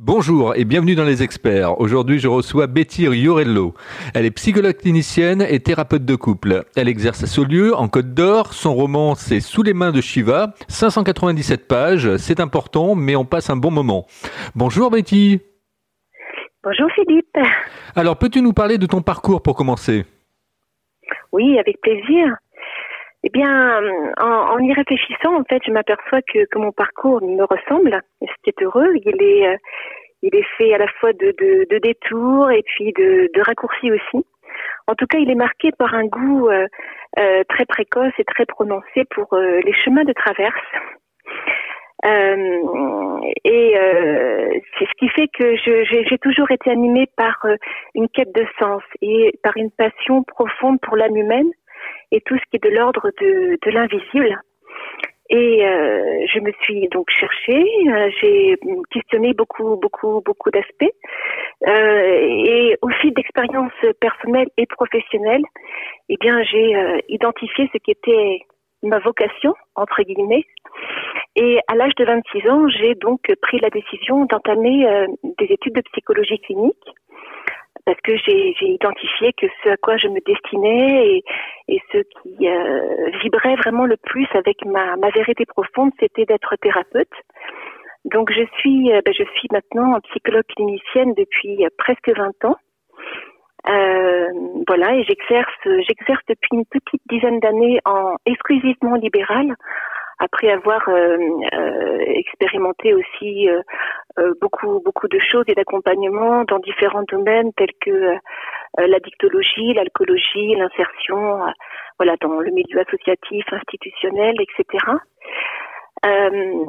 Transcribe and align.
Bonjour 0.00 0.54
et 0.54 0.64
bienvenue 0.64 0.94
dans 0.94 1.04
les 1.04 1.24
experts. 1.24 1.80
Aujourd'hui, 1.80 2.20
je 2.20 2.28
reçois 2.28 2.68
Betty 2.68 3.08
Riorello. 3.08 3.74
Elle 4.14 4.26
est 4.26 4.30
psychologue 4.30 4.76
clinicienne 4.76 5.42
et 5.42 5.58
thérapeute 5.58 6.04
de 6.04 6.14
couple. 6.14 6.62
Elle 6.76 6.86
exerce 6.86 7.24
à 7.24 7.26
Saulieu, 7.26 7.74
en 7.74 7.88
Côte 7.88 8.14
d'Or. 8.14 8.52
Son 8.54 8.76
roman, 8.76 9.16
c'est 9.16 9.40
Sous 9.40 9.64
les 9.64 9.74
mains 9.74 9.90
de 9.90 10.00
Shiva. 10.00 10.54
597 10.68 11.66
pages. 11.66 12.16
C'est 12.18 12.38
important, 12.38 12.94
mais 12.94 13.16
on 13.16 13.24
passe 13.24 13.50
un 13.50 13.56
bon 13.56 13.72
moment. 13.72 14.06
Bonjour 14.54 14.92
Betty. 14.92 15.40
Bonjour 16.62 16.88
Philippe. 16.94 17.36
Alors, 17.96 18.16
peux-tu 18.18 18.40
nous 18.40 18.52
parler 18.52 18.78
de 18.78 18.86
ton 18.86 19.02
parcours 19.02 19.42
pour 19.42 19.56
commencer? 19.56 20.04
Oui, 21.32 21.58
avec 21.58 21.80
plaisir. 21.80 22.36
Eh 23.24 23.30
bien, 23.30 23.80
en, 24.18 24.58
y 24.60 24.72
réfléchissant, 24.72 25.40
en 25.40 25.44
fait, 25.44 25.60
je 25.66 25.72
m'aperçois 25.72 26.20
que, 26.22 26.46
mon 26.56 26.70
parcours 26.70 27.20
me 27.20 27.42
ressemble. 27.44 28.00
C'était 28.44 28.64
heureux. 28.64 28.92
Il 29.04 29.20
est, 29.20 29.48
euh, 29.48 29.56
il 30.22 30.34
est 30.36 30.46
fait 30.56 30.72
à 30.72 30.78
la 30.78 30.86
fois 31.00 31.12
de, 31.12 31.34
de, 31.68 31.78
détours 31.78 32.50
et 32.52 32.62
puis 32.62 32.92
de, 32.92 33.40
raccourcis 33.40 33.90
aussi. 33.90 34.24
En 34.86 34.94
tout 34.94 35.06
cas, 35.06 35.18
il 35.18 35.30
est 35.30 35.34
marqué 35.34 35.72
par 35.72 35.94
un 35.94 36.04
goût 36.04 36.48
euh, 36.48 36.66
euh, 37.18 37.42
très 37.48 37.66
précoce 37.66 38.12
et 38.18 38.24
très 38.24 38.46
prononcé 38.46 39.04
pour 39.10 39.36
les 39.36 39.74
chemins 39.84 40.04
de 40.04 40.12
traverse. 40.12 40.56
et 43.44 43.74
c'est 44.78 44.86
ce 44.86 44.94
qui 44.98 45.08
fait 45.08 45.28
que 45.28 45.56
j'ai 45.56 46.18
toujours 46.18 46.52
été 46.52 46.70
animée 46.70 47.08
par 47.16 47.44
une 47.96 48.08
quête 48.08 48.32
de 48.32 48.46
sens 48.60 48.82
et 49.02 49.38
par 49.42 49.56
une 49.56 49.72
passion 49.72 50.22
profonde 50.22 50.78
pour 50.80 50.96
l'âme 50.96 51.16
humaine 51.16 51.50
et 52.12 52.20
tout 52.22 52.36
ce 52.36 52.42
qui 52.50 52.56
est 52.56 52.70
de 52.70 52.74
l'ordre 52.74 53.10
de, 53.20 53.58
de 53.64 53.70
l'invisible. 53.70 54.40
Et 55.30 55.66
euh, 55.66 56.26
je 56.32 56.40
me 56.40 56.52
suis 56.62 56.88
donc 56.88 57.10
cherchée, 57.10 57.62
euh, 57.86 58.10
j'ai 58.20 58.56
questionné 58.90 59.34
beaucoup, 59.34 59.76
beaucoup, 59.76 60.22
beaucoup 60.24 60.50
d'aspects. 60.50 60.94
Euh, 61.66 62.44
et 62.46 62.78
au 62.80 62.88
fil 62.88 63.12
d'expériences 63.12 63.72
personnelles 64.00 64.48
et 64.56 64.64
professionnelles, 64.66 65.44
eh 66.08 66.16
bien, 66.18 66.42
j'ai 66.44 66.74
euh, 66.74 66.98
identifié 67.08 67.68
ce 67.72 67.78
qui 67.78 67.90
était 67.90 68.40
ma 68.82 69.00
vocation, 69.00 69.52
entre 69.74 70.02
guillemets. 70.02 70.44
Et 71.36 71.58
à 71.68 71.74
l'âge 71.74 71.94
de 71.96 72.04
26 72.04 72.48
ans, 72.48 72.68
j'ai 72.68 72.94
donc 72.94 73.20
pris 73.42 73.58
la 73.60 73.68
décision 73.68 74.24
d'entamer 74.24 74.86
euh, 74.86 75.06
des 75.38 75.46
études 75.46 75.74
de 75.74 75.82
psychologie 75.92 76.38
clinique 76.40 76.88
parce 77.88 78.00
que 78.02 78.14
j'ai 78.18 78.54
identifié 78.60 79.32
que 79.32 79.46
ce 79.64 79.70
à 79.70 79.76
quoi 79.78 79.96
je 79.96 80.08
me 80.08 80.20
destinais 80.20 81.22
et, 81.68 81.82
ce 81.90 81.98
qui 82.20 82.46
euh, 82.46 83.10
vibrait 83.22 83.56
vraiment 83.56 83.86
le 83.86 83.96
plus 83.96 84.26
avec 84.34 84.62
ma, 84.66 84.94
vérité 85.14 85.46
profonde, 85.46 85.92
c'était 85.98 86.26
d'être 86.26 86.54
thérapeute. 86.60 87.08
Donc 88.04 88.30
je 88.30 88.44
suis, 88.58 88.92
euh, 88.92 89.00
ben, 89.02 89.14
je 89.14 89.24
suis 89.36 89.48
maintenant 89.50 89.98
psychologue 90.10 90.44
clinicienne 90.54 91.14
depuis 91.14 91.64
euh, 91.64 91.68
presque 91.78 92.10
20 92.14 92.44
ans. 92.44 92.56
Voilà, 94.66 94.94
et 94.94 95.04
j'exerce, 95.04 95.64
j'exerce 95.64 96.22
depuis 96.28 96.50
une 96.52 96.66
petite 96.66 97.02
dizaine 97.08 97.40
d'années 97.40 97.80
en 97.86 98.16
exclusivement 98.26 98.96
libéral, 98.96 99.54
après 100.18 100.50
avoir 100.50 100.88
euh, 100.88 101.16
euh, 101.54 101.98
expérimenté 102.06 102.94
aussi 102.94 103.48
euh, 103.48 104.32
beaucoup 104.40 104.80
beaucoup 104.84 105.08
de 105.08 105.18
choses 105.18 105.44
et 105.48 105.54
d'accompagnement 105.54 106.44
dans 106.44 106.58
différents 106.58 107.04
domaines 107.08 107.52
tels 107.54 107.74
que 107.80 108.14
la 108.76 109.00
dictologie, 109.00 109.74
l'alcoolologie, 109.74 110.54
l'insertion, 110.54 111.40
voilà 111.98 112.16
dans 112.20 112.38
le 112.38 112.50
milieu 112.50 112.80
associatif, 112.80 113.44
institutionnel, 113.52 114.34
etc. 114.40 114.84
Euh, 116.06 116.64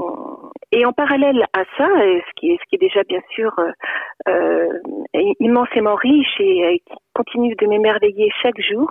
et 0.72 0.86
en 0.86 0.94
parallèle 0.94 1.46
à 1.54 1.64
ça, 1.78 1.88
ce 1.88 2.34
qui 2.36 2.52
est, 2.52 2.58
ce 2.58 2.70
qui 2.70 2.76
est 2.76 2.80
déjà 2.80 3.04
bien 3.04 3.22
sûr 3.36 3.54
euh, 4.28 4.68
immensément 5.40 5.96
riche 5.96 6.40
et, 6.40 6.82
qui 6.86 6.96
continue 7.14 7.56
de 7.56 7.68
m'émerveiller 7.68 8.32
chaque 8.42 8.60
jour, 8.60 8.90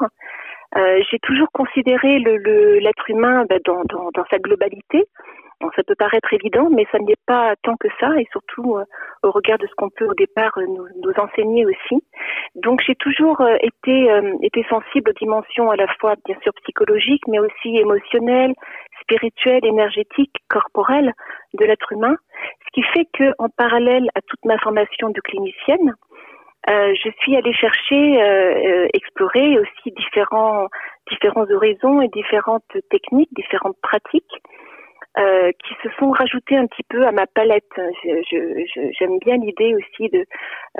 euh, 0.76 1.00
j'ai 1.10 1.18
toujours 1.20 1.48
considéré 1.52 2.18
le, 2.18 2.78
l'être 2.78 3.08
humain 3.08 3.44
bah, 3.48 3.56
dans, 3.64 3.82
dans, 3.84 4.10
dans, 4.14 4.24
sa 4.30 4.38
globalité. 4.38 5.04
Bon, 5.60 5.70
ça 5.74 5.82
peut 5.82 5.96
paraître 5.96 6.32
évident, 6.32 6.68
mais 6.70 6.86
ça 6.92 6.98
n'est 6.98 7.16
pas 7.26 7.54
tant 7.64 7.76
que 7.76 7.88
ça, 7.98 8.14
et 8.20 8.26
surtout 8.30 8.76
euh, 8.76 8.84
au 9.24 9.32
regard 9.32 9.58
de 9.58 9.66
ce 9.66 9.74
qu'on 9.76 9.90
peut 9.90 10.06
au 10.06 10.14
départ 10.14 10.52
euh, 10.58 10.66
nous, 10.66 10.86
nous, 11.02 11.12
enseigner 11.16 11.66
aussi. 11.66 12.04
Donc 12.54 12.80
j'ai 12.86 12.94
toujours 12.94 13.40
euh, 13.40 13.56
été, 13.60 14.08
été 14.42 14.64
sensible 14.68 15.10
aux 15.10 15.18
dimensions 15.18 15.70
à 15.70 15.76
la 15.76 15.88
fois 15.98 16.14
bien 16.24 16.36
sûr 16.42 16.52
psychologiques, 16.62 17.26
mais 17.26 17.40
aussi 17.40 17.76
émotionnelles, 17.76 18.54
spirituelles, 19.00 19.64
énergétiques, 19.64 20.36
corporelles 20.48 21.12
de 21.54 21.64
l'être 21.64 21.90
humain. 21.92 22.16
Ce 22.66 22.70
qui 22.72 22.82
fait 22.82 23.08
que, 23.12 23.32
en 23.38 23.48
parallèle 23.48 24.08
à 24.14 24.20
toute 24.20 24.44
ma 24.44 24.58
formation 24.58 25.08
de 25.10 25.20
clinicienne, 25.22 25.94
euh, 26.68 26.92
je 27.02 27.10
suis 27.20 27.36
allée 27.36 27.52
chercher, 27.54 28.22
euh, 28.22 28.84
euh, 28.84 28.88
explorer 28.92 29.58
aussi 29.58 29.90
différents 29.96 30.68
différents 31.10 31.50
horizons 31.50 32.02
et 32.02 32.08
différentes 32.08 32.76
techniques, 32.90 33.30
différentes 33.34 33.78
pratiques 33.80 34.42
euh, 35.18 35.50
qui 35.64 35.74
se 35.82 35.88
sont 35.98 36.10
rajoutées 36.10 36.56
un 36.56 36.66
petit 36.66 36.82
peu 36.90 37.06
à 37.06 37.12
ma 37.12 37.26
palette. 37.26 37.64
J'aime 38.04 38.22
je, 38.30 38.90
je, 38.92 39.18
bien 39.24 39.36
l'idée 39.38 39.74
aussi 39.74 40.10
de, 40.10 40.26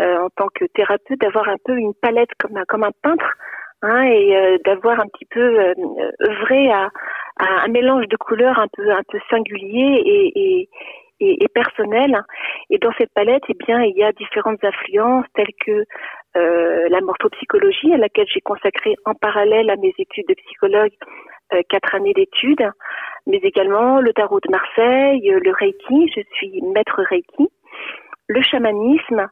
euh, 0.00 0.18
en 0.18 0.28
tant 0.36 0.48
que 0.54 0.66
thérapeute, 0.66 1.20
d'avoir 1.20 1.48
un 1.48 1.56
peu 1.64 1.76
une 1.78 1.94
palette 1.94 2.30
comme 2.38 2.56
un 2.58 2.64
comme 2.64 2.84
un 2.84 2.92
peintre, 3.02 3.32
hein, 3.80 4.02
et 4.02 4.58
d'avoir 4.66 5.00
un 5.00 5.06
petit 5.06 5.26
peu 5.30 5.72
œuvré 6.20 6.70
à, 6.70 6.90
à, 7.38 7.64
un 7.64 7.68
mélange 7.68 8.06
de 8.08 8.16
couleurs 8.16 8.58
un 8.58 8.68
peu 8.76 8.90
un 8.90 9.02
peu 9.10 9.18
singulier 9.30 10.02
et, 10.04 10.32
et 10.36 10.68
et, 11.20 11.42
et 11.42 11.48
personnel. 11.48 12.20
Et 12.70 12.78
dans 12.78 12.92
cette 12.98 13.12
palette, 13.14 13.42
eh 13.48 13.54
bien, 13.54 13.82
il 13.82 13.96
y 13.96 14.02
a 14.02 14.12
différentes 14.12 14.62
influences 14.62 15.26
telles 15.34 15.54
que 15.64 15.84
euh, 16.36 16.88
la 16.88 17.00
morphopsychologie, 17.00 17.94
à 17.94 17.96
laquelle 17.96 18.26
j'ai 18.32 18.40
consacré 18.40 18.94
en 19.04 19.14
parallèle 19.14 19.70
à 19.70 19.76
mes 19.76 19.94
études 19.98 20.28
de 20.28 20.34
psychologue 20.34 20.92
euh, 21.54 21.62
quatre 21.70 21.94
années 21.94 22.12
d'études, 22.12 22.70
mais 23.26 23.38
également 23.38 24.00
le 24.00 24.12
tarot 24.12 24.38
de 24.40 24.50
Marseille, 24.50 25.22
le 25.24 25.50
Reiki, 25.50 26.12
je 26.14 26.20
suis 26.34 26.60
maître 26.74 27.02
Reiki, 27.08 27.48
le 28.26 28.42
chamanisme, 28.42 29.28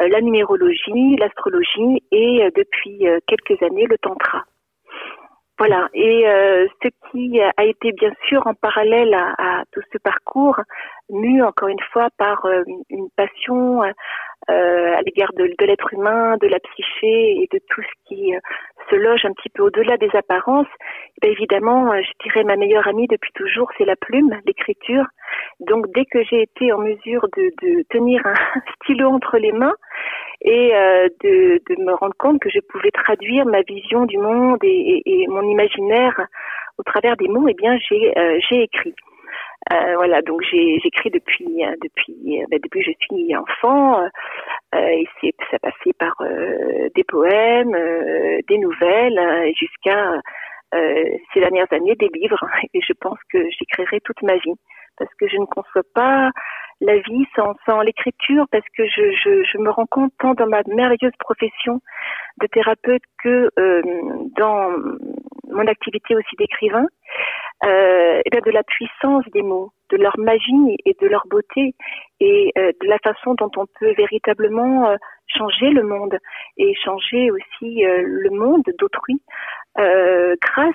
euh, 0.00 0.08
la 0.08 0.22
numérologie, 0.22 1.16
l'astrologie 1.16 2.02
et 2.10 2.42
euh, 2.42 2.50
depuis 2.56 3.04
quelques 3.26 3.62
années 3.62 3.84
le 3.84 3.98
tantra. 3.98 4.44
Voilà. 5.58 5.88
Et 5.92 6.28
euh, 6.28 6.68
ce 6.82 6.88
qui 7.10 7.40
a 7.40 7.64
été 7.64 7.90
bien 7.92 8.12
sûr 8.28 8.46
en 8.46 8.54
parallèle 8.54 9.12
à, 9.14 9.64
tout 9.72 9.80
ce 9.92 9.98
parcours, 9.98 10.60
mu 11.10 11.42
encore 11.42 11.68
une 11.68 11.82
fois 11.92 12.08
par 12.16 12.46
euh, 12.46 12.62
une 12.90 13.08
passion 13.16 13.82
euh, 13.82 14.94
à 14.96 15.02
l'égard 15.02 15.32
de, 15.36 15.52
l'être 15.64 15.92
humain, 15.92 16.36
de 16.40 16.46
la 16.46 16.60
psyché 16.60 17.42
et 17.42 17.48
de 17.52 17.58
tout 17.68 17.82
ce 17.82 18.08
qui 18.08 18.32
se 18.88 18.94
loge 18.94 19.24
un 19.24 19.32
petit 19.32 19.48
peu 19.48 19.64
au-delà 19.64 19.96
des 19.96 20.10
apparences, 20.14 20.68
eh 21.22 21.30
évidemment, 21.30 21.92
je 22.00 22.10
dirais 22.24 22.44
ma 22.44 22.56
meilleure 22.56 22.86
amie 22.86 23.08
depuis 23.08 23.32
toujours, 23.34 23.68
c'est 23.76 23.84
la 23.84 23.96
plume, 23.96 24.38
l'écriture. 24.46 25.04
Donc 25.60 25.86
dès 25.92 26.04
que 26.04 26.22
j'ai 26.22 26.42
été 26.42 26.72
en 26.72 26.78
mesure 26.78 27.26
de 27.36 27.82
tenir 27.90 28.24
un 28.24 28.34
stylo 28.82 29.08
entre 29.10 29.38
les 29.38 29.52
mains, 29.52 29.74
et 30.40 30.74
euh, 30.74 31.08
de, 31.22 31.60
de, 31.68 31.82
me 31.82 31.94
rendre 31.94 32.14
compte 32.18 32.40
que 32.40 32.50
je 32.50 32.60
pouvais 32.60 32.90
traduire 32.90 33.44
ma 33.44 33.62
vision 33.62 34.06
du 34.06 34.18
monde 34.18 34.58
et, 34.62 35.02
et, 35.04 35.22
et 35.22 35.26
mon 35.26 35.42
imaginaire 35.42 36.28
au 36.78 36.82
travers 36.84 37.16
des 37.16 37.28
mots, 37.28 37.48
eh 37.48 37.54
bien 37.54 37.76
j'ai 37.78 38.16
euh, 38.16 38.38
écrit. 38.50 38.94
Euh, 39.72 39.96
voilà, 39.96 40.22
donc 40.22 40.40
j'écris 40.42 41.10
depuis 41.10 41.64
euh, 41.64 41.74
depuis 41.82 42.40
ben, 42.48 42.58
depuis 42.62 42.82
je 42.82 42.92
suis 43.00 43.36
enfant 43.36 44.06
et 44.74 45.04
c'est 45.20 45.34
ça 45.50 45.58
passé 45.58 45.92
par 45.98 46.14
des 46.94 47.04
poèmes, 47.04 47.76
des 48.48 48.58
nouvelles 48.58 49.52
jusqu'à 49.58 50.20
ces 50.72 51.40
dernières 51.40 51.70
années 51.72 51.96
des 51.96 52.08
livres 52.14 52.42
et 52.72 52.80
je 52.80 52.92
pense 52.94 53.18
que 53.30 53.38
j'écrirai 53.50 54.00
toute 54.00 54.22
ma 54.22 54.36
vie 54.36 54.54
parce 54.96 55.12
que 55.14 55.28
je 55.28 55.36
ne 55.36 55.46
conçois 55.46 55.82
pas 55.94 56.30
la 56.80 56.96
vie 56.98 57.26
sans, 57.34 57.54
sans 57.66 57.80
l'écriture 57.80 58.46
parce 58.50 58.64
que 58.76 58.86
je, 58.86 59.58
me 59.58 59.70
rends 59.70 59.86
compte 59.86 60.12
tant 60.18 60.34
dans 60.34 60.46
ma 60.46 60.62
merveilleuse 60.66 61.16
profession 61.18 61.80
de 62.40 62.46
thérapeute 62.46 63.02
que 63.22 63.50
euh, 63.58 63.82
dans 64.36 64.70
mon 65.50 65.66
activité 65.66 66.14
aussi 66.14 66.36
d'écrivain, 66.38 66.86
euh, 67.64 68.22
eh 68.24 68.40
de 68.40 68.50
la 68.50 68.62
puissance 68.62 69.24
des 69.32 69.42
mots, 69.42 69.72
de 69.90 69.96
leur 69.96 70.16
magie 70.18 70.76
et 70.84 70.96
de 71.00 71.06
leur 71.08 71.26
beauté 71.28 71.74
et 72.20 72.52
euh, 72.56 72.72
de 72.80 72.86
la 72.86 72.98
façon 73.02 73.34
dont 73.34 73.50
on 73.56 73.66
peut 73.80 73.92
véritablement 73.96 74.90
euh, 74.90 74.96
changer 75.26 75.70
le 75.70 75.82
monde 75.82 76.16
et 76.56 76.72
changer 76.84 77.30
aussi 77.30 77.82
le 77.82 78.30
monde 78.30 78.62
d'autrui 78.78 79.20
grâce 79.76 80.74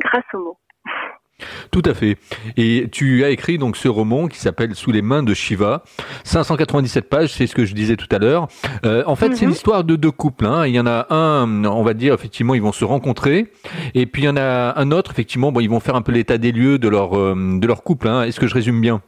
grâce 0.00 0.34
aux 0.34 0.38
mots. 0.38 0.58
Tout 1.70 1.82
à 1.84 1.94
fait. 1.94 2.16
Et 2.56 2.88
tu 2.90 3.24
as 3.24 3.30
écrit 3.30 3.58
donc 3.58 3.76
ce 3.76 3.88
roman 3.88 4.28
qui 4.28 4.38
s'appelle 4.38 4.74
Sous 4.74 4.92
les 4.92 5.02
mains 5.02 5.22
de 5.22 5.34
Shiva. 5.34 5.82
597 6.24 7.08
pages, 7.08 7.32
c'est 7.32 7.46
ce 7.46 7.54
que 7.54 7.64
je 7.64 7.74
disais 7.74 7.96
tout 7.96 8.08
à 8.10 8.18
l'heure. 8.18 8.48
Euh, 8.84 9.02
en 9.06 9.16
fait, 9.16 9.28
mm 9.28 9.32
-hmm. 9.32 9.36
c'est 9.36 9.46
mhm. 9.46 9.52
l'histoire 9.52 9.84
de 9.84 9.96
deux 9.96 10.10
couples. 10.10 10.46
Hein. 10.46 10.66
Il 10.66 10.74
y 10.74 10.80
en 10.80 10.86
a 10.86 11.06
un, 11.10 11.64
on 11.64 11.82
va 11.82 11.94
dire 11.94 12.14
effectivement, 12.14 12.54
ils 12.54 12.62
vont 12.62 12.72
se 12.72 12.84
rencontrer, 12.84 13.46
et 13.94 14.06
puis 14.06 14.22
il 14.22 14.26
y 14.26 14.28
en 14.28 14.36
a 14.36 14.74
un 14.76 14.90
autre, 14.90 15.10
effectivement, 15.10 15.52
bon, 15.52 15.60
ils 15.60 15.70
vont 15.70 15.80
faire 15.80 15.96
un 15.96 16.02
peu 16.02 16.12
l'état 16.12 16.38
des 16.38 16.52
lieux 16.52 16.78
de 16.78 16.88
leur 16.88 17.18
euh, 17.18 17.34
de 17.62 17.66
leur 17.66 17.82
couple. 17.82 18.08
Hein. 18.08 18.24
Est-ce 18.24 18.40
que 18.40 18.46
je 18.46 18.54
résume 18.54 18.80
bien? 18.80 19.00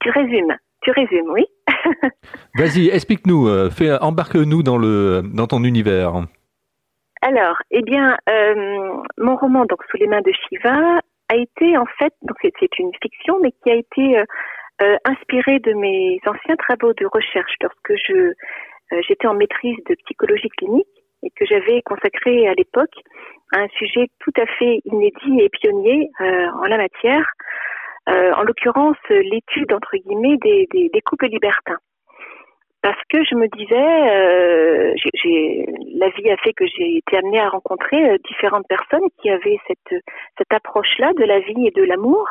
Tu 0.00 0.10
résumes. 0.10 0.54
tu 0.82 0.90
résumes, 0.92 1.30
oui. 1.36 1.44
Vas-y, 2.60 2.88
explique-nous, 2.88 3.48
euh, 3.48 3.70
embarque-nous 4.00 4.62
dans 4.62 4.78
le 4.78 5.22
dans 5.38 5.46
ton 5.46 5.64
univers. 5.64 6.12
Alors, 7.22 7.56
eh 7.70 7.82
bien, 7.82 8.16
euh, 8.28 9.02
mon 9.18 9.36
roman 9.36 9.64
donc 9.64 9.82
sous 9.90 9.96
les 9.96 10.06
mains 10.06 10.22
de 10.22 10.32
Shiva 10.32 11.00
a 11.30 11.36
été 11.36 11.76
en 11.76 11.86
fait 11.98 12.12
donc 12.22 12.36
c'est 12.42 12.78
une 12.78 12.92
fiction, 13.02 13.38
mais 13.42 13.52
qui 13.52 13.70
a 13.70 13.74
été 13.74 14.18
euh, 14.82 14.96
inspiré 15.04 15.58
de 15.58 15.72
mes 15.72 16.20
anciens 16.26 16.56
travaux 16.56 16.92
de 16.94 17.06
recherche 17.06 17.54
lorsque 17.60 17.94
je 18.06 18.32
j'étais 19.06 19.26
en 19.26 19.34
maîtrise 19.34 19.76
de 19.86 19.94
psychologie 20.06 20.48
clinique 20.48 20.86
et 21.22 21.28
que 21.36 21.44
j'avais 21.44 21.82
consacré 21.82 22.48
à 22.48 22.54
l'époque 22.54 22.94
à 23.52 23.58
un 23.60 23.68
sujet 23.68 24.06
tout 24.20 24.32
à 24.40 24.46
fait 24.46 24.80
inédit 24.86 25.40
et 25.40 25.50
pionnier 25.50 26.08
en 26.18 26.64
la 26.64 26.78
matière, 26.78 27.26
euh, 28.08 28.32
en 28.32 28.42
l'occurrence 28.42 28.96
l'étude 29.10 29.72
entre 29.72 29.96
guillemets 29.96 30.38
des, 30.38 31.02
couples 31.04 31.26
libertins. 31.26 31.78
Parce 32.80 33.00
que 33.08 33.24
je 33.24 33.34
me 33.34 33.48
disais, 33.48 33.74
euh, 33.74 34.94
la 35.98 36.08
vie 36.10 36.30
a 36.30 36.36
fait 36.36 36.52
que 36.52 36.64
j'ai 36.66 36.98
été 36.98 37.16
amenée 37.16 37.40
à 37.40 37.48
rencontrer 37.48 38.10
euh, 38.10 38.18
différentes 38.28 38.68
personnes 38.68 39.08
qui 39.20 39.30
avaient 39.30 39.58
cette, 39.66 40.02
cette 40.38 40.52
approche-là 40.52 41.12
de 41.14 41.24
la 41.24 41.40
vie 41.40 41.66
et 41.66 41.72
de 41.72 41.82
l'amour, 41.82 42.28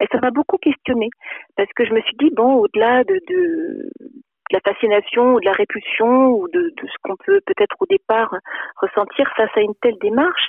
et 0.00 0.06
ça 0.10 0.18
m'a 0.22 0.30
beaucoup 0.30 0.56
questionnée 0.56 1.10
parce 1.56 1.70
que 1.76 1.84
je 1.84 1.92
me 1.92 2.00
suis 2.00 2.16
dit 2.16 2.30
bon, 2.30 2.54
au-delà 2.54 3.04
de, 3.04 3.20
de, 3.28 3.90
la 4.50 4.60
fascination 4.60 5.34
ou 5.34 5.40
de 5.40 5.44
la 5.44 5.52
répulsion 5.52 6.30
ou 6.30 6.48
de, 6.48 6.72
de 6.76 6.86
ce 6.86 6.96
qu'on 7.02 7.16
peut 7.16 7.40
peut-être 7.46 7.76
au 7.80 7.86
départ 7.86 8.34
ressentir 8.80 9.30
face 9.36 9.50
à 9.56 9.60
une 9.60 9.74
telle 9.82 9.98
démarche, 9.98 10.48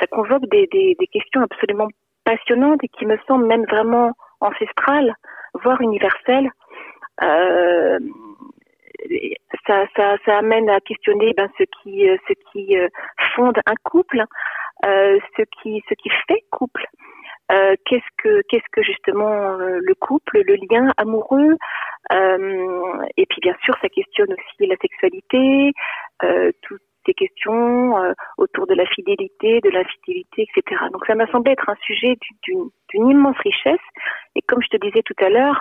ça 0.00 0.06
convoque 0.08 0.46
des, 0.50 0.66
des, 0.72 0.96
des 0.98 1.06
questions 1.06 1.42
absolument 1.42 1.88
passionnante 2.24 2.82
et 2.82 2.88
qui 2.88 3.06
me 3.06 3.18
semble 3.26 3.46
même 3.46 3.64
vraiment 3.64 4.12
ancestrale, 4.40 5.14
voire 5.62 5.80
universelle. 5.80 6.50
Euh, 7.22 7.98
ça, 9.66 9.86
ça, 9.96 10.16
ça, 10.24 10.38
amène 10.38 10.68
à 10.68 10.80
questionner 10.80 11.32
ben, 11.36 11.48
ce 11.58 11.64
qui, 11.82 12.08
euh, 12.08 12.16
ce 12.28 12.34
qui 12.50 12.76
euh, 12.76 12.88
fonde 13.34 13.58
un 13.66 13.74
couple, 13.84 14.24
euh, 14.84 15.18
ce 15.36 15.42
qui, 15.62 15.82
ce 15.88 15.94
qui 15.94 16.10
fait 16.28 16.44
couple. 16.50 16.84
Euh, 17.52 17.74
qu'est-ce 17.86 18.22
que, 18.22 18.42
qu'est-ce 18.48 18.68
que 18.72 18.82
justement 18.82 19.56
le 19.56 19.94
couple, 19.94 20.42
le 20.46 20.54
lien 20.70 20.92
amoureux, 20.96 21.56
et 22.12 23.26
puis 23.26 23.40
bien 23.42 23.54
sûr, 23.64 23.74
ça 23.82 23.88
questionne 23.88 24.32
aussi 24.32 24.66
la 24.66 24.76
sexualité, 24.76 25.72
tout, 26.62 26.78
des 27.06 27.14
questions 27.14 27.98
euh, 27.98 28.12
autour 28.38 28.66
de 28.66 28.74
la 28.74 28.86
fidélité, 28.86 29.60
de 29.60 29.70
l'infidélité, 29.70 30.46
etc. 30.48 30.82
Donc 30.92 31.04
ça 31.06 31.14
m'a 31.14 31.26
semblé 31.28 31.52
être 31.52 31.68
un 31.68 31.76
sujet 31.82 32.16
d'une 32.46 33.10
immense 33.10 33.38
richesse. 33.38 33.86
Et 34.36 34.42
comme 34.42 34.62
je 34.62 34.68
te 34.68 34.76
disais 34.76 35.02
tout 35.04 35.24
à 35.24 35.28
l'heure, 35.28 35.60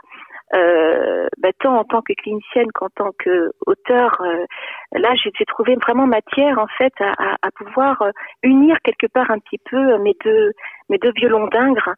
euh, 0.53 1.27
bah, 1.37 1.49
tant 1.59 1.77
en 1.77 1.83
tant 1.83 2.01
que 2.01 2.13
clinicienne 2.13 2.71
qu'en 2.73 2.89
tant 2.89 3.11
qu'auteur, 3.23 4.19
euh, 4.21 4.45
là 4.93 5.13
j'ai 5.15 5.45
trouvé 5.45 5.75
vraiment 5.75 6.07
matière 6.07 6.57
en 6.57 6.67
fait 6.77 6.93
à, 6.99 7.35
à, 7.41 7.51
pouvoir 7.51 8.01
euh, 8.01 8.11
unir 8.43 8.77
quelque 8.83 9.07
part 9.07 9.29
un 9.29 9.39
petit 9.39 9.59
peu 9.69 9.97
mes 9.99 10.15
deux 10.23 10.51
mes 10.89 10.97
deux 10.97 11.11
violons 11.15 11.47
d'ingres. 11.47 11.93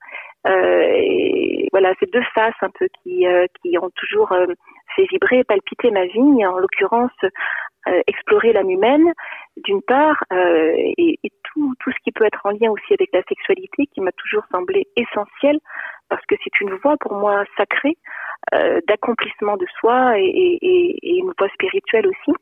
Et 0.46 1.68
voilà, 1.72 1.94
ces 2.00 2.08
deux 2.08 2.24
faces 2.34 2.56
un 2.62 2.70
peu 2.70 2.88
qui 3.04 3.26
qui 3.62 3.78
ont 3.78 3.90
toujours 3.96 4.34
fait 4.96 5.06
vibrer, 5.06 5.44
palpiter 5.44 5.92
ma 5.92 6.06
vie. 6.06 6.46
En 6.46 6.58
l'occurrence, 6.58 7.12
euh, 7.88 8.02
explorer 8.06 8.54
l'âme 8.54 8.70
humaine, 8.70 9.12
d'une 9.58 9.82
part, 9.82 10.24
euh, 10.32 10.74
et, 10.76 11.18
et, 11.24 11.32
tout, 11.52 11.74
tout 11.80 11.92
ce 11.92 11.98
qui 12.04 12.12
peut 12.12 12.26
être 12.26 12.46
en 12.46 12.52
lien 12.52 12.70
aussi 12.70 12.94
avec 12.94 13.10
la 13.12 13.24
sexualité, 13.28 13.88
qui 13.88 14.02
m'a 14.02 14.12
toujours 14.12 14.44
semblé 14.52 14.88
essentiel, 14.96 15.60
parce 16.08 16.24
que 16.28 16.36
c'est 16.44 16.62
une 16.62 16.76
voie 16.84 16.96
pour 17.00 17.14
moi 17.14 17.44
sacrée 17.58 17.98
euh, 18.54 18.80
d'accomplissement 18.88 19.58
de 19.58 19.66
soi 19.80 20.20
et, 20.20 20.26
et, 20.26 20.98
et, 21.02 21.18
une 21.18 21.34
voie 21.40 21.50
spirituelle 21.50 22.06
aussi. 22.06 22.38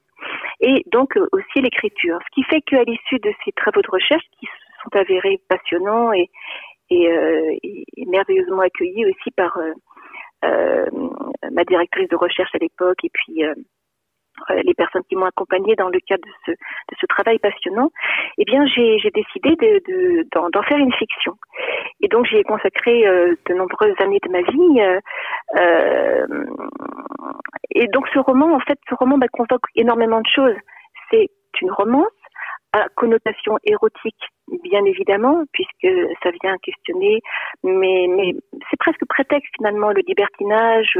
Et 0.59 0.83
donc 0.91 1.15
euh, 1.15 1.27
aussi 1.31 1.61
l'écriture. 1.61 2.19
Ce 2.25 2.35
qui 2.35 2.43
fait 2.43 2.61
qu'à 2.61 2.83
l'issue 2.83 3.19
de 3.19 3.31
ces 3.45 3.53
travaux 3.53 3.81
de 3.81 3.91
recherche, 3.91 4.25
qui 4.39 4.47
sont 4.83 4.97
avérés 4.97 5.39
passionnants 5.47 6.11
et, 6.11 6.29
et, 6.89 7.11
euh, 7.11 7.55
merveilleusement 8.07 8.61
accueillis 8.61 9.05
aussi 9.05 9.31
par 9.31 9.57
ma 10.43 11.63
directrice 11.65 12.09
de 12.09 12.15
recherche 12.15 12.53
à 12.55 12.59
l'époque 12.59 13.03
et 13.03 13.09
puis 13.13 13.43
euh, 14.49 14.61
les 14.63 14.73
personnes 14.73 15.03
qui 15.09 15.15
m'ont 15.15 15.25
accompagnée 15.25 15.75
dans 15.75 15.89
le 15.89 15.99
cadre 15.99 16.23
de 16.25 16.31
ce, 16.45 16.51
de 16.51 16.95
ce 16.99 17.05
travail 17.07 17.39
passionnant, 17.39 17.91
eh 18.37 18.45
bien 18.45 18.65
j'ai 18.67 19.11
décidé 19.13 19.55
de, 19.55 20.27
d'en, 20.33 20.49
d'en 20.49 20.63
faire 20.63 20.77
une 20.77 20.93
fiction. 20.93 21.35
Et 22.01 22.07
donc 22.07 22.25
j'y 22.25 22.37
ai 22.37 22.43
consacré 22.43 23.05
euh, 23.07 23.35
de 23.47 23.53
nombreuses 23.53 23.95
années 23.99 24.19
de 24.23 24.31
ma 24.31 24.41
vie. 24.41 24.81
Euh, 24.81 24.99
euh, 25.59 26.45
et 27.71 27.87
donc 27.87 28.07
ce 28.13 28.19
roman, 28.19 28.53
en 28.53 28.59
fait, 28.59 28.79
ce 28.89 28.95
roman 28.95 29.17
bah, 29.17 29.27
convoque 29.31 29.65
énormément 29.75 30.21
de 30.21 30.27
choses. 30.33 30.55
C'est 31.11 31.29
une 31.61 31.71
romance 31.71 32.07
à 32.73 32.87
connotation 32.95 33.57
érotique, 33.63 34.23
bien 34.63 34.83
évidemment, 34.85 35.43
puisque 35.53 35.87
ça 36.21 36.29
vient 36.43 36.55
questionner, 36.59 37.19
mais, 37.63 38.07
mais 38.07 38.35
c'est 38.69 38.77
presque 38.79 39.05
prétexte 39.07 39.49
finalement 39.57 39.89
le 39.89 40.01
libertinage 40.07 40.99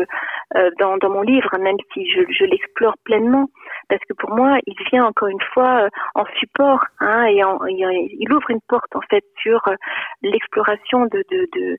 euh, 0.55 0.71
dans, 0.79 0.97
dans 0.97 1.11
mon 1.11 1.21
livre, 1.21 1.55
même 1.59 1.77
si 1.93 2.09
je, 2.09 2.21
je 2.31 2.45
l'explore 2.45 2.95
pleinement, 3.03 3.47
parce 3.87 4.01
que 4.09 4.13
pour 4.13 4.31
moi, 4.31 4.57
il 4.65 4.75
vient 4.91 5.05
encore 5.05 5.27
une 5.27 5.41
fois 5.53 5.83
euh, 5.83 5.89
en 6.15 6.25
support, 6.39 6.83
hein, 6.99 7.25
et 7.25 7.43
en, 7.43 7.63
il 7.65 8.33
ouvre 8.33 8.49
une 8.49 8.61
porte 8.67 8.95
en 8.95 9.01
fait 9.01 9.23
sur 9.41 9.67
euh, 9.67 9.75
l'exploration 10.23 11.05
de, 11.05 11.23
de, 11.29 11.47
de, 11.53 11.77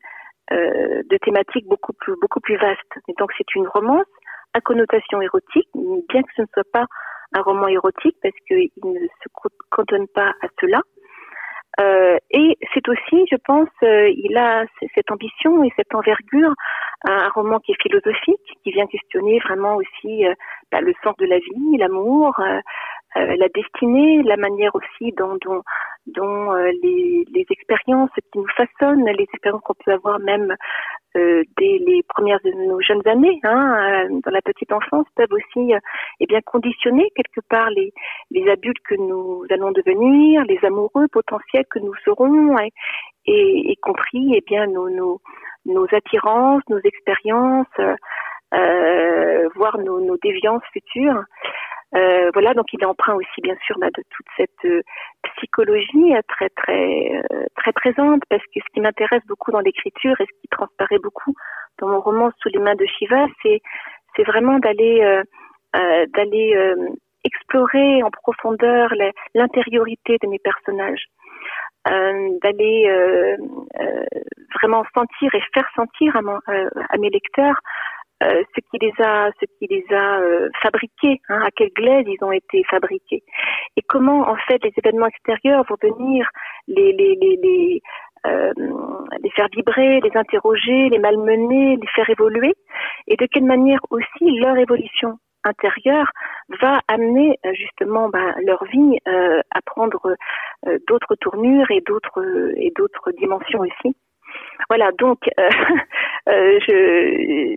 euh, 0.53 1.03
de 1.11 1.17
thématiques 1.19 1.67
beaucoup 1.67 1.93
plus 1.95 2.15
beaucoup 2.21 2.41
plus 2.41 2.57
vastes. 2.57 2.95
Et 3.09 3.15
donc 3.19 3.31
c'est 3.37 3.55
une 3.55 3.67
romance 3.67 4.07
à 4.55 4.61
connotation 4.61 5.21
érotique, 5.21 5.69
bien 6.09 6.23
que 6.23 6.33
ce 6.37 6.43
ne 6.43 6.47
soit 6.55 6.71
pas 6.73 6.87
un 7.33 7.43
roman 7.43 7.69
érotique 7.69 8.17
parce 8.23 8.35
qu'il 8.47 8.71
ne 8.83 9.07
se 9.07 9.29
cantonne 9.71 10.09
pas 10.09 10.31
à 10.43 10.49
cela. 10.61 10.81
Euh, 11.81 12.19
et 12.31 12.59
c'est 12.75 12.89
aussi, 12.89 13.25
je 13.31 13.37
pense, 13.45 13.69
euh, 13.85 14.11
il 14.11 14.37
a 14.37 14.65
cette 14.95 15.11
ambition 15.11 15.63
et 15.63 15.73
cette 15.77 15.95
envergure, 15.95 16.53
un 17.05 17.29
roman 17.31 17.59
qui 17.61 17.73
est 17.73 17.83
philosophique, 17.83 18.41
qui 18.63 18.73
vient 18.73 18.87
questionner 18.87 19.39
vraiment 19.39 19.77
aussi 19.77 20.27
euh, 20.27 20.35
bah, 20.73 20.81
le 20.81 20.93
sens 21.03 21.17
de 21.19 21.27
la 21.27 21.39
vie, 21.39 21.77
l'amour, 21.79 22.35
euh, 23.17 23.21
euh, 23.21 23.37
la 23.37 23.49
destinée, 23.49 24.23
la 24.23 24.37
manière 24.37 24.75
aussi 24.75 25.13
dont, 25.13 25.37
dont, 25.45 25.63
dont 26.07 26.53
les, 26.55 27.25
les, 27.33 27.47
expériences 27.51 28.11
qui 28.15 28.39
nous 28.39 28.47
façonnent, 28.57 29.05
les 29.07 29.25
expériences 29.25 29.63
qu'on 29.63 29.75
peut 29.85 29.93
avoir 29.93 30.19
même 30.21 30.55
euh, 31.17 31.43
dès 31.59 31.79
les 31.79 32.05
premières 32.09 32.39
de 32.45 32.51
nos 32.69 32.81
jeunes 32.81 33.07
années, 33.07 33.41
hein, 33.43 34.07
euh, 34.09 34.21
dans 34.25 34.31
la 34.31 34.43
petite 34.43 34.71
enfance, 34.71 35.07
peuvent 35.17 35.33
aussi 35.33 35.75
euh, 35.75 35.79
eh 36.21 36.27
bien 36.27 36.41
conditionner 36.41 37.11
quelque 37.17 37.41
part 37.49 37.69
les, 37.71 37.93
les 38.31 38.49
adultes 38.49 38.83
que 38.89 38.95
nous 38.95 39.45
allons 39.51 39.73
devenir, 39.73 40.45
les 40.45 40.59
amoureux 40.65 41.09
potentiels 41.09 41.65
que 41.69 41.81
nous 41.81 41.95
serons, 42.05 42.57
et, 42.59 42.71
et, 43.27 43.77
compris 43.83 44.35
eh 44.37 44.43
bien 44.47 44.69
nos, 44.69 44.89
nos, 44.89 45.21
nos 45.67 45.87
attirances, 45.93 46.63
nos 46.69 46.81
expériences, 46.85 47.67
euh, 48.55 49.49
voire 49.57 49.79
nos, 49.79 50.01
nos 50.01 50.17
déviances 50.19 50.63
futures. 50.73 51.25
Euh, 51.97 52.31
voilà, 52.33 52.55
donc 52.55 52.67
il 52.73 52.81
est 52.81 52.87
emprunt 52.87 53.15
aussi 53.15 53.41
bien 53.43 53.57
sûr 53.67 53.77
bah, 53.79 53.89
de 53.89 54.03
toute 54.11 54.27
cette 54.37 54.65
euh, 54.65 54.81
psychologie 55.37 56.15
euh, 56.15 56.21
très 56.29 56.49
très 56.51 57.23
très 57.57 57.73
présente, 57.73 58.23
parce 58.29 58.43
que 58.43 58.61
ce 58.61 58.73
qui 58.73 58.81
m'intéresse 58.81 59.23
beaucoup 59.27 59.51
dans 59.51 59.61
l'écriture 59.61 60.21
et 60.21 60.25
ce 60.25 60.41
qui 60.41 60.49
transparaît 60.51 61.01
beaucoup 61.03 61.35
dans 61.79 61.89
mon 61.89 62.01
roman 62.01 62.31
Sous 62.41 62.49
les 62.51 62.61
mains 62.61 62.77
de 62.77 62.87
Shiva, 62.87 63.27
c'est 63.43 63.61
c'est 64.15 64.25
vraiment 64.25 64.59
d'aller 64.59 65.23
d'aller 65.73 66.75
explorer 67.25 68.03
en 68.03 68.11
profondeur 68.11 68.93
l'intériorité 69.35 70.17
de 70.23 70.29
mes 70.29 70.39
personnages, 70.39 71.05
d'aller 71.87 73.37
vraiment 74.55 74.85
sentir 74.95 75.35
et 75.35 75.43
faire 75.55 75.69
sentir 75.75 76.17
à, 76.17 76.23
mon, 76.23 76.39
à 76.47 76.99
mes 76.99 77.11
lecteurs 77.11 77.57
euh, 78.23 78.43
ce 78.55 78.61
qui 78.61 78.79
les 78.85 78.93
a, 79.03 79.31
ce 79.41 79.47
qui 79.59 79.67
les 79.67 79.85
a 79.95 80.21
euh, 80.21 80.51
fabriqués, 80.63 81.23
hein, 81.31 81.41
à 81.43 81.51
quelle 81.51 81.71
glaise 81.71 82.05
ils 82.07 82.23
ont 82.23 82.33
été 82.33 82.63
fabriqués, 82.65 83.23
et 83.77 83.83
comment 83.83 84.29
en 84.29 84.37
fait 84.37 84.63
les 84.63 84.73
événements 84.77 85.07
extérieurs 85.07 85.65
vont 85.69 85.77
venir 85.81 86.29
euh, 86.69 88.53
les 89.23 89.31
faire 89.31 89.49
vibrer, 89.53 90.01
les 90.01 90.15
interroger, 90.15 90.91
les 90.91 90.99
malmener, 90.99 91.77
les 91.77 91.87
faire 91.95 92.11
évoluer, 92.11 92.55
et 93.07 93.17
de 93.17 93.25
quelle 93.25 93.45
manière 93.45 93.81
aussi 93.89 94.39
leur 94.39 94.59
évolution 94.59 95.19
intérieure 95.43 96.11
va 96.61 96.81
amener 96.89 97.39
justement 97.55 98.11
bah, 98.11 98.35
leur 98.45 98.63
vie 98.65 98.99
à 99.07 99.63
prendre 99.65 100.15
d'autres 100.87 101.15
tournures 101.15 101.71
et 101.71 101.81
d'autres 101.81 102.53
et 102.57 102.71
d'autres 102.77 103.13
dimensions 103.13 103.61
aussi? 103.61 103.97
Voilà, 104.69 104.91
donc, 104.99 105.19
je, 106.27 107.57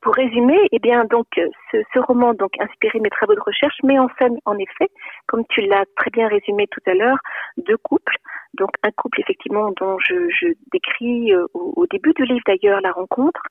pour 0.00 0.14
résumer, 0.14 0.58
eh 0.72 0.78
bien, 0.78 1.04
donc, 1.04 1.26
ce, 1.36 1.78
ce, 1.92 1.98
roman, 1.98 2.34
donc, 2.34 2.50
inspiré 2.60 3.00
mes 3.00 3.10
travaux 3.10 3.34
de 3.34 3.40
recherche, 3.40 3.76
met 3.82 3.98
en 3.98 4.08
scène, 4.18 4.38
en 4.44 4.58
effet, 4.58 4.88
comme 5.26 5.44
tu 5.48 5.60
l'as 5.62 5.84
très 5.96 6.10
bien 6.10 6.28
résumé 6.28 6.66
tout 6.68 6.82
à 6.86 6.94
l'heure, 6.94 7.18
deux 7.56 7.78
couples. 7.78 8.16
Donc, 8.54 8.70
un 8.82 8.90
couple, 8.90 9.20
effectivement, 9.20 9.70
dont 9.80 9.96
je, 10.00 10.28
je 10.28 10.48
décris 10.72 11.34
au, 11.34 11.48
au, 11.54 11.86
début 11.86 12.12
du 12.14 12.24
livre, 12.24 12.42
d'ailleurs, 12.46 12.80
la 12.80 12.92
rencontre, 12.92 13.42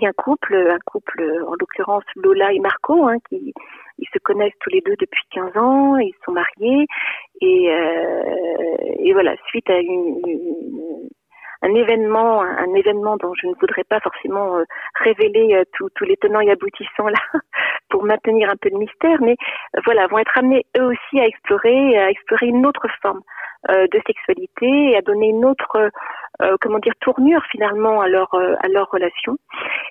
et 0.00 0.06
un 0.06 0.12
couple, 0.12 0.54
un 0.54 0.80
couple, 0.84 1.22
en 1.46 1.54
l'occurrence, 1.58 2.04
Lola 2.16 2.52
et 2.52 2.58
Marco, 2.58 3.06
hein, 3.06 3.16
qui, 3.28 3.54
ils 3.98 4.08
se 4.12 4.18
connaissent 4.18 4.58
tous 4.60 4.70
les 4.70 4.80
deux 4.80 4.96
depuis 4.98 5.24
15 5.30 5.56
ans, 5.56 5.96
ils 5.96 6.14
sont 6.24 6.32
mariés 6.32 6.86
et, 7.40 7.70
euh, 7.70 8.76
et 8.98 9.12
voilà, 9.12 9.34
suite 9.46 9.68
à 9.70 9.78
une, 9.78 10.20
un 11.62 11.74
événement, 11.74 12.42
un 12.42 12.74
événement 12.74 13.16
dont 13.16 13.32
je 13.40 13.46
ne 13.46 13.54
voudrais 13.60 13.84
pas 13.84 14.00
forcément 14.00 14.56
euh, 14.56 14.64
révéler 15.00 15.54
euh, 15.54 15.64
tous 15.72 16.04
les 16.04 16.16
tenants 16.16 16.40
et 16.40 16.50
aboutissants 16.50 17.08
là 17.08 17.20
pour 17.88 18.04
maintenir 18.04 18.50
un 18.50 18.56
peu 18.60 18.70
de 18.70 18.76
mystère, 18.76 19.20
mais 19.20 19.36
euh, 19.76 19.80
voilà, 19.84 20.06
vont 20.08 20.18
être 20.18 20.36
amenés 20.36 20.66
eux 20.78 20.86
aussi 20.86 21.20
à 21.20 21.26
explorer, 21.26 21.98
à 21.98 22.10
explorer 22.10 22.46
une 22.46 22.66
autre 22.66 22.86
forme 23.00 23.20
de 23.68 24.00
sexualité 24.08 24.96
à 24.96 25.02
donner 25.02 25.28
une 25.28 25.44
autre, 25.44 25.88
comment 26.60 26.80
dire, 26.80 26.94
tournure 27.00 27.44
finalement 27.48 28.00
à 28.00 28.08
leur 28.08 28.34
à 28.34 28.66
leur 28.66 28.90
relation. 28.90 29.36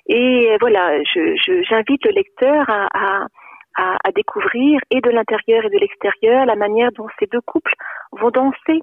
Et 0.08 0.54
voilà, 0.60 1.02
j'invite 1.04 2.02
je, 2.04 2.08
le 2.08 2.14
lecteur 2.14 2.68
à 2.68 3.28
à, 3.76 3.96
à, 4.04 4.12
découvrir 4.12 4.80
et 4.90 5.00
de 5.00 5.08
l'intérieur 5.08 5.64
et 5.64 5.70
de 5.70 5.78
l'extérieur 5.78 6.44
la 6.44 6.56
manière 6.56 6.92
dont 6.92 7.06
ces 7.18 7.26
deux 7.26 7.40
couples 7.40 7.72
vont 8.12 8.30
danser 8.30 8.82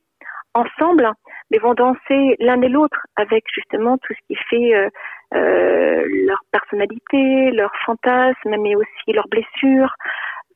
ensemble, 0.54 1.10
mais 1.52 1.60
vont 1.60 1.74
danser 1.74 2.36
l'un 2.40 2.62
et 2.62 2.70
l'autre 2.70 3.00
avec 3.16 3.44
justement 3.54 3.98
tout 3.98 4.14
ce 4.14 4.20
qui 4.28 4.40
fait 4.50 4.76
euh, 4.76 4.90
euh, 5.36 6.04
leur 6.28 6.40
personnalité, 6.52 7.52
leurs 7.52 7.76
fantasmes, 7.86 8.56
mais 8.60 8.76
aussi 8.76 9.14
leurs 9.14 9.28
blessures, 9.28 9.94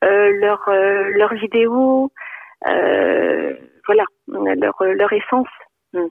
euh, 0.04 0.30
leurs 0.40 0.68
euh, 2.66 3.54
voilà, 3.86 4.04
leur 4.28 4.76
leur 4.82 5.12
essence. 5.12 5.48
Mm. 5.92 6.06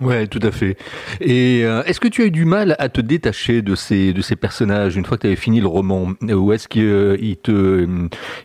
Ouais, 0.00 0.26
tout 0.26 0.40
à 0.42 0.50
fait. 0.50 0.76
Et 1.20 1.62
euh, 1.64 1.82
est-ce 1.84 2.00
que 2.00 2.08
tu 2.08 2.22
as 2.22 2.26
eu 2.26 2.30
du 2.30 2.44
mal 2.44 2.74
à 2.78 2.88
te 2.88 3.00
détacher 3.00 3.62
de 3.62 3.74
ces 3.74 4.12
de 4.12 4.22
ces 4.22 4.36
personnages 4.36 4.96
une 4.96 5.04
fois 5.04 5.16
que 5.16 5.22
tu 5.22 5.26
avais 5.28 5.36
fini 5.36 5.60
le 5.60 5.68
roman, 5.68 6.08
ou 6.22 6.52
est-ce 6.52 6.66
qu'ils 6.66 6.82
euh, 6.82 7.34
te 7.42 7.86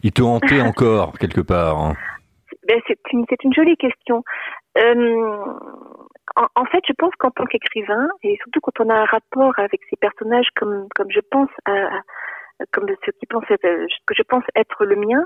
ils 0.03 0.11
te 0.11 0.21
hantaient 0.21 0.61
encore 0.61 1.17
quelque 1.17 1.41
part 1.41 1.79
hein? 1.79 1.95
Ben, 2.67 2.79
c'est 2.87 2.99
une 3.11 3.25
c'est 3.27 3.43
une 3.43 3.53
jolie 3.53 3.77
question. 3.77 4.23
Euh, 4.79 5.45
en, 6.55 6.65
fait, 6.65 6.81
je 6.87 6.93
pense 6.93 7.13
qu'en 7.17 7.31
tant 7.31 7.45
qu'écrivain, 7.45 8.07
et 8.23 8.37
surtout 8.43 8.59
quand 8.61 8.79
on 8.85 8.89
a 8.89 8.95
un 8.95 9.05
rapport 9.05 9.57
avec 9.57 9.81
ces 9.89 9.97
personnages 9.97 10.47
comme 10.55 10.87
je 11.09 11.19
pense 11.29 11.49
comme 12.71 12.87
ceux 13.05 13.11
qui 13.13 13.25
pensent 13.25 13.49
être, 13.49 13.87
que 14.05 14.13
je 14.15 14.23
pense 14.23 14.43
être 14.55 14.83
le 14.83 14.95
mien, 14.97 15.23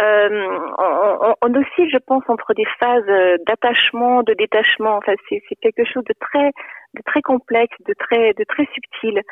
euh, 0.00 0.58
on, 0.78 1.34
on, 1.42 1.54
oscille, 1.54 1.90
je 1.90 1.98
pense, 2.06 2.22
entre 2.28 2.54
des 2.54 2.66
phases 2.78 3.06
d'attachement, 3.46 4.22
de 4.22 4.34
détachement. 4.34 4.96
Enfin, 4.96 5.14
c'est 5.28 5.40
quelque 5.60 5.84
chose 5.84 6.04
de 6.04 6.14
très 6.20 6.52
de 6.94 7.02
très 7.02 7.22
complexe, 7.22 7.76
de 7.86 7.94
très 7.94 8.32
de 8.34 8.44
très 8.44 8.66
subtil. 8.74 9.22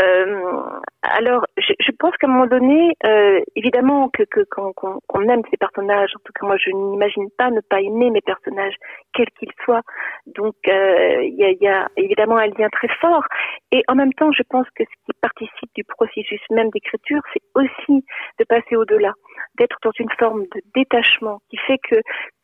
Euh, 0.00 0.62
alors, 1.02 1.44
je, 1.56 1.72
je 1.80 1.92
pense 1.98 2.16
qu'à 2.16 2.26
un 2.26 2.30
moment 2.30 2.46
donné, 2.46 2.94
euh, 3.06 3.40
évidemment 3.56 4.08
que 4.10 4.24
qu'on 4.50 5.28
aime 5.28 5.42
ces 5.50 5.56
personnages. 5.56 6.10
En 6.16 6.20
tout 6.24 6.32
cas, 6.38 6.46
moi, 6.46 6.56
je 6.58 6.70
n'imagine 6.70 7.28
pas 7.36 7.50
ne 7.50 7.60
pas 7.60 7.80
aimer 7.80 8.10
mes 8.10 8.20
personnages, 8.20 8.74
quels 9.14 9.30
qu'ils 9.38 9.52
soient. 9.64 9.82
Donc, 10.26 10.54
euh, 10.68 11.22
il 11.22 11.34
y, 11.36 11.44
a, 11.44 11.50
y, 11.52 11.68
a, 11.68 11.88
évidemment 11.96 12.36
un 12.36 12.46
lien 12.46 12.68
très 12.70 12.88
fort. 13.00 13.24
Et 13.72 13.82
en 13.88 13.94
même 13.94 14.12
temps, 14.12 14.32
je 14.32 14.42
pense 14.48 14.66
que 14.74 14.84
ce 14.84 15.04
qui 15.06 15.18
participe 15.20 15.70
du 15.74 15.84
processus 15.84 16.40
même 16.50 16.70
d'écriture, 16.70 17.20
c'est 17.32 17.42
aussi 17.54 18.04
de 18.38 18.44
passer 18.44 18.76
au-delà, 18.76 19.12
d'être 19.58 19.76
dans 19.82 19.92
une 19.98 20.10
forme 20.18 20.42
de 20.42 20.60
détachement 20.74 21.40
qui 21.50 21.56
fait 21.58 21.78
que 21.78 22.00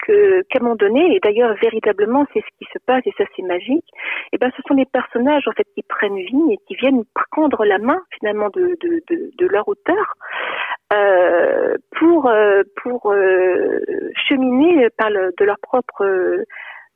qu'à 0.07 0.59
un 0.61 0.63
moment 0.63 0.77
donné, 0.77 1.17
et 1.17 1.21
d'ailleurs 1.21 1.55
véritablement 1.63 2.27
c'est 2.33 2.41
ce 2.41 2.59
qui 2.59 2.67
se 2.73 2.79
passe 2.87 3.03
et 3.07 3.13
ça 3.17 3.25
c'est 3.35 3.43
magique, 3.43 3.87
et 4.33 4.39
ben 4.39 4.51
ce 4.57 4.63
sont 4.67 4.75
les 4.75 4.87
personnages 4.87 5.47
en 5.49 5.53
fait 5.53 5.67
qui 5.75 5.83
prennent 5.83 6.17
vie 6.17 6.53
et 6.53 6.59
qui 6.67 6.75
viennent 6.77 7.05
prendre 7.31 7.65
la 7.65 7.79
main 7.79 8.01
finalement 8.19 8.49
de, 8.51 8.77
de, 8.81 9.03
de, 9.09 9.31
de 9.37 9.47
leur 9.47 9.67
auteur 9.69 10.15
euh, 10.93 11.77
pour 11.99 12.27
euh, 12.29 12.63
pour 12.83 13.13
euh, 13.13 13.81
cheminer 14.29 14.89
par 14.97 15.11
le, 15.11 15.33
de 15.39 15.45
leur 15.45 15.59
propre 15.61 16.05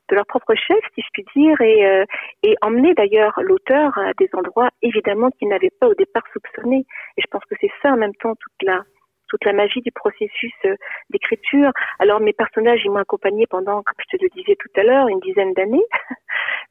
de 0.09 0.15
leur 0.15 0.25
propre 0.25 0.55
chef, 0.55 0.79
si 0.95 1.01
je 1.01 1.07
puis 1.13 1.25
dire, 1.35 1.61
et, 1.61 1.85
euh, 1.85 2.05
et 2.43 2.55
emmener 2.61 2.93
d'ailleurs 2.95 3.39
l'auteur 3.41 3.97
à 3.97 4.11
des 4.17 4.29
endroits 4.33 4.69
évidemment 4.81 5.29
qu'il 5.31 5.49
n'avait 5.49 5.71
pas 5.79 5.87
au 5.87 5.93
départ 5.93 6.23
soupçonné. 6.33 6.85
Et 7.17 7.21
je 7.21 7.27
pense 7.29 7.43
que 7.45 7.55
c'est 7.61 7.71
ça 7.81 7.91
en 7.91 7.97
même 7.97 8.15
temps 8.15 8.33
toute 8.35 8.67
la 8.67 8.81
toute 9.29 9.45
la 9.45 9.53
magie 9.53 9.81
du 9.81 9.91
processus 9.91 10.53
euh, 10.65 10.75
d'écriture. 11.11 11.71
Alors 11.99 12.19
mes 12.19 12.33
personnages, 12.33 12.81
ils 12.83 12.89
m'ont 12.89 12.97
accompagné 12.97 13.45
pendant, 13.47 13.83
comme 13.83 13.95
je 13.99 14.17
te 14.17 14.23
le 14.23 14.29
disais 14.29 14.55
tout 14.59 14.71
à 14.75 14.83
l'heure, 14.83 15.07
une 15.07 15.19
dizaine 15.19 15.53
d'années. 15.53 15.85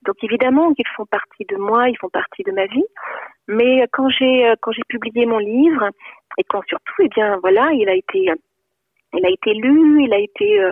Donc 0.03 0.17
évidemment 0.23 0.73
qu'ils 0.75 0.87
font 0.97 1.07
partie 1.07 1.45
de 1.49 1.57
moi, 1.57 1.89
ils 1.89 1.99
font 1.99 2.09
partie 2.09 2.43
de 2.43 2.53
ma 2.53 2.67
vie. 2.67 2.85
Mais 3.49 3.87
quand 3.93 4.09
j'ai 4.11 4.49
euh, 4.49 4.55
quand 4.61 4.73
j'ai 4.73 4.85
publié 4.89 5.27
mon 5.27 5.39
livre 5.39 5.91
et 6.39 6.45
quand 6.45 6.63
surtout, 6.69 7.03
eh 7.03 7.09
bien 7.09 7.39
voilà, 7.41 7.71
il 7.73 7.89
a 7.89 7.95
été 7.95 8.31
il 9.15 9.25
a 9.25 9.31
été 9.31 9.55
lu, 9.55 10.05
il 10.05 10.13
a 10.13 10.19
été 10.19 10.61
euh, 10.61 10.71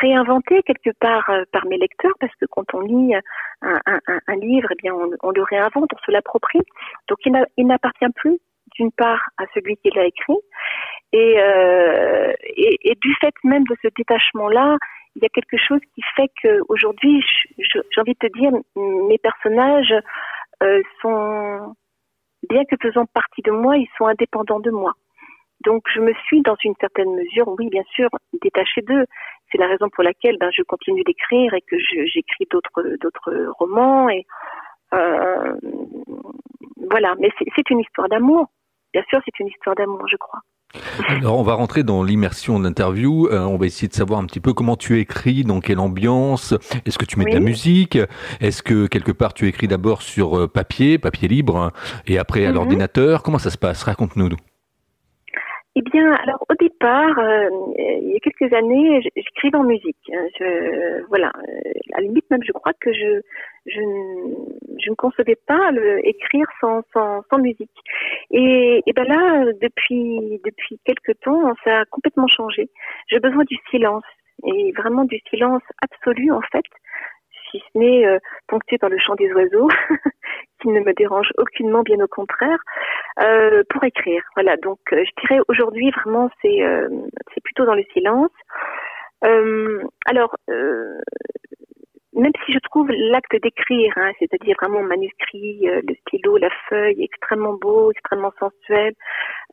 réinventé 0.00 0.62
quelque 0.62 0.90
part 1.00 1.28
par 1.52 1.66
mes 1.66 1.78
lecteurs 1.78 2.14
parce 2.20 2.34
que 2.36 2.46
quand 2.46 2.74
on 2.74 2.80
lit 2.80 3.14
un, 3.62 3.80
un, 3.86 4.00
un 4.26 4.36
livre, 4.36 4.68
eh 4.70 4.76
bien 4.82 4.94
on, 4.94 5.10
on, 5.22 5.30
le 5.32 5.42
réinvente, 5.42 5.90
on 5.92 5.98
se 6.06 6.12
l'approprie. 6.12 6.62
Donc 7.08 7.18
il 7.24 7.66
n'appartient 7.66 8.10
plus 8.14 8.38
d'une 8.76 8.92
part 8.92 9.20
à 9.36 9.44
celui 9.54 9.76
qui 9.78 9.90
l'a 9.90 10.06
écrit, 10.06 10.38
et, 11.12 11.34
euh, 11.38 12.32
et, 12.44 12.90
et, 12.90 12.94
du 12.94 13.14
fait 13.20 13.34
même 13.44 13.64
de 13.64 13.76
ce 13.82 13.88
détachement-là, 13.96 14.76
il 15.16 15.22
y 15.22 15.26
a 15.26 15.28
quelque 15.28 15.56
chose 15.56 15.80
qui 15.94 16.02
fait 16.16 16.30
qu'aujourd'hui, 16.40 17.22
j'ai 17.58 18.00
envie 18.00 18.14
de 18.20 18.28
te 18.28 18.38
dire, 18.38 18.52
mes 18.76 19.18
personnages 19.18 19.94
euh, 20.62 20.82
sont, 21.02 21.74
bien 22.48 22.64
que 22.64 22.76
faisant 22.80 23.06
partie 23.06 23.42
de 23.42 23.50
moi, 23.50 23.76
ils 23.76 23.88
sont 23.98 24.06
indépendants 24.06 24.60
de 24.60 24.70
moi. 24.70 24.92
Donc 25.64 25.82
je 25.94 26.00
me 26.00 26.14
suis 26.24 26.40
dans 26.42 26.56
une 26.64 26.74
certaine 26.80 27.14
mesure, 27.14 27.48
oui 27.58 27.68
bien 27.70 27.82
sûr, 27.94 28.08
détachée 28.40 28.80
d'eux. 28.82 29.04
C'est 29.50 29.58
la 29.58 29.66
raison 29.66 29.90
pour 29.90 30.04
laquelle 30.04 30.38
ben, 30.38 30.50
je 30.56 30.62
continue 30.62 31.02
d'écrire 31.02 31.52
et 31.54 31.60
que 31.60 31.76
j'écris 31.78 32.46
d'autres 32.50 33.52
romans 33.58 34.08
et 34.08 34.24
euh, 34.94 35.56
voilà. 36.90 37.14
Mais 37.18 37.30
c'est 37.36 37.70
une 37.70 37.80
histoire 37.80 38.08
d'amour. 38.08 38.46
Bien 38.92 39.02
sûr, 39.08 39.20
c'est 39.24 39.38
une 39.38 39.48
histoire 39.48 39.76
d'amour, 39.76 40.06
je 40.08 40.16
crois. 40.16 40.40
Alors, 41.08 41.38
on 41.38 41.42
va 41.42 41.54
rentrer 41.54 41.82
dans 41.82 42.02
l'immersion 42.02 42.58
de 42.58 42.64
l'interview. 42.64 43.26
Euh, 43.26 43.40
on 43.40 43.56
va 43.56 43.66
essayer 43.66 43.88
de 43.88 43.94
savoir 43.94 44.20
un 44.20 44.26
petit 44.26 44.40
peu 44.40 44.52
comment 44.52 44.76
tu 44.76 44.98
écris, 45.00 45.44
dans 45.44 45.60
quelle 45.60 45.80
ambiance. 45.80 46.54
Est-ce 46.86 46.98
que 46.98 47.04
tu 47.04 47.18
mets 47.18 47.24
de 47.24 47.34
la 47.34 47.40
musique? 47.40 47.98
Est-ce 48.40 48.62
que 48.62 48.86
quelque 48.86 49.12
part 49.12 49.34
tu 49.34 49.48
écris 49.48 49.66
d'abord 49.66 50.02
sur 50.02 50.38
euh, 50.38 50.46
papier, 50.46 50.98
papier 50.98 51.28
libre, 51.28 51.72
et 52.06 52.18
après 52.18 52.44
à 52.46 52.50
mhm. 52.50 52.54
l'ordinateur? 52.54 53.22
Comment 53.22 53.38
ça 53.38 53.50
se 53.50 53.58
passe? 53.58 53.82
Raconte-nous. 53.82 54.28
Eh 55.76 55.82
bien, 55.82 56.12
alors 56.12 56.44
au 56.48 56.54
départ, 56.60 57.18
euh, 57.18 57.48
il 57.78 58.10
y 58.12 58.16
a 58.16 58.20
quelques 58.20 58.52
années, 58.52 59.00
j'écrivais 59.40 59.56
en 59.56 59.64
musique. 59.64 59.96
Hein. 60.12 60.26
Je, 60.38 61.06
voilà, 61.08 61.32
euh, 61.36 61.70
à 61.94 62.00
la 62.00 62.06
limite 62.06 62.28
même, 62.30 62.42
je 62.44 62.52
crois 62.52 62.72
que 62.80 62.92
je 62.92 63.20
je, 63.66 63.80
je 64.82 64.90
ne 64.90 64.94
concevais 64.94 65.36
pas 65.46 65.70
le 65.70 66.06
écrire 66.06 66.46
sans, 66.60 66.82
sans, 66.92 67.22
sans 67.30 67.38
musique. 67.38 67.70
Et, 68.30 68.82
et 68.86 68.92
ben 68.92 69.04
là, 69.04 69.44
depuis 69.60 70.40
depuis 70.44 70.80
quelques 70.84 71.18
temps, 71.20 71.54
ça 71.64 71.80
a 71.80 71.84
complètement 71.86 72.28
changé. 72.28 72.70
J'ai 73.08 73.20
besoin 73.20 73.44
du 73.44 73.56
silence 73.70 74.04
et 74.46 74.72
vraiment 74.72 75.04
du 75.04 75.20
silence 75.30 75.62
absolu 75.82 76.32
en 76.32 76.40
fait 76.52 76.64
si 77.50 77.58
ce 77.72 77.78
n'est 77.78 78.06
euh, 78.06 78.18
ponctué 78.46 78.78
par 78.78 78.90
le 78.90 78.98
chant 78.98 79.14
des 79.14 79.32
oiseaux, 79.32 79.68
qui 80.62 80.68
ne 80.68 80.80
me 80.80 80.92
dérange 80.94 81.32
aucunement, 81.38 81.82
bien 81.82 81.98
au 82.00 82.06
contraire, 82.06 82.58
euh, 83.20 83.62
pour 83.70 83.82
écrire. 83.84 84.22
Voilà, 84.34 84.56
donc 84.56 84.78
euh, 84.92 85.04
je 85.04 85.22
dirais 85.22 85.40
aujourd'hui 85.48 85.90
vraiment 85.90 86.30
c'est 86.42 86.62
euh, 86.62 86.88
c'est 87.34 87.42
plutôt 87.42 87.64
dans 87.64 87.74
le 87.74 87.84
silence. 87.92 88.30
Euh, 89.24 89.82
alors 90.06 90.34
même 92.12 92.32
si 92.44 92.52
je 92.52 92.58
trouve 92.58 92.90
l'acte 92.90 93.34
d'écrire, 93.40 93.92
hein, 93.96 94.10
c'est-à-dire 94.18 94.56
vraiment 94.60 94.82
manuscrit, 94.82 95.60
le 95.64 95.94
stylo, 96.02 96.36
la 96.36 96.50
feuille, 96.68 97.02
extrêmement 97.02 97.54
beau, 97.54 97.90
extrêmement 97.92 98.32
sensuel, 98.38 98.92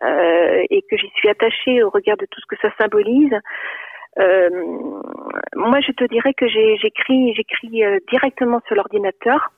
et 0.01 0.81
que 0.89 0.97
j'y 0.97 1.09
suis 1.15 1.29
attachée 1.29 1.81
au 1.83 1.89
regard 1.89 2.17
de 2.17 2.25
tout 2.25 2.41
ce 2.41 2.45
que 2.47 2.59
ça 2.61 2.73
symbolise, 2.77 3.33
euh, 4.19 4.49
moi, 5.55 5.79
je 5.81 5.91
te 5.91 6.03
dirais 6.05 6.33
que 6.33 6.47
j'écris, 6.47 7.33
j'écris 7.35 7.83
euh, 7.83 7.99
directement 8.09 8.61
sur 8.65 8.75
l'ordinateur 8.75 9.51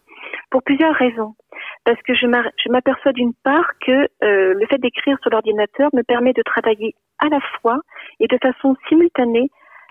pour 0.50 0.64
plusieurs 0.64 0.94
raisons. 0.96 1.36
Parce 1.86 2.02
que 2.02 2.14
je 2.14 2.28
m'aperçois 2.70 3.14
d'une 3.14 3.34
part 3.44 3.72
que 3.86 3.92
euh, 4.24 4.54
le 4.54 4.66
fait 4.68 4.78
d'écrire 4.78 5.18
sur 5.22 5.32
l'ordinateur 5.32 5.90
me 5.94 6.04
permet 6.04 6.34
de 6.34 6.42
travailler 6.42 6.96
à 7.20 7.28
la 7.30 7.40
fois 7.62 7.80
et 8.20 8.28
de 8.28 8.38
façon 8.42 8.76
simultanée 8.88 9.50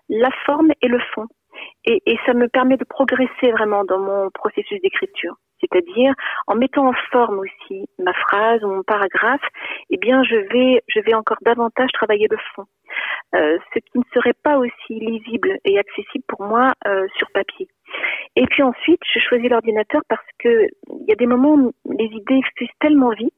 la 0.09 0.31
forme 0.47 0.73
et 0.83 0.89
le 0.89 1.01
fond. 1.15 1.27
et, 1.85 2.03
et, 2.07 2.19
ça 2.27 2.35
me 2.35 2.49
permet 2.49 2.77
de 2.77 2.85
progresser 2.85 3.51
vraiment 3.51 3.85
dans 3.85 3.99
mon 3.99 4.31
processus 4.31 4.81
d'écriture. 4.81 5.35
C'est-à-dire, 5.61 6.15
en 6.47 6.55
mettant 6.55 6.89
en 6.89 6.93
forme 7.11 7.41
aussi 7.41 7.89
ma 7.99 8.13
phrase 8.13 8.63
ou 8.63 8.69
mon 8.69 8.83
paragraphe, 8.83 9.43
eh 9.91 9.97
bien, 9.97 10.23
je 10.23 10.37
vais, 10.37 10.83
je 10.87 11.01
vais 11.01 11.15
encore 11.15 11.39
davantage 11.43 11.91
travailler 11.93 12.29
le 12.31 12.39
fond. 12.55 12.65
Euh, 13.35 13.59
ce 13.75 13.81
qui 13.81 13.99
ne 13.99 14.05
serait 14.15 14.37
pas 14.43 14.57
aussi 14.59 14.95
lisible 15.01 15.59
et 15.65 15.79
accessible 15.79 16.25
pour 16.29 16.43
moi 16.47 16.73
euh, 16.87 17.07
sur 17.17 17.29
papier. 17.33 17.69
Et 18.37 18.47
puis 18.47 18.63
ensuite, 18.63 19.01
je 19.13 19.19
choisis 19.21 19.51
l'ordinateur 19.51 20.03
parce 20.09 20.25
que 20.39 20.49
il 21.01 21.09
y 21.09 21.13
a 21.13 21.17
des 21.17 21.27
moments 21.27 21.55
où 21.55 21.73
les 21.91 22.07
idées 22.07 22.41
fusent 22.57 22.69
tellement 22.81 23.11
vite 23.11 23.35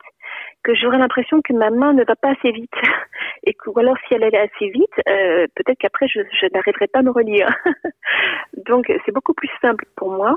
que 0.62 0.75
j'aurais 0.75 0.99
l'impression 0.99 1.41
que 1.43 1.53
ma 1.53 1.71
main 1.71 1.93
ne 1.93 2.05
va 2.05 2.15
pas 2.17 2.31
assez 2.31 2.53
vite. 2.53 2.71
Et 3.44 3.54
que, 3.54 3.70
ou 3.70 3.78
alors 3.78 3.97
si 4.06 4.14
elle 4.14 4.25
allait 4.25 4.38
assez 4.38 4.68
vite, 4.68 5.00
euh, 5.09 5.47
peut-être 5.54 5.78
qu'après 5.78 6.09
je, 6.09 6.20
je 6.40 6.47
n'arriverai 6.52 6.87
pas 6.88 7.00
à 7.00 7.02
me 7.02 7.11
relire. 7.11 7.49
Donc 8.66 8.92
c'est 9.04 9.12
beaucoup 9.12 9.35
plus 9.35 9.50
simple 9.61 9.85
pour 9.97 10.11
moi 10.11 10.37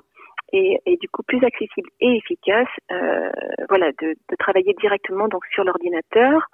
et, 0.54 0.80
et, 0.86 0.98
du 0.98 1.10
coup 1.10 1.24
plus 1.24 1.44
accessible 1.44 1.90
et 2.00 2.18
efficace, 2.18 2.68
euh, 2.92 3.30
voilà, 3.70 3.88
de, 4.02 4.16
de, 4.30 4.36
travailler 4.38 4.74
directement 4.80 5.28
donc 5.28 5.44
sur 5.48 5.64
l'ordinateur. 5.64 6.48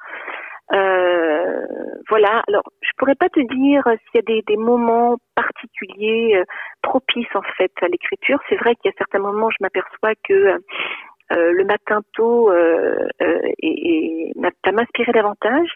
Euh, 0.72 1.66
voilà. 2.10 2.44
Alors, 2.48 2.64
je 2.82 2.92
pourrais 2.98 3.16
pas 3.16 3.30
te 3.30 3.40
dire 3.40 3.84
s'il 3.86 4.16
y 4.16 4.20
a 4.20 4.22
des, 4.22 4.42
des 4.48 4.58
moments 4.58 5.18
particuliers 5.36 6.38
euh, 6.38 6.44
propices 6.82 7.36
en 7.36 7.42
fait 7.58 7.72
à 7.82 7.88
l'écriture. 7.88 8.40
C'est 8.50 8.56
vrai 8.56 8.76
qu'il 8.76 8.90
y 8.90 8.94
a 8.94 8.98
certains 8.98 9.20
moments, 9.20 9.50
je 9.50 9.58
m'aperçois 9.62 10.14
que 10.28 10.60
euh, 11.32 11.52
le 11.52 11.64
matin 11.64 12.02
tôt 12.14 12.50
euh, 12.52 13.08
euh, 13.22 13.40
et, 13.60 14.30
et 14.30 14.34
ça 14.66 14.72
m'inspirait 14.72 15.12
davantage. 15.12 15.70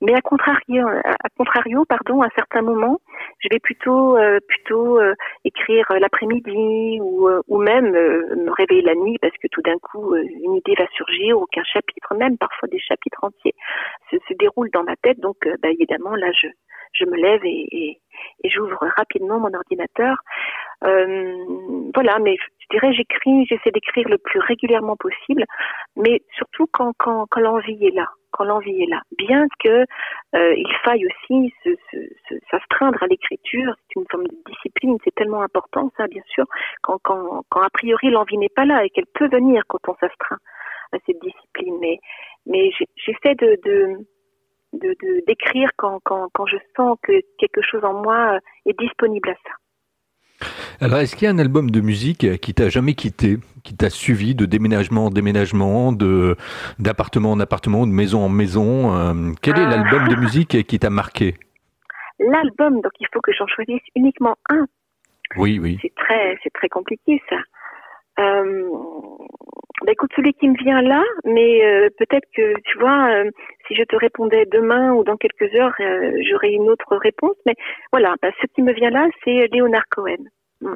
Mais 0.00 0.14
à 0.14 0.20
contrario, 0.20 0.86
à 0.86 1.28
contrario, 1.36 1.84
pardon, 1.84 2.22
à 2.22 2.28
certains 2.36 2.62
moments, 2.62 3.00
je 3.40 3.48
vais 3.50 3.58
plutôt 3.58 4.16
plutôt 4.46 5.00
écrire 5.44 5.86
l'après-midi 5.98 7.00
ou, 7.00 7.28
ou 7.48 7.58
même 7.58 7.90
me 7.90 8.50
réveiller 8.52 8.82
la 8.82 8.94
nuit 8.94 9.18
parce 9.20 9.36
que 9.42 9.48
tout 9.48 9.62
d'un 9.62 9.78
coup 9.78 10.14
une 10.14 10.54
idée 10.54 10.74
va 10.78 10.86
surgir 10.94 11.38
ou 11.38 11.46
qu'un 11.46 11.64
chapitre 11.64 12.14
même, 12.14 12.38
parfois 12.38 12.68
des 12.68 12.78
chapitres 12.78 13.24
entiers, 13.24 13.54
se, 14.10 14.16
se 14.28 14.34
déroulent 14.34 14.70
dans 14.72 14.84
ma 14.84 14.96
tête. 14.96 15.18
Donc, 15.18 15.36
bah, 15.62 15.70
évidemment, 15.70 16.14
là, 16.14 16.30
je 16.32 16.48
je 16.92 17.04
me 17.04 17.16
lève 17.16 17.44
et, 17.44 17.68
et, 17.70 18.00
et 18.44 18.50
j'ouvre 18.50 18.78
rapidement 18.96 19.38
mon 19.38 19.52
ordinateur. 19.54 20.16
Euh, 20.84 21.36
voilà, 21.94 22.18
mais 22.18 22.36
je 22.70 22.76
dirais 22.76 22.92
j'écris, 22.92 23.46
j'essaie 23.46 23.70
d'écrire 23.70 24.08
le 24.08 24.18
plus 24.18 24.40
régulièrement 24.40 24.96
possible, 24.96 25.44
mais 25.96 26.22
surtout 26.36 26.66
quand, 26.72 26.92
quand, 26.98 27.26
quand 27.30 27.40
l'envie 27.40 27.86
est 27.86 27.94
là, 27.94 28.08
quand 28.30 28.44
l'envie 28.44 28.82
est 28.82 28.90
là. 28.90 29.00
Bien 29.16 29.46
que 29.62 29.84
euh, 30.34 30.54
il 30.54 30.76
faille 30.84 31.06
aussi 31.06 31.52
s'astreindre 32.50 33.02
à 33.02 33.06
l'écriture, 33.06 33.74
c'est 33.76 34.00
une 34.00 34.06
forme 34.10 34.26
de 34.26 34.36
discipline, 34.46 34.96
c'est 35.04 35.14
tellement 35.14 35.42
important 35.42 35.90
ça, 35.96 36.06
bien 36.06 36.22
sûr, 36.28 36.44
quand, 36.82 36.98
quand, 37.02 37.42
quand 37.48 37.60
a 37.62 37.70
priori 37.70 38.10
l'envie 38.10 38.38
n'est 38.38 38.48
pas 38.48 38.64
là 38.64 38.84
et 38.84 38.90
qu'elle 38.90 39.06
peut 39.14 39.28
venir 39.28 39.62
quand 39.68 39.80
on 39.88 39.94
s'astreint 39.94 40.38
à 40.92 40.98
cette 41.06 41.20
discipline. 41.20 41.78
Mais, 41.80 41.98
mais 42.46 42.70
j'essaie 42.96 43.34
de, 43.34 43.58
de 43.64 44.06
de 44.74 45.24
d'écrire 45.26 45.70
quand, 45.76 45.98
quand, 46.04 46.28
quand 46.34 46.46
je 46.46 46.58
sens 46.76 46.98
que 47.02 47.12
quelque 47.38 47.62
chose 47.62 47.84
en 47.84 47.94
moi 47.94 48.38
est 48.66 48.78
disponible 48.78 49.30
à 49.30 49.34
ça. 49.34 49.54
Alors, 50.80 50.98
est-ce 50.98 51.16
qu'il 51.16 51.26
y 51.26 51.28
a 51.28 51.34
un 51.34 51.38
album 51.38 51.70
de 51.70 51.80
musique 51.80 52.40
qui 52.40 52.54
t'a 52.54 52.68
jamais 52.68 52.94
quitté, 52.94 53.38
qui 53.64 53.76
t'a 53.76 53.90
suivi 53.90 54.34
de 54.34 54.46
déménagement 54.46 55.06
en 55.06 55.10
déménagement, 55.10 55.92
de 55.92 56.36
d'appartement 56.78 57.32
en 57.32 57.40
appartement, 57.40 57.86
de 57.86 57.92
maison 57.92 58.20
en 58.20 58.28
maison 58.28 58.96
euh, 58.96 59.32
Quel 59.42 59.58
est 59.58 59.64
ah. 59.64 59.70
l'album 59.70 60.08
de 60.08 60.14
musique 60.14 60.66
qui 60.66 60.78
t'a 60.78 60.90
marqué? 60.90 61.34
L'album, 62.20 62.80
donc 62.80 62.92
il 63.00 63.06
faut 63.12 63.20
que 63.20 63.32
j'en 63.32 63.46
choisisse 63.48 63.82
uniquement 63.96 64.36
un. 64.50 64.66
Oui, 65.36 65.58
oui. 65.58 65.78
C'est 65.82 65.94
très, 65.94 66.38
c'est 66.42 66.52
très 66.52 66.68
compliqué 66.68 67.20
ça. 67.28 67.36
Euh, 68.20 68.68
bah 69.84 69.92
écoute, 69.92 70.10
celui 70.16 70.34
qui 70.34 70.48
me 70.48 70.56
vient 70.56 70.82
là, 70.82 71.04
mais 71.24 71.64
euh, 71.64 71.88
peut-être 71.98 72.26
que 72.34 72.54
tu 72.64 72.78
vois, 72.78 73.10
euh, 73.10 73.30
si 73.66 73.76
je 73.76 73.84
te 73.84 73.96
répondais 73.96 74.44
demain 74.46 74.92
ou 74.92 75.04
dans 75.04 75.16
quelques 75.16 75.54
heures, 75.54 75.74
euh, 75.80 76.20
j'aurais 76.28 76.52
une 76.52 76.68
autre 76.68 76.96
réponse. 76.96 77.36
Mais 77.46 77.54
voilà, 77.92 78.14
bah, 78.20 78.30
ce 78.40 78.46
qui 78.54 78.62
me 78.62 78.72
vient 78.72 78.90
là, 78.90 79.08
c'est 79.24 79.48
Léonard 79.52 79.86
Cohen. 79.90 80.24
Mm. 80.60 80.74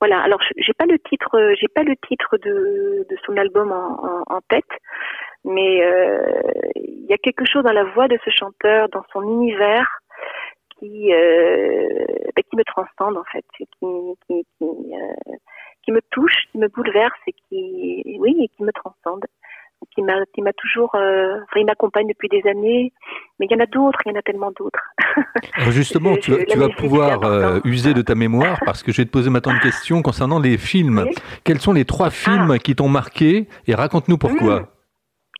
Voilà. 0.00 0.20
Alors, 0.20 0.40
j'ai 0.56 0.72
pas 0.72 0.86
le 0.86 0.98
titre, 0.98 1.54
j'ai 1.60 1.68
pas 1.68 1.84
le 1.84 1.94
titre 2.08 2.36
de, 2.38 3.06
son 3.24 3.36
album 3.36 3.70
en, 3.70 4.24
en, 4.26 4.40
tête, 4.48 4.64
mais 5.44 5.78
il 6.74 7.06
y 7.08 7.12
a 7.12 7.18
quelque 7.18 7.44
chose 7.44 7.62
dans 7.62 7.72
la 7.72 7.84
voix 7.84 8.08
de 8.08 8.18
ce 8.24 8.30
chanteur, 8.30 8.88
dans 8.88 9.04
son 9.12 9.22
univers, 9.22 9.86
qui 10.70 11.10
bah, 11.10 12.42
qui 12.42 12.56
me 12.56 12.64
transcende 12.64 13.16
en 13.16 13.24
fait, 13.30 13.44
qui 13.56 13.66
qui 15.82 15.92
me 15.92 16.00
touche, 16.10 16.46
qui 16.50 16.58
me 16.58 16.68
bouleverse 16.68 17.18
et 17.26 17.32
qui, 17.32 18.18
oui, 18.18 18.36
et 18.44 18.48
qui 18.48 18.62
me 18.62 18.72
transcende, 18.72 19.24
qui 19.94 20.02
m'a, 20.02 20.24
qui 20.34 20.42
m'a 20.42 20.52
toujours, 20.52 20.94
euh, 20.94 21.34
enfin, 21.34 21.60
il 21.60 21.66
m'accompagne 21.66 22.06
depuis 22.08 22.28
des 22.28 22.48
années. 22.48 22.92
Mais 23.38 23.46
il 23.46 23.52
y 23.52 23.54
en 23.54 23.62
a 23.62 23.66
d'autres, 23.66 23.98
il 24.04 24.12
y 24.12 24.14
en 24.14 24.18
a 24.18 24.22
tellement 24.22 24.50
d'autres. 24.52 24.80
justement, 25.70 26.16
tu, 26.16 26.32
tu 26.46 26.58
vas 26.58 26.68
pouvoir 26.68 27.22
euh, 27.24 27.60
user 27.64 27.94
de 27.94 28.02
ta 28.02 28.14
mémoire 28.14 28.58
parce 28.64 28.82
que 28.82 28.92
je 28.92 28.98
vais 28.98 29.06
te 29.06 29.10
poser 29.10 29.30
maintenant 29.30 29.52
une 29.52 29.60
question 29.60 30.02
concernant 30.02 30.38
les 30.38 30.58
films. 30.58 31.06
Quels 31.44 31.58
sont 31.58 31.72
les 31.72 31.84
trois 31.84 32.10
films 32.10 32.52
ah. 32.52 32.58
qui 32.58 32.74
t'ont 32.74 32.88
marqué 32.88 33.48
et 33.66 33.74
raconte-nous 33.74 34.18
pourquoi. 34.18 34.60
Mmh. 34.60 34.66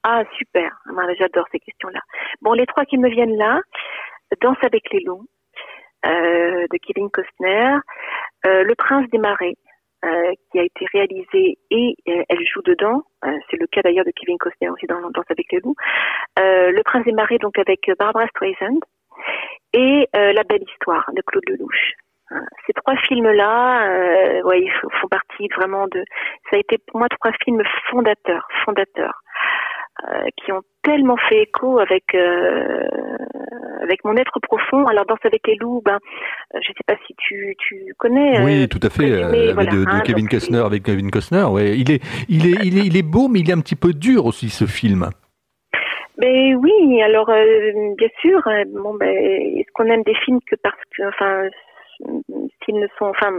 Ah 0.05 0.23
super, 0.37 0.83
j'adore 1.19 1.47
ces 1.53 1.61
questions-là. 1.61 2.01
Bon, 2.41 2.55
les 2.55 2.67
trois 2.67 2.85
qui 2.85 2.99
me 2.99 3.09
viennent 3.09 3.37
là, 3.37 3.61
Danse 4.41 4.57
avec 4.63 4.83
les 4.93 5.01
loups 5.01 5.27
euh, 6.05 6.67
de 6.73 6.79
Kevin 6.85 7.09
Costner, 7.09 7.77
Le 8.45 8.75
Prince 8.75 9.09
des 9.13 9.19
marais 9.19 9.55
euh, 10.05 10.33
qui 10.51 10.59
a 10.59 10.65
été 10.65 10.85
réalisée 10.93 11.59
et 11.71 11.95
euh, 12.09 12.25
elle 12.29 12.45
joue 12.45 12.63
dedans. 12.63 13.03
Euh, 13.25 13.39
c'est 13.49 13.57
le 13.57 13.69
cas 13.69 13.83
d'ailleurs 13.83 14.05
de 14.05 14.11
Kevin 14.11 14.37
Costner 14.37 14.69
aussi 14.69 14.87
dans 14.87 15.01
Danse 15.01 15.31
avec 15.31 15.47
les 15.53 15.61
loups. 15.61 15.77
le 16.37 16.83
Prince 16.83 17.05
des 17.05 17.13
Marais 17.13 17.39
donc 17.39 17.57
avec 17.57 17.89
Barbara 18.01 18.27
Streisand 18.29 18.81
et 19.73 20.09
La 20.13 20.43
Belle 20.43 20.65
Histoire 20.65 21.09
de 21.15 21.23
Claude 21.23 21.49
Lelouch. 21.49 21.93
Ces 22.67 22.73
trois 22.73 22.97
films-là, 22.97 24.43
ouais, 24.43 24.63
ils 24.63 24.73
font 24.73 25.09
partie 25.09 25.49
vraiment 25.55 25.87
de. 25.87 26.05
Ça 26.51 26.57
a 26.57 26.59
été 26.59 26.79
pour 26.79 26.99
moi 26.99 27.09
trois 27.09 27.33
films 27.45 27.63
fondateurs, 27.89 28.49
fondateurs. 28.65 29.21
Euh, 30.01 30.25
qui 30.43 30.51
ont 30.51 30.63
tellement 30.83 31.19
fait 31.29 31.43
écho 31.43 31.79
avec 31.79 32.15
euh, 32.15 32.89
avec 33.83 34.03
mon 34.05 34.17
être 34.17 34.41
profond. 34.41 34.87
Alors 34.87 35.05
Danse 35.05 35.19
avec 35.23 35.47
les 35.47 35.55
loups, 35.57 35.83
ben 35.85 35.99
euh, 36.55 36.59
je 36.63 36.69
sais 36.69 36.85
pas 36.87 36.97
si 37.07 37.15
tu 37.19 37.55
tu 37.59 37.95
connais. 37.99 38.43
Oui, 38.43 38.69
tout 38.69 38.81
à 38.83 38.89
fait. 38.89 39.11
de, 39.11 39.87
hein, 39.87 40.01
Kevin 40.01 40.29
Costner 40.29 40.63
avec 40.65 40.85
Kevin 40.85 41.11
Costner. 41.11 41.45
Ouais, 41.45 41.77
il 41.79 41.91
est 41.91 42.03
il 42.31 42.47
est 42.47 42.65
il 42.65 42.79
est 42.79 42.87
il 42.87 42.97
est 42.97 43.03
beau, 43.03 43.29
mais 43.29 43.41
il 43.41 43.51
est 43.51 43.53
un 43.53 43.61
petit 43.61 43.77
peu 43.77 43.93
dur 43.93 44.25
aussi 44.25 44.49
ce 44.49 44.65
film. 44.65 45.11
Mais 46.17 46.55
oui, 46.55 47.03
alors 47.03 47.27
bien 47.27 48.09
sûr. 48.23 48.41
Bon, 48.69 48.95
ben, 48.95 49.09
est-ce 49.09 49.71
qu'on 49.75 49.85
aime 49.85 50.05
des 50.05 50.17
films 50.25 50.41
que 50.51 50.57
parce 50.57 50.81
que, 50.97 51.07
enfin, 51.09 51.49
s'ils 52.65 52.79
ne 52.79 52.87
sont, 52.99 53.07
enfin, 53.07 53.33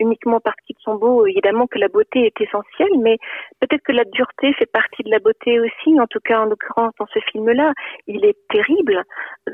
uniquement 0.00 0.40
parce 0.40 0.56
qu'ils 0.66 0.76
sont 0.80 0.96
beaux, 0.96 1.26
évidemment 1.26 1.66
que 1.66 1.78
la 1.78 1.88
beauté 1.88 2.26
est 2.26 2.40
essentielle, 2.40 2.98
mais 3.00 3.18
peut-être 3.60 3.82
que 3.82 3.92
la 3.92 4.04
dureté 4.04 4.52
fait 4.54 4.70
partie 4.70 5.02
de 5.02 5.10
la 5.10 5.18
beauté 5.18 5.60
aussi. 5.60 5.98
En 6.00 6.06
tout 6.06 6.20
cas, 6.24 6.40
en 6.40 6.46
l'occurrence, 6.46 6.92
dans 6.98 7.06
ce 7.06 7.20
film-là, 7.30 7.72
il 8.06 8.24
est 8.24 8.36
terrible 8.50 9.02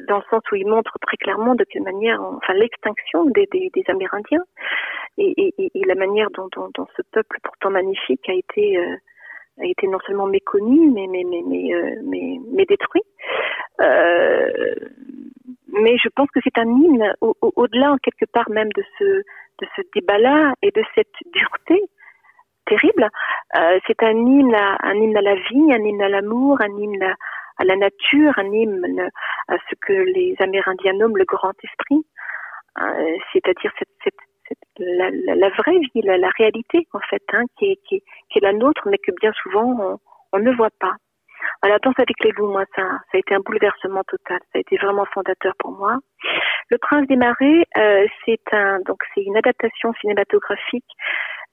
dans 0.09 0.19
le 0.19 0.25
sens 0.31 0.43
où 0.53 0.57
il 0.57 0.67
montre 0.67 0.97
très 1.01 1.17
clairement 1.17 1.55
de 1.55 1.65
quelle 1.65 1.83
manière, 1.83 2.21
enfin, 2.21 2.55
l'extinction 2.55 3.25
des, 3.27 3.47
des, 3.53 3.71
des, 3.75 3.85
Amérindiens 3.89 4.45
et, 5.17 5.33
et, 5.37 5.71
et, 5.75 5.85
la 5.87 5.95
manière 5.95 6.29
dont, 6.35 6.49
dont, 6.55 6.69
dont, 6.75 6.87
ce 6.97 7.03
peuple 7.13 7.39
pourtant 7.43 7.71
magnifique 7.71 8.29
a 8.29 8.35
été 8.35 8.77
euh, 8.79 8.97
a 9.61 9.65
été 9.67 9.87
non 9.87 9.99
seulement 10.07 10.27
méconnu, 10.27 10.91
mais 10.91 11.07
mais 11.09 11.25
mais 11.25 11.43
mais 11.47 11.75
euh, 11.75 11.95
mais, 12.05 12.39
mais, 12.53 12.65
détruit. 12.67 13.03
Euh, 13.81 14.75
mais 15.69 15.97
je 15.99 16.09
pense 16.09 16.29
que 16.31 16.41
c'est 16.43 16.59
un 16.59 16.69
hymne 16.69 17.15
au-delà 17.21 17.93
en 17.93 17.99
quelque 17.99 18.25
part 18.33 18.49
même 18.51 18.71
de 18.75 18.83
ce 18.99 19.05
de 19.61 19.67
ce 19.77 19.83
débat-là 19.95 20.55
et 20.63 20.71
de 20.71 20.83
cette 20.95 21.15
dureté 21.33 21.83
terrible. 22.67 23.09
Euh, 23.57 23.79
c'est 23.87 24.03
un 24.03 24.17
hymne 24.17 24.55
à 24.55 24.77
un 24.83 24.95
hymne 24.95 25.17
à 25.17 25.23
la 25.23 25.35
vie, 25.35 25.73
un 25.73 25.83
hymne 25.85 26.03
à 26.03 26.09
l'amour, 26.09 26.61
un 26.61 26.77
hymne 26.79 27.03
à, 27.59 27.65
la 27.65 27.77
nature, 27.77 28.33
un 28.37 28.53
hymne 28.53 29.11
à 29.49 29.57
ce 29.69 29.75
que 29.81 29.93
les 29.93 30.37
Amérindiens 30.39 30.93
nomment 30.93 31.17
le 31.17 31.25
grand 31.25 31.55
esprit, 31.65 32.07
euh, 32.81 33.17
c'est-à-dire 33.33 33.73
cette, 33.79 33.89
cette, 34.05 34.15
la, 34.79 35.11
la, 35.11 35.35
la, 35.35 35.49
vraie 35.51 35.79
vie, 35.79 36.03
la, 36.03 36.19
la 36.19 36.31
réalité 36.39 36.87
en 36.93 37.01
fait, 37.01 37.23
hein, 37.33 37.43
qui, 37.59 37.73
est, 37.73 37.77
qui, 37.89 38.03
qui 38.31 38.39
est 38.39 38.43
la 38.43 38.53
nôtre, 38.53 38.83
mais 38.87 38.99
que 38.99 39.13
bien 39.21 39.33
souvent 39.43 39.65
on, 39.81 39.99
on 40.33 40.39
ne 40.39 40.53
voit 40.53 40.71
pas. 40.79 40.95
À 41.63 41.69
la 41.69 41.79
danse 41.79 41.95
avec 41.99 42.23
les 42.25 42.31
loups, 42.33 42.51
moi, 42.51 42.65
ça, 42.75 42.83
ça 42.83 43.15
a 43.15 43.19
été 43.19 43.35
un 43.35 43.41
bouleversement 43.41 44.03
total. 44.05 44.39
Ça 44.53 44.59
a 44.59 44.61
été 44.61 44.77
vraiment 44.77 45.05
fondateur 45.07 45.55
pour 45.59 45.73
moi. 45.73 45.99
Le 46.71 46.79
Prince 46.79 47.07
des 47.07 47.17
Marais, 47.17 47.65
euh, 47.77 48.07
c'est 48.25 48.53
un, 48.53 48.81
donc 48.81 49.03
c'est 49.15 49.23
une 49.23 49.37
adaptation 49.37 49.93
cinématographique 50.01 50.85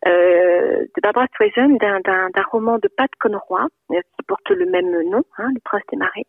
euh, 0.06 0.86
de 0.96 1.02
Barbara 1.02 1.26
Streisand 1.28 1.78
d'un, 1.78 2.30
roman 2.52 2.78
de 2.78 2.90
Pat 2.96 3.10
Conroy 3.20 3.68
euh, 3.92 3.96
qui 3.96 4.26
porte 4.28 4.50
le 4.50 4.66
même 4.66 4.92
nom, 5.10 5.24
hein, 5.38 5.50
Le 5.54 5.62
Prince 5.64 5.84
des 5.92 5.98
Marais. 5.98 6.26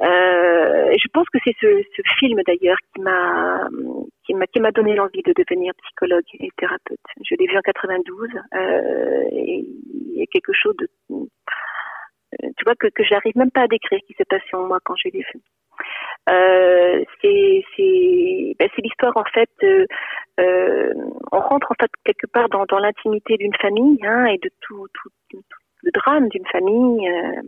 Euh, 0.00 0.92
je 1.00 1.08
pense 1.12 1.28
que 1.32 1.38
c'est 1.44 1.54
ce, 1.60 1.82
ce, 1.96 2.02
film 2.18 2.40
d'ailleurs 2.44 2.78
qui 2.92 3.00
m'a 3.00 3.68
qui 4.24 4.34
m'a 4.34 4.46
qui 4.48 4.58
m'a 4.58 4.72
donné 4.72 4.96
l'envie 4.96 5.22
de 5.22 5.32
devenir 5.36 5.72
psychologue 5.84 6.24
et 6.40 6.48
thérapeute. 6.56 6.98
Je 7.22 7.36
l'ai 7.38 7.46
vu 7.46 7.56
en 7.56 7.60
92 7.60 8.28
euh, 8.54 9.22
et 9.30 9.64
il 10.16 10.26
quelque 10.32 10.52
chose 10.52 10.74
de 10.78 10.88
tu 12.40 12.64
vois 12.64 12.74
que 12.74 12.88
j'arrive 13.04 13.36
même 13.36 13.50
pas 13.50 13.62
à 13.62 13.68
décrire 13.68 13.98
ce 14.02 14.06
qui 14.06 14.14
s'est 14.14 14.24
passé 14.24 14.46
en 14.54 14.66
moi 14.66 14.78
quand 14.84 14.94
je 14.96 15.08
l'ai 15.08 15.24
vu. 15.32 15.40
Euh, 16.30 17.04
ben, 18.58 18.68
c'est 18.74 18.82
l'histoire 18.82 19.16
en 19.16 19.24
fait. 19.24 19.50
Euh, 19.62 19.86
euh, 20.40 20.92
on 21.32 21.40
rentre 21.40 21.70
en 21.70 21.74
fait 21.80 21.90
quelque 22.04 22.26
part 22.26 22.48
dans 22.48 22.78
l'intimité 22.78 23.36
d'une 23.36 23.54
famille 23.60 23.98
hein, 24.02 24.26
et 24.26 24.38
de 24.38 24.50
tout, 24.60 24.86
le 25.82 25.90
drame 25.92 26.28
d'une 26.28 26.46
famille. 26.46 27.08
Euh, 27.08 27.42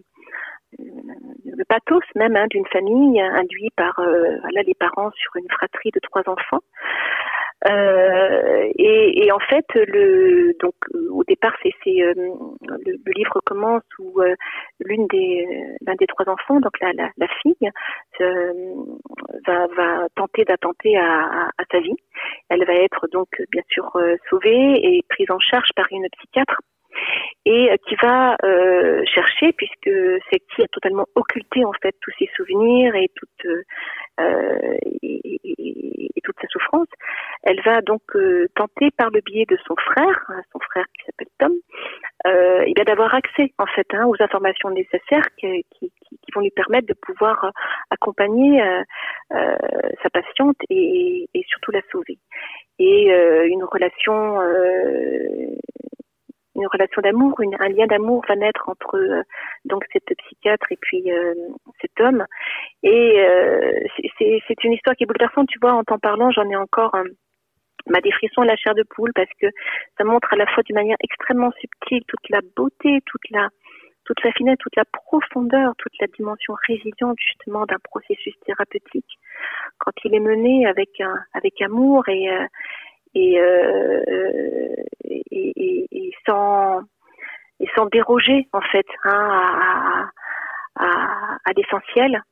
le 0.78 1.64
pathos 1.64 2.04
même 2.16 2.36
hein, 2.36 2.46
d'une 2.50 2.66
famille 2.66 3.20
induit 3.20 3.70
par 3.76 3.98
euh, 4.00 4.36
les 4.52 4.74
parents 4.74 5.10
sur 5.12 5.36
une 5.36 5.48
fratrie 5.50 5.90
de 5.90 6.00
trois 6.00 6.22
enfants. 6.26 6.60
Euh, 7.68 8.70
et, 8.78 9.24
et, 9.24 9.32
en 9.32 9.38
fait, 9.40 9.66
le, 9.74 10.54
donc 10.60 10.74
au 11.10 11.24
départ, 11.24 11.54
c'est, 11.62 11.72
euh, 12.02 12.12
le, 12.14 12.92
le, 12.92 13.12
livre 13.12 13.40
commence 13.44 13.82
où 13.98 14.20
euh, 14.20 14.34
l'une 14.80 15.06
des 15.08 15.46
l'un 15.80 15.94
des 15.96 16.06
trois 16.06 16.28
enfants, 16.28 16.60
donc 16.60 16.78
la, 16.80 16.92
la, 16.92 17.10
la 17.16 17.28
fille, 17.42 17.70
va, 19.46 19.66
va 19.68 20.06
tenter 20.14 20.44
d'attenter 20.44 20.96
à, 20.96 21.24
à, 21.24 21.48
à, 21.58 21.64
sa 21.70 21.80
vie. 21.80 21.96
Elle 22.48 22.64
va 22.64 22.74
être 22.74 23.08
donc 23.12 23.28
bien 23.50 23.62
sûr 23.68 23.90
sauvée 24.30 24.96
et 24.96 25.02
prise 25.08 25.30
en 25.30 25.40
charge 25.40 25.70
par 25.74 25.86
une 25.90 26.06
psychiatre 26.18 26.60
et 27.44 27.70
qui 27.86 27.94
va 28.02 28.36
euh, 28.44 29.02
chercher, 29.06 29.52
puisque 29.52 29.90
qui 30.54 30.62
a 30.62 30.68
totalement 30.72 31.06
occulté 31.14 31.64
en 31.64 31.72
fait 31.80 31.94
tous 32.00 32.12
ses 32.18 32.28
souvenirs 32.36 32.94
et 32.94 33.08
toute 33.14 33.46
euh, 34.20 34.76
et, 35.02 35.20
et, 35.24 36.10
et, 36.16 36.20
toute 36.22 36.36
sa 36.40 36.48
souffrance, 36.48 36.88
elle 37.42 37.60
va 37.62 37.82
donc 37.82 38.02
euh, 38.14 38.48
tenter 38.54 38.90
par 38.96 39.10
le 39.10 39.20
biais 39.20 39.44
de 39.48 39.56
son 39.66 39.76
frère, 39.76 40.24
hein, 40.28 40.40
son 40.52 40.58
frère 40.58 40.86
qui 40.98 41.04
s'appelle 41.04 41.28
Tom, 41.38 41.52
euh, 42.26 42.64
bien 42.74 42.84
d'avoir 42.84 43.14
accès 43.14 43.52
en 43.58 43.66
fait 43.66 43.86
hein, 43.92 44.06
aux 44.06 44.20
informations 44.20 44.70
nécessaires 44.70 45.26
qui, 45.38 45.64
qui, 45.70 45.92
qui, 46.00 46.32
vont 46.34 46.40
lui 46.40 46.50
permettre 46.50 46.88
de 46.88 46.94
pouvoir 46.94 47.52
accompagner 47.90 48.60
euh, 48.60 48.82
euh, 49.34 49.56
sa 50.02 50.10
patiente 50.10 50.56
et, 50.68 51.28
et, 51.32 51.44
surtout 51.48 51.70
la 51.70 51.82
sauver. 51.92 52.18
Et 52.78 53.08
une 53.46 53.64
relation 53.64 54.38
une 56.56 56.66
relation 56.66 57.02
d'amour, 57.02 57.40
un 57.60 57.68
lien 57.68 57.86
d'amour 57.86 58.24
va 58.28 58.36
naître 58.36 58.68
entre 58.68 58.96
euh, 58.96 59.22
donc 59.64 59.84
cette 59.92 60.16
psychiatre 60.18 60.66
et 60.70 60.78
puis 60.80 61.10
euh, 61.10 61.34
cet 61.80 62.00
homme. 62.00 62.24
Et 62.82 63.20
euh, 63.20 63.72
c'est 64.18 64.64
une 64.64 64.72
histoire 64.72 64.96
qui 64.96 65.04
est 65.04 65.06
bouleversante. 65.06 65.48
Tu 65.48 65.58
vois, 65.60 65.72
en 65.72 65.84
t'en 65.84 65.98
parlant, 65.98 66.30
j'en 66.30 66.48
ai 66.48 66.56
encore 66.56 66.96
ma 67.88 68.00
défrisson 68.00 68.42
à 68.42 68.46
la 68.46 68.56
chair 68.56 68.74
de 68.74 68.82
poule 68.82 69.12
parce 69.14 69.30
que 69.40 69.46
ça 69.96 70.04
montre 70.04 70.32
à 70.32 70.36
la 70.36 70.46
fois 70.46 70.62
d'une 70.64 70.76
manière 70.76 70.96
extrêmement 71.02 71.52
subtile 71.60 72.02
toute 72.08 72.28
la 72.30 72.40
beauté, 72.56 73.00
toute 73.06 73.30
la 73.30 73.48
toute 74.04 74.22
la 74.22 74.30
finesse, 74.32 74.56
toute 74.60 74.76
la 74.76 74.84
profondeur, 74.84 75.72
toute 75.78 75.92
la 76.00 76.06
dimension 76.06 76.54
résiliente 76.68 77.16
justement 77.18 77.66
d'un 77.66 77.78
processus 77.82 78.34
thérapeutique 78.44 79.18
quand 79.78 79.90
il 80.04 80.14
est 80.14 80.20
mené 80.20 80.64
avec 80.66 81.00
un 81.00 81.18
avec 81.34 81.60
amour 81.60 82.08
et 82.08 82.28
et, 83.16 83.40
euh, 83.40 84.04
et, 85.30 86.12
sans 86.24 87.86
déroger 87.86 88.48
en 88.52 88.60
fait 88.60 88.86
hein, 89.04 90.08
à, 90.76 91.52
l'essentiel. 91.56 92.22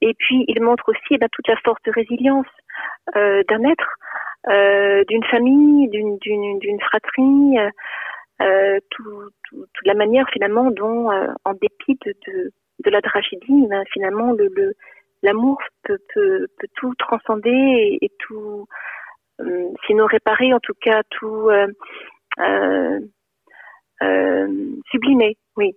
Et 0.00 0.14
puis 0.18 0.44
il 0.48 0.62
montre 0.62 0.88
aussi 0.88 1.00
eh 1.10 1.18
ben, 1.18 1.28
toute 1.30 1.48
la 1.48 1.56
force 1.56 1.80
de 1.84 1.92
résilience 1.92 2.46
euh, 3.16 3.42
d'un 3.48 3.62
être, 3.64 3.96
euh, 4.48 5.04
d'une 5.08 5.24
famille, 5.24 5.88
d'une 5.88 6.80
fratrie, 6.80 7.56
tout, 8.90 9.30
tout, 9.44 9.66
toute 9.74 9.86
la 9.86 9.94
manière 9.94 10.28
finalement 10.30 10.70
dont, 10.70 11.10
en 11.44 11.52
dépit 11.54 11.98
de, 12.24 12.90
la 12.90 13.02
tragédie, 13.02 13.66
ben, 13.68 13.84
finalement 13.92 14.32
le 14.32 14.74
l'amour 15.22 15.58
peut, 15.84 15.98
tout 16.76 16.94
transcender 16.98 17.98
et, 18.00 18.10
tout 18.18 18.66
sinon 19.86 20.06
réparer, 20.06 20.52
en 20.52 20.60
tout 20.60 20.74
cas 20.80 21.02
tout 21.10 21.50
euh, 21.50 23.00
euh, 24.02 24.58
sublimer, 24.90 25.36
oui, 25.56 25.72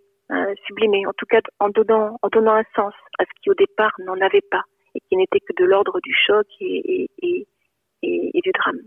sublimer, 0.68 1.06
en 1.06 1.14
tout 1.18 1.26
cas 1.26 1.42
en 1.60 1.70
donnant, 1.70 2.18
en 2.22 2.28
donnant 2.30 2.56
un 2.56 2.64
sens 2.76 2.94
à 3.20 3.26
ce 3.26 3.42
qui 3.42 3.50
au 3.50 3.54
départ 3.54 3.92
n'en 4.00 4.20
avait 4.22 4.46
pas 4.50 4.64
et 4.96 5.00
qui 5.02 5.18
n'était 5.18 5.40
que 5.40 5.54
de 5.58 5.66
l'ordre 5.66 6.00
du 6.02 6.14
choc 6.14 6.48
et, 6.62 7.10
et, 7.22 7.48
et, 8.02 8.42
du 8.42 8.52
drame. 8.52 8.80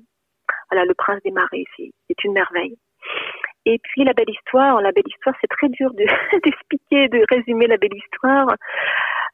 Voilà, 0.70 0.84
le 0.84 0.94
prince 0.94 1.22
des 1.22 1.30
marées, 1.30 1.64
c'est 1.76 2.24
une 2.24 2.32
merveille. 2.32 2.76
Et 3.66 3.78
puis 3.82 4.04
la 4.04 4.14
belle 4.14 4.30
histoire, 4.30 4.80
la 4.80 4.92
belle 4.92 5.04
histoire, 5.06 5.34
c'est 5.40 5.48
très 5.48 5.68
dur 5.68 5.90
d'expliquer, 6.44 7.08
de, 7.08 7.18
de 7.18 7.24
résumer 7.28 7.66
la 7.66 7.76
belle 7.76 7.94
histoire. 7.94 8.54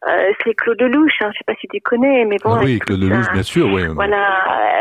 Euh, 0.07 0.33
c'est 0.43 0.55
Claude 0.55 0.81
Lelouch, 0.81 1.23
hein, 1.23 1.31
je 1.33 1.39
sais 1.39 1.45
pas 1.47 1.55
si 1.61 1.67
tu 1.69 1.81
connais, 1.81 2.25
mais 2.27 2.37
bon. 2.43 2.55
Ah 2.55 2.61
oui, 2.63 2.79
Claude 2.79 3.01
Lelouch, 3.01 3.33
bien 3.33 3.43
sûr, 3.43 3.67
oui. 3.73 3.87
Voilà, 3.95 4.23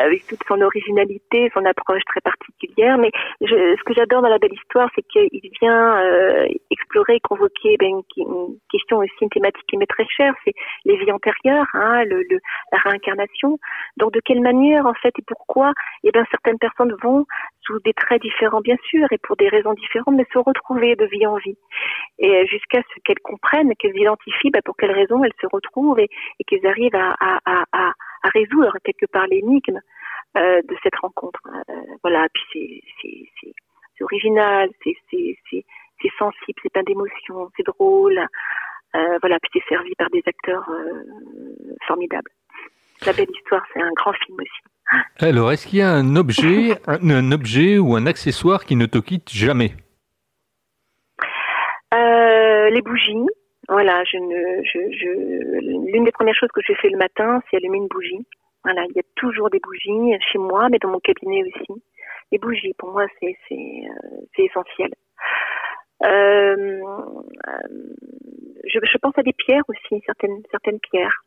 avec 0.03 0.27
toute 0.27 0.43
son 0.47 0.59
originalité, 0.62 1.49
son 1.53 1.63
approche 1.65 2.01
très 2.07 2.19
particulière. 2.19 2.97
Mais 2.97 3.12
je, 3.41 3.75
ce 3.77 3.83
que 3.83 3.93
j'adore 3.93 4.21
dans 4.21 4.29
la 4.29 4.38
belle 4.38 4.53
histoire, 4.53 4.89
c'est 4.95 5.03
qu'il 5.03 5.49
vient 5.62 5.97
euh, 5.97 6.47
explorer, 6.71 7.19
convoquer 7.21 7.77
ben, 7.79 8.01
une 8.17 8.57
question 8.69 8.97
aussi, 8.97 9.12
une 9.21 9.29
thématique 9.29 9.63
qui 9.69 9.77
m'est 9.77 9.86
très 9.86 10.05
chère, 10.07 10.33
c'est 10.43 10.53
les 10.86 10.97
vies 10.97 11.12
antérieures, 11.12 11.67
hein, 11.73 12.03
le, 12.03 12.23
le, 12.29 12.39
la 12.73 12.79
réincarnation. 12.79 13.59
Donc, 13.97 14.12
de 14.13 14.21
quelle 14.25 14.41
manière, 14.41 14.86
en 14.86 14.93
fait, 14.95 15.13
et 15.17 15.23
pourquoi, 15.25 15.71
eh 16.03 16.12
ben, 16.12 16.25
certaines 16.31 16.59
personnes 16.59 16.95
vont 17.01 17.25
sous 17.65 17.80
des 17.80 17.93
traits 17.93 18.21
différents, 18.21 18.62
bien 18.62 18.78
sûr, 18.89 19.08
et 19.12 19.17
pour 19.17 19.36
des 19.36 19.49
raisons 19.49 19.73
différentes, 19.73 20.15
mais 20.15 20.26
se 20.32 20.39
retrouver 20.39 20.95
de 20.95 21.06
vie 21.06 21.26
en 21.26 21.38
vie. 21.38 21.58
Et 22.19 22.45
jusqu'à 22.47 22.82
ce 22.82 22.99
qu'elles 23.04 23.19
comprennent, 23.23 23.73
qu'elles 23.76 23.97
identifient 23.97 24.52
ben, 24.52 24.62
pour 24.63 24.76
quelles 24.76 24.91
raisons 24.91 25.23
elles 25.23 25.34
se 25.41 25.47
retrouvent 25.52 25.99
et, 25.99 26.10
et 26.39 26.43
qu'elles 26.43 26.65
arrivent 26.65 26.95
à, 26.95 27.15
à, 27.19 27.39
à, 27.45 27.63
à, 27.71 28.30
résoudre 28.34 28.78
quelque 28.84 29.06
part 29.06 29.28
l'énigme 29.28 29.80
euh, 30.38 30.62
de 30.62 30.76
cette 30.84 30.95
rencontre. 30.95 31.41
Euh, 31.69 31.73
voilà, 32.04 32.28
puis 32.34 32.82
c'est 33.02 34.04
original, 34.04 34.69
c'est 34.84 34.95
sensible, 36.17 36.60
c'est 36.62 36.71
plein 36.71 36.84
d'émotions, 36.84 37.49
c'est 37.56 37.65
drôle. 37.65 38.19
Euh, 38.95 39.17
voilà, 39.21 39.39
puis 39.39 39.49
c'est 39.54 39.69
servi 39.69 39.93
par 39.95 40.10
des 40.12 40.21
acteurs 40.26 40.69
euh, 40.69 41.04
formidables. 41.88 42.30
La 43.05 43.13
belle 43.13 43.27
histoire, 43.29 43.63
c'est 43.73 43.81
un 43.81 43.91
grand 43.95 44.13
film 44.13 44.37
aussi. 44.39 44.73
Alors, 45.19 45.51
est-ce 45.51 45.67
qu'il 45.67 45.79
y 45.79 45.81
a 45.81 45.89
un 45.89 46.15
objet, 46.15 46.77
un, 46.87 47.09
un, 47.09 47.31
objet 47.31 47.77
ou 47.77 47.95
un 47.95 48.05
accessoire 48.05 48.65
qui 48.65 48.75
ne 48.75 48.85
te 48.85 48.97
quitte 48.97 49.31
jamais? 49.31 49.73
Euh, 51.93 52.69
Les 52.69 52.81
bougies. 52.81 53.27
Voilà, 53.69 54.03
je 54.03 54.17
ne, 54.17 54.63
je, 54.63 54.79
je, 54.97 55.91
l'une 55.91 56.03
des 56.03 56.11
premières 56.11 56.35
choses 56.35 56.51
que 56.53 56.61
je 56.67 56.73
fais 56.81 56.89
le 56.89 56.97
matin, 56.97 57.41
c'est 57.49 57.57
allumer 57.57 57.77
une 57.77 57.87
bougie. 57.87 58.25
Voilà, 58.63 58.83
il 58.89 58.95
y 58.95 58.99
a 58.99 59.03
toujours 59.15 59.49
des 59.49 59.59
bougies 59.59 60.17
chez 60.31 60.37
moi, 60.37 60.67
mais 60.69 60.79
dans 60.79 60.89
mon 60.89 60.99
cabinet 60.99 61.43
aussi. 61.43 61.81
Les 62.31 62.39
bougies, 62.39 62.73
pour 62.77 62.91
moi, 62.91 63.05
c'est 63.19 63.37
c'est 63.47 63.55
euh, 63.55 64.17
c'est 64.35 64.43
essentiel. 64.43 64.91
Euh, 66.03 66.81
je, 68.65 68.79
je, 68.83 68.97
pense 68.97 69.17
à 69.17 69.23
des 69.23 69.33
pierres 69.33 69.63
aussi, 69.67 70.01
certaines 70.05 70.41
certaines 70.51 70.79
pierres 70.79 71.23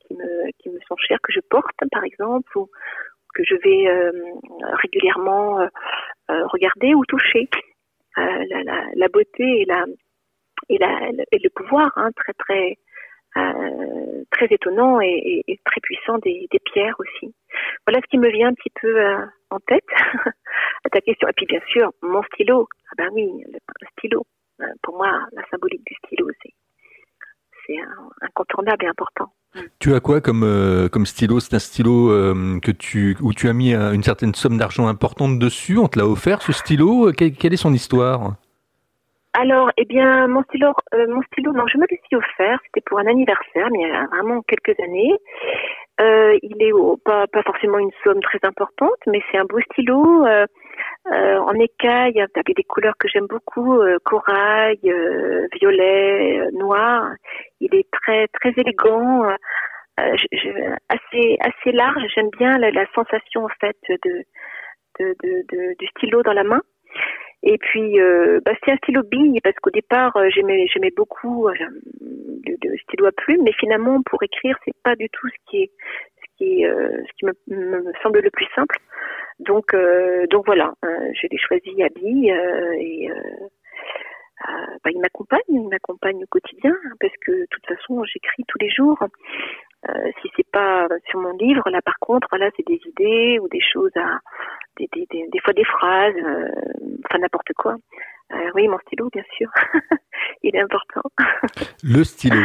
qui 0.00 0.14
me 0.14 0.50
qui 0.58 0.70
me 0.70 0.78
sont 0.80 0.96
chères 0.96 1.20
que 1.22 1.32
je 1.32 1.40
porte, 1.40 1.76
par 1.90 2.04
exemple, 2.04 2.56
ou 2.56 2.68
que 3.34 3.42
je 3.44 3.54
vais 3.56 3.88
euh, 3.88 4.12
régulièrement 4.82 5.60
euh, 5.60 6.46
regarder 6.46 6.94
ou 6.94 7.04
toucher. 7.06 7.48
La, 8.16 8.64
la, 8.64 8.84
la, 8.96 9.08
beauté 9.08 9.60
et 9.60 9.64
la 9.64 9.84
et, 10.68 10.78
la, 10.78 11.08
et 11.30 11.38
le 11.38 11.50
pouvoir 11.50 11.92
hein, 11.94 12.10
très 12.16 12.32
très 12.32 12.78
euh, 13.36 14.24
très 14.30 14.46
étonnant 14.50 15.00
et, 15.00 15.44
et, 15.46 15.60
très 15.64 15.80
puissant 15.80 16.18
des, 16.18 16.48
des, 16.50 16.58
pierres 16.58 16.96
aussi. 16.98 17.34
Voilà 17.86 18.00
ce 18.00 18.06
qui 18.08 18.18
me 18.18 18.30
vient 18.30 18.48
un 18.48 18.54
petit 18.54 18.72
peu 18.80 19.00
euh, 19.00 19.24
en 19.50 19.58
tête 19.60 19.84
à 20.84 20.88
ta 20.90 21.00
question. 21.00 21.28
Et 21.28 21.32
puis 21.36 21.46
bien 21.46 21.60
sûr, 21.68 21.90
mon 22.02 22.22
stylo. 22.24 22.68
Ah 22.90 22.94
ben 22.96 23.08
oui, 23.12 23.30
le, 23.46 23.58
stylo. 23.98 24.26
Euh, 24.60 24.66
pour 24.82 24.96
moi, 24.96 25.26
la 25.32 25.42
symbolique 25.50 25.84
du 25.86 25.94
stylo, 26.04 26.28
c'est 26.42 26.52
c'est 27.68 27.76
incontournable 28.22 28.84
et 28.84 28.88
important. 28.88 29.32
Tu 29.78 29.94
as 29.94 30.00
quoi 30.00 30.20
comme 30.20 30.42
euh, 30.44 30.88
comme 30.88 31.06
stylo? 31.06 31.40
C'est 31.40 31.54
un 31.54 31.58
stylo 31.58 32.10
euh, 32.10 32.58
que 32.60 32.70
tu 32.70 33.16
où 33.20 33.32
tu 33.32 33.48
as 33.48 33.52
mis 33.52 33.74
une 33.74 34.02
certaine 34.02 34.34
somme 34.34 34.58
d'argent 34.58 34.88
importante 34.88 35.38
dessus? 35.38 35.78
On 35.78 35.88
te 35.88 35.98
l'a 35.98 36.06
offert 36.06 36.42
ce 36.42 36.52
stylo? 36.52 37.12
Quelle, 37.12 37.32
quelle 37.32 37.52
est 37.52 37.56
son 37.56 37.72
histoire? 37.72 38.34
Alors, 39.34 39.70
eh 39.76 39.84
bien, 39.84 40.26
mon 40.26 40.42
stylo, 40.44 40.72
euh, 40.94 41.06
mon 41.08 41.22
stylo, 41.22 41.52
non, 41.52 41.66
je 41.68 41.78
me 41.78 41.86
le 41.88 41.96
suis 42.06 42.16
offert. 42.16 42.58
C'était 42.64 42.80
pour 42.80 42.98
un 42.98 43.06
anniversaire, 43.06 43.68
mais 43.70 43.80
il 43.82 43.88
y 43.88 43.90
a 43.90 44.06
vraiment 44.06 44.42
quelques 44.42 44.78
années. 44.80 45.12
Euh, 46.00 46.38
il 46.42 46.60
est 46.62 46.72
pas, 47.04 47.26
pas 47.26 47.42
forcément 47.42 47.78
une 47.78 47.90
somme 48.04 48.20
très 48.20 48.38
importante, 48.42 48.98
mais 49.06 49.20
c'est 49.30 49.38
un 49.38 49.44
beau 49.44 49.60
stylo 49.72 50.26
euh, 51.12 51.16
euh 51.16 51.38
en 51.40 51.54
écaille 51.54 52.20
avec 52.20 52.56
des 52.56 52.64
couleurs 52.64 52.96
que 52.98 53.08
j'aime 53.08 53.26
beaucoup, 53.26 53.80
euh, 53.80 53.98
corail, 54.04 54.78
violet, 55.52 56.48
noir. 56.52 57.10
Il 57.60 57.74
est 57.74 57.90
très 57.90 58.28
très 58.28 58.52
élégant, 58.56 59.24
assez 59.96 61.38
assez 61.40 61.72
large. 61.72 62.02
J'aime 62.14 62.30
bien 62.38 62.58
la, 62.58 62.86
sensation 62.94 63.44
en 63.44 63.54
fait 63.60 63.76
de, 63.88 64.24
de, 65.00 65.14
de, 65.22 65.74
du 65.78 65.86
stylo 65.88 66.22
dans 66.22 66.34
la 66.34 66.44
main. 66.44 66.60
Et 67.42 67.56
puis, 67.58 68.00
euh, 68.00 68.40
bah, 68.44 68.52
c'est 68.64 68.72
un 68.72 68.76
stylo 68.78 69.02
bille 69.04 69.40
parce 69.42 69.54
qu'au 69.56 69.70
départ, 69.70 70.16
euh, 70.16 70.28
j'aimais, 70.30 70.66
j'aimais 70.72 70.90
beaucoup 70.96 71.48
euh, 71.48 71.54
le, 72.00 72.76
stylo 72.78 73.06
à 73.06 73.12
plume, 73.12 73.42
mais 73.44 73.52
finalement, 73.52 74.02
pour 74.02 74.22
écrire, 74.22 74.56
c'est 74.64 74.74
pas 74.82 74.96
du 74.96 75.08
tout 75.10 75.28
ce 75.28 75.50
qui 75.50 75.62
est, 75.62 75.70
euh, 76.42 77.02
ce 77.06 77.12
qui 77.18 77.26
me, 77.54 77.92
semble 78.02 78.20
le 78.20 78.30
plus 78.30 78.46
simple. 78.54 78.76
Donc, 79.40 79.72
euh, 79.74 80.26
donc 80.28 80.46
voilà, 80.46 80.74
je 80.82 81.26
l'ai 81.30 81.38
choisi 81.38 81.82
à 81.82 81.88
bille 81.88 82.30
et 82.78 83.08
bah, 84.84 84.90
il 84.90 85.00
m'accompagne, 85.00 85.40
il 85.48 85.68
m'accompagne 85.68 86.22
au 86.22 86.26
quotidien 86.26 86.74
parce 87.00 87.12
que 87.24 87.32
de 87.32 87.46
toute 87.50 87.66
façon, 87.66 88.04
j'écris 88.04 88.44
tous 88.46 88.58
les 88.60 88.70
jours. 88.70 88.98
Euh, 89.88 90.10
si 90.20 90.28
c'est 90.36 90.50
pas 90.50 90.88
sur 91.08 91.20
mon 91.20 91.36
livre, 91.36 91.62
là 91.70 91.80
par 91.82 91.98
contre, 92.00 92.26
voilà, 92.30 92.50
c'est 92.56 92.66
des 92.66 92.80
idées 92.84 93.38
ou 93.38 93.48
des 93.48 93.60
choses 93.60 93.92
à, 93.96 94.18
des, 94.76 94.88
des, 94.92 95.06
des, 95.08 95.40
fois 95.40 95.52
des 95.52 95.64
phrases, 95.64 96.14
euh, 96.16 96.48
enfin 97.04 97.18
n'importe 97.20 97.52
quoi. 97.56 97.76
Euh, 98.32 98.50
oui, 98.54 98.68
mon 98.68 98.78
stylo, 98.80 99.08
bien 99.10 99.22
sûr, 99.36 99.48
il 100.42 100.54
est 100.54 100.60
important. 100.60 101.02
Le 101.82 102.04
stylo. 102.04 102.36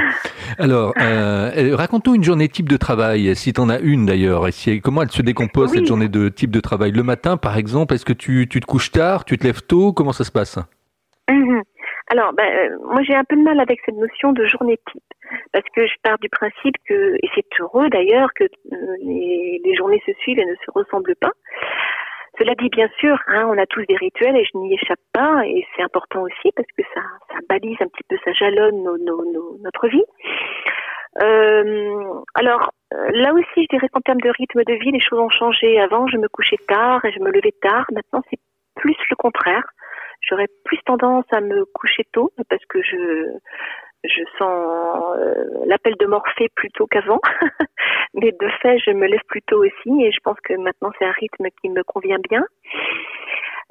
Alors, 0.57 0.93
euh, 1.01 1.75
raconte-nous 1.75 2.15
une 2.15 2.23
journée 2.23 2.47
type 2.47 2.69
de 2.69 2.77
travail, 2.77 3.35
si 3.35 3.51
tu 3.51 3.59
en 3.59 3.67
as 3.67 3.79
une 3.79 4.05
d'ailleurs, 4.05 4.47
et 4.47 4.79
comment 4.79 5.01
elle 5.01 5.11
se 5.11 5.21
décompose 5.21 5.71
cette 5.71 5.87
journée 5.87 6.07
de 6.07 6.29
type 6.29 6.51
de 6.51 6.61
travail? 6.61 6.91
Le 6.91 7.03
matin, 7.03 7.35
par 7.35 7.57
exemple, 7.57 7.95
est-ce 7.95 8.05
que 8.05 8.13
tu, 8.13 8.47
tu 8.47 8.59
te 8.61 8.65
couches 8.65 8.91
tard, 8.91 9.25
tu 9.25 9.37
te 9.37 9.43
lèves 9.43 9.63
tôt, 9.63 9.91
comment 9.91 10.13
ça 10.13 10.23
se 10.23 10.31
passe? 10.31 10.59
Mhm. 11.29 11.63
Alors, 12.13 12.31
ben, 12.31 12.45
euh, 12.45 12.77
moi 12.83 13.01
j'ai 13.01 13.15
un 13.15 13.23
peu 13.23 13.35
de 13.35 13.41
mal 13.41 13.59
avec 13.59 13.79
cette 13.83 13.95
notion 13.95 14.33
de 14.33 14.45
journée 14.45 14.77
type, 14.91 15.03
parce 15.51 15.65
que 15.75 15.87
je 15.87 15.95
pars 16.03 16.19
du 16.19 16.29
principe 16.29 16.75
que, 16.87 17.15
et 17.15 17.29
c'est 17.33 17.59
heureux 17.59 17.89
d'ailleurs, 17.89 18.29
que 18.35 18.43
euh, 18.43 18.77
les, 19.01 19.73
journées 19.75 19.99
se 20.05 20.11
suivent 20.19 20.37
et 20.37 20.45
ne 20.45 20.53
se 20.53 20.69
ressemblent 20.75 21.15
pas. 21.15 21.31
Cela 22.37 22.53
dit, 22.53 22.69
bien 22.69 22.87
sûr, 22.99 23.17
hein, 23.25 23.47
on 23.49 23.57
a 23.57 23.65
tous 23.65 23.83
des 23.87 23.95
rituels 23.95 24.37
et 24.37 24.45
je 24.45 24.55
n'y 24.59 24.75
échappe 24.75 24.99
pas, 25.11 25.41
et 25.47 25.65
c'est 25.75 25.81
important 25.81 26.21
aussi 26.21 26.51
parce 26.55 26.67
que 26.77 26.83
ça, 26.93 27.01
balise 27.49 27.77
un 27.81 27.87
petit 27.87 28.03
peu, 28.07 28.15
ça 28.23 28.31
jalonne 28.33 28.83
notre 29.63 29.87
vie. 29.87 30.05
Euh, 31.23 32.21
alors, 32.35 32.73
là 32.91 33.33
aussi, 33.33 33.63
je 33.63 33.75
dirais 33.75 33.89
qu'en 33.89 34.01
termes 34.01 34.21
de 34.21 34.29
rythme 34.37 34.63
de 34.63 34.73
vie, 34.73 34.91
les 34.91 34.99
choses 34.99 35.19
ont 35.19 35.31
changé. 35.31 35.79
Avant, 35.79 36.05
je 36.05 36.17
me 36.17 36.27
couchais 36.27 36.57
tard 36.67 37.03
et 37.05 37.11
je 37.11 37.19
me 37.19 37.31
levais 37.31 37.55
tard. 37.59 37.85
Maintenant, 37.91 38.21
c'est 38.29 38.39
plus 38.75 38.97
le 39.09 39.15
contraire 39.15 39.63
j'aurais 40.27 40.47
plus 40.65 40.79
tendance 40.85 41.25
à 41.31 41.41
me 41.41 41.65
coucher 41.65 42.03
tôt 42.11 42.31
parce 42.49 42.63
que 42.65 42.81
je 42.81 43.31
je 44.03 44.21
sens 44.37 45.15
euh, 45.17 45.65
l'appel 45.65 45.95
de 45.97 46.05
Morphée 46.05 46.49
plutôt 46.55 46.87
qu'avant. 46.87 47.21
Mais 48.13 48.31
de 48.31 48.49
fait, 48.61 48.77
je 48.79 48.91
me 48.91 49.07
lève 49.07 49.23
plus 49.27 49.41
tôt 49.43 49.63
aussi 49.63 50.03
et 50.03 50.11
je 50.11 50.19
pense 50.23 50.37
que 50.43 50.53
maintenant 50.55 50.91
c'est 50.99 51.05
un 51.05 51.11
rythme 51.11 51.47
qui 51.61 51.69
me 51.69 51.83
convient 51.83 52.19
bien. 52.29 52.43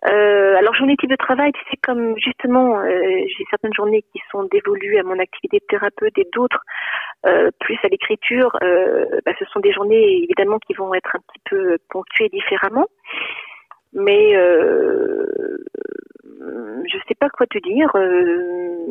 Euh, 0.08 0.56
alors 0.56 0.74
journée 0.74 0.96
type 0.96 1.10
de 1.10 1.16
travail, 1.16 1.52
sais 1.70 1.76
comme 1.80 2.18
justement 2.18 2.80
euh, 2.80 3.22
j'ai 3.28 3.44
certaines 3.50 3.74
journées 3.74 4.02
qui 4.12 4.20
sont 4.32 4.42
dévolues 4.44 4.98
à 4.98 5.04
mon 5.04 5.18
activité 5.20 5.58
de 5.58 5.64
thérapeute 5.68 6.18
et 6.18 6.26
d'autres 6.32 6.60
euh, 7.24 7.50
plus 7.60 7.78
à 7.84 7.88
l'écriture. 7.88 8.50
Bah, 9.24 9.32
ce 9.38 9.44
sont 9.46 9.60
des 9.60 9.72
journées 9.72 10.24
évidemment 10.24 10.58
qui 10.58 10.74
vont 10.74 10.92
être 10.94 11.14
un 11.14 11.20
petit 11.20 11.42
peu 11.48 11.78
ponctuées 11.90 12.28
différemment, 12.30 12.86
mais 13.92 14.34
je 16.92 16.98
sais 17.08 17.14
pas 17.14 17.28
quoi 17.28 17.46
te 17.46 17.58
dire. 17.58 17.90
Euh, 17.94 18.86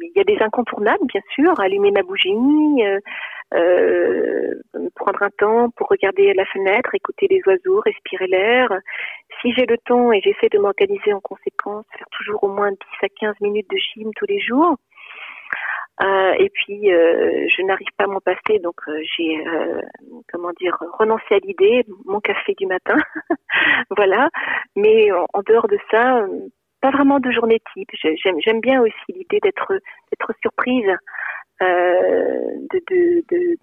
il 0.00 0.12
y 0.14 0.20
a 0.20 0.24
des 0.24 0.42
incontournables, 0.42 1.06
bien 1.06 1.20
sûr. 1.34 1.58
Allumer 1.60 1.90
ma 1.90 2.02
bougie, 2.02 2.32
euh, 2.32 3.00
euh, 3.54 4.54
prendre 4.94 5.22
un 5.22 5.30
temps 5.30 5.70
pour 5.76 5.88
regarder 5.88 6.32
la 6.34 6.44
fenêtre, 6.46 6.94
écouter 6.94 7.26
les 7.28 7.40
oiseaux, 7.46 7.80
respirer 7.80 8.26
l'air. 8.26 8.68
Si 9.40 9.52
j'ai 9.52 9.66
le 9.66 9.76
temps 9.78 10.12
et 10.12 10.20
j'essaie 10.22 10.48
de 10.50 10.58
m'organiser 10.58 11.12
en 11.12 11.20
conséquence, 11.20 11.84
faire 11.98 12.08
toujours 12.10 12.44
au 12.44 12.48
moins 12.48 12.70
10 12.70 12.76
à 13.02 13.08
15 13.20 13.34
minutes 13.40 13.68
de 13.70 13.76
gym 13.76 14.10
tous 14.16 14.26
les 14.26 14.40
jours. 14.40 14.76
Euh, 16.02 16.32
et 16.38 16.50
puis, 16.50 16.92
euh, 16.92 17.46
je 17.48 17.62
n'arrive 17.62 17.88
pas 17.96 18.04
à 18.04 18.06
m'en 18.06 18.20
passer, 18.20 18.58
donc 18.62 18.76
euh, 18.88 19.00
j'ai, 19.16 19.44
comment 20.30 20.52
dire, 20.60 20.76
renoncé 20.98 21.34
à 21.34 21.38
l'idée, 21.38 21.84
mon 22.04 22.20
café 22.20 22.54
du 22.58 22.66
matin, 22.66 22.96
voilà. 23.96 24.28
Mais 24.74 25.10
en, 25.12 25.42
dehors 25.46 25.68
de 25.68 25.78
ça, 25.90 26.26
pas 26.82 26.90
vraiment 26.90 27.18
de 27.18 27.30
journée 27.30 27.60
type. 27.72 27.90
J'aime, 27.94 28.60
bien 28.60 28.82
aussi 28.82 28.94
l'idée 29.08 29.40
d'être, 29.40 29.72
surprise 30.42 30.86
de, 31.60 33.56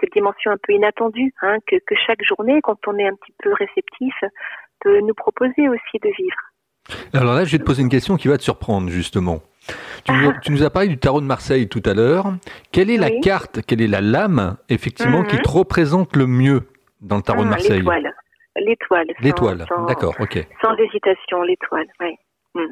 cette 0.00 0.12
dimension 0.12 0.52
un 0.52 0.58
peu 0.62 0.72
inattendue, 0.74 1.32
hein, 1.42 1.56
que 1.66 1.94
chaque 2.06 2.22
journée, 2.22 2.60
quand 2.62 2.78
on 2.86 2.96
est 2.98 3.08
un 3.08 3.14
petit 3.14 3.34
peu 3.42 3.52
réceptif, 3.52 4.14
peut 4.80 5.00
nous 5.00 5.14
proposer 5.14 5.68
aussi 5.68 5.98
de 6.02 6.10
vivre. 6.16 6.38
Alors 7.12 7.34
là, 7.34 7.44
je 7.44 7.52
vais 7.52 7.58
te 7.58 7.64
poser 7.64 7.82
une 7.82 7.88
question 7.88 8.16
qui 8.16 8.28
va 8.28 8.38
te 8.38 8.42
surprendre 8.42 8.88
justement. 8.88 9.40
Tu, 10.04 10.52
nous 10.52 10.62
as 10.62 10.70
parlé 10.70 10.88
du 10.88 10.98
tarot 10.98 11.20
de 11.20 11.26
Marseille 11.26 11.68
tout 11.68 11.82
à 11.84 11.94
l'heure. 11.94 12.26
Quelle 12.72 12.90
est 12.90 12.96
la 12.96 13.10
carte, 13.10 13.60
quelle 13.66 13.80
est 13.80 13.88
la 13.88 14.00
lame, 14.00 14.56
effectivement, 14.68 15.24
qui 15.24 15.36
mhm. 15.36 15.42
te 15.42 15.48
représente 15.48 16.16
le 16.16 16.26
mieux 16.26 16.68
dans 17.00 17.16
le 17.16 17.22
tarot 17.22 17.42
de 17.42 17.48
ah, 17.48 17.50
Marseille 17.50 17.78
L'étoile. 17.78 18.14
L'étoile. 18.56 19.06
L'étoile, 19.20 19.66
d'accord, 19.86 20.14
ok. 20.18 20.46
Sans 20.62 20.74
hésitation, 20.76 21.42
l'étoile, 21.42 21.86
oui. 22.00 22.14
Hmm. 22.54 22.70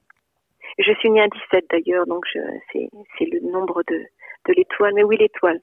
Je 0.78 0.92
suis 0.98 1.10
née 1.10 1.20
à 1.20 1.28
17 1.28 1.66
d'ailleurs, 1.70 2.06
donc 2.06 2.24
c'est 2.72 2.88
le 3.20 3.52
nombre 3.52 3.82
de, 3.88 3.96
de 3.96 4.54
l'étoile. 4.56 4.92
Mais 4.94 5.02
oui, 5.02 5.16
l'étoile, 5.18 5.60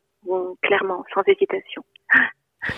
clairement, 0.61 1.03
sans 1.13 1.21
hésitation. 1.27 1.83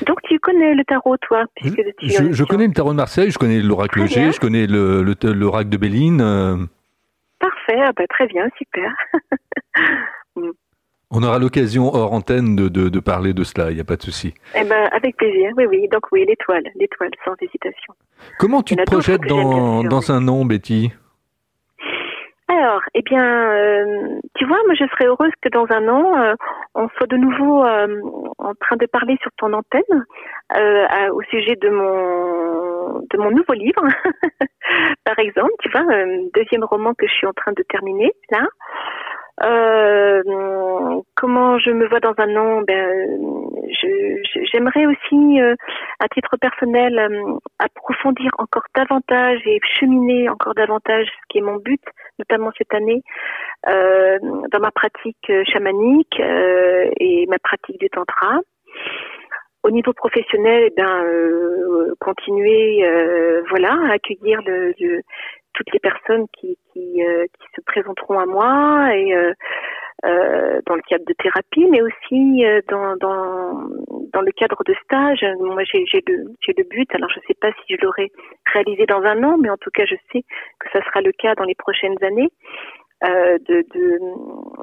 Donc 0.08 0.22
tu 0.24 0.40
connais 0.40 0.76
le 0.76 0.86
tarot, 0.86 1.18
toi 1.18 1.44
puisque 1.56 1.82
Je, 2.02 2.32
je 2.32 2.44
connais 2.46 2.68
le 2.68 2.74
tarot 2.74 2.92
de 2.92 2.96
Marseille, 2.96 3.32
je 3.32 3.38
connais 3.38 3.60
l'oracle 3.60 4.08
G, 4.08 4.32
je 4.32 4.40
connais 4.40 4.66
l'oracle 4.66 5.70
de 5.70 5.76
Béline. 5.76 6.22
Euh, 6.22 6.56
Parfait, 7.44 7.82
ah 7.84 7.92
bah, 7.92 8.08
très 8.08 8.28
bien, 8.28 8.48
super. 8.58 8.92
Mm. 10.36 10.50
On 11.12 11.22
aura 11.22 11.38
l'occasion 11.38 11.94
hors 11.94 12.12
antenne 12.12 12.56
de, 12.56 12.68
de, 12.68 13.00
parler 13.00 13.34
de 13.34 13.44
cela, 13.44 13.70
il 13.70 13.76
n'y 13.76 13.82
a 13.82 13.84
pas 13.84 13.98
de 13.98 14.02
souci. 14.02 14.34
Eh 14.56 14.64
ben, 14.64 14.90
avec 14.92 15.16
plaisir, 15.16 15.52
oui, 15.58 15.66
oui. 15.68 15.88
Donc 15.92 16.12
oui, 16.12 16.26
l'étoile, 16.28 16.64
l'étoile, 16.74 17.12
sans 17.24 17.36
hésitation. 17.40 17.94
Comment 18.40 18.64
tu 18.64 18.76
te 18.76 18.82
projettes 18.82 19.22
dans, 19.28 19.84
dans 19.84 20.12
un 20.12 20.22
nom, 20.22 20.44
Betty? 20.44 20.92
Alors, 22.50 22.82
eh 22.94 23.02
bien, 23.04 23.24
euh, 23.24 24.20
tu 24.36 24.46
vois, 24.46 24.58
moi 24.66 24.76
je 24.76 24.86
serais 24.86 25.06
heureuse 25.06 25.32
que 25.42 25.50
dans 25.50 25.66
un 25.70 25.88
an, 25.88 26.20
euh, 26.20 26.36
on 26.76 26.90
soit 26.90 27.08
de 27.08 27.16
nouveau 27.16 27.64
euh, 27.64 28.02
en 28.38 28.54
train 28.56 28.76
de 28.76 28.86
parler 28.86 29.18
sur 29.22 29.32
ton 29.38 29.54
antenne 29.54 30.06
au 31.12 31.22
sujet 31.30 31.56
de 31.56 31.70
mon 31.70 33.00
de 33.10 33.18
mon 33.18 33.32
nouveau 33.32 33.54
livre, 33.54 33.82
par 35.06 35.18
exemple, 35.20 35.54
tu 35.62 35.70
vois, 35.70 35.86
deuxième 36.36 36.64
roman 36.66 36.94
que 36.94 37.08
je 37.08 37.14
suis 37.14 37.28
en 37.28 37.34
train 37.34 37.54
de 37.54 37.64
terminer 37.64 38.12
là. 38.30 38.46
Euh, 39.42 40.22
comment 41.16 41.58
je 41.58 41.72
me 41.72 41.88
vois 41.88 42.00
dans 42.00 42.14
un 42.18 42.36
an? 42.36 42.62
Ben, 42.62 43.10
J'aimerais 44.52 44.86
aussi, 44.86 45.42
euh, 45.42 45.56
à 46.00 46.08
titre 46.10 46.38
personnel, 46.38 47.00
euh, 47.00 47.34
approfondir 47.58 48.30
encore 48.38 48.66
davantage 48.76 49.40
et 49.46 49.60
cheminer 49.80 50.30
encore 50.30 50.54
davantage 50.54 51.08
ce 51.08 51.28
qui 51.30 51.40
est 51.40 51.42
mon 51.42 51.56
but, 51.56 51.82
notamment 52.20 52.52
cette 52.58 52.74
année, 52.74 53.02
dans 53.66 54.60
ma 54.60 54.72
pratique 54.72 55.32
chamanique 55.52 56.20
et 56.20 57.26
ma 57.28 57.40
pratique 57.40 57.80
du 57.80 57.90
tantra. 57.90 58.40
Au 59.64 59.72
niveau 59.72 59.94
professionnel, 59.94 60.66
eh 60.68 60.74
ben, 60.76 61.04
continuer, 62.00 62.86
voilà, 63.50 63.76
à 63.90 63.94
accueillir 63.94 64.42
le, 64.46 64.74
le 64.80 65.02
toutes 65.54 65.72
les 65.74 65.80
personnes 65.80 66.26
qui, 66.38 66.58
qui, 66.72 67.04
euh, 67.04 67.26
qui 67.26 67.48
se 67.56 67.62
présenteront 67.62 68.20
à 68.20 68.26
moi 68.26 68.96
et 68.96 69.14
euh, 69.14 69.34
euh, 70.06 70.60
dans 70.66 70.76
le 70.76 70.82
cadre 70.82 71.06
de 71.06 71.14
thérapie, 71.14 71.66
mais 71.70 71.82
aussi 71.82 72.44
dans, 72.68 72.96
dans, 72.98 73.54
dans 74.12 74.22
le 74.22 74.32
cadre 74.32 74.64
de 74.66 74.74
stage. 74.84 75.26
Moi, 75.40 75.64
j'ai 75.64 75.86
le, 76.08 76.34
le 76.58 76.64
but, 76.64 76.94
alors 76.94 77.10
je 77.10 77.20
ne 77.20 77.24
sais 77.28 77.38
pas 77.40 77.52
si 77.52 77.76
je 77.76 77.86
l'aurai 77.86 78.12
réalisé 78.52 78.86
dans 78.86 79.02
un 79.02 79.24
an, 79.24 79.38
mais 79.38 79.50
en 79.50 79.58
tout 79.58 79.72
cas, 79.74 79.86
je 79.86 79.96
sais 80.12 80.24
que 80.60 80.70
ça 80.74 80.84
sera 80.84 81.02
le 81.02 81.12
cas 81.14 81.36
dans 81.36 81.46
les 81.46 81.56
prochaines 81.56 82.02
années. 82.04 82.30
Euh, 83.04 83.38
de, 83.50 83.66
de, 83.76 84.00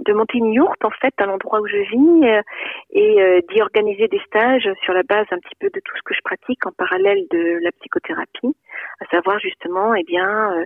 de, 0.06 0.12
monter 0.14 0.38
une 0.38 0.54
yourte 0.54 0.82
en 0.82 0.90
fait 0.90 1.12
à 1.18 1.26
l'endroit 1.26 1.60
où 1.60 1.66
je 1.66 1.76
vis 1.76 2.26
euh, 2.26 2.40
et 2.88 3.20
euh, 3.20 3.40
d'y 3.50 3.60
organiser 3.60 4.08
des 4.08 4.20
stages 4.20 4.66
sur 4.82 4.94
la 4.94 5.02
base 5.02 5.26
un 5.30 5.38
petit 5.40 5.56
peu 5.60 5.68
de 5.68 5.78
tout 5.84 5.94
ce 5.94 6.02
que 6.02 6.14
je 6.14 6.22
pratique 6.24 6.64
en 6.64 6.72
parallèle 6.72 7.26
de 7.30 7.58
la 7.62 7.70
psychothérapie, 7.72 8.56
à 9.00 9.04
savoir 9.10 9.38
justement 9.40 9.94
eh 9.94 10.04
bien 10.04 10.64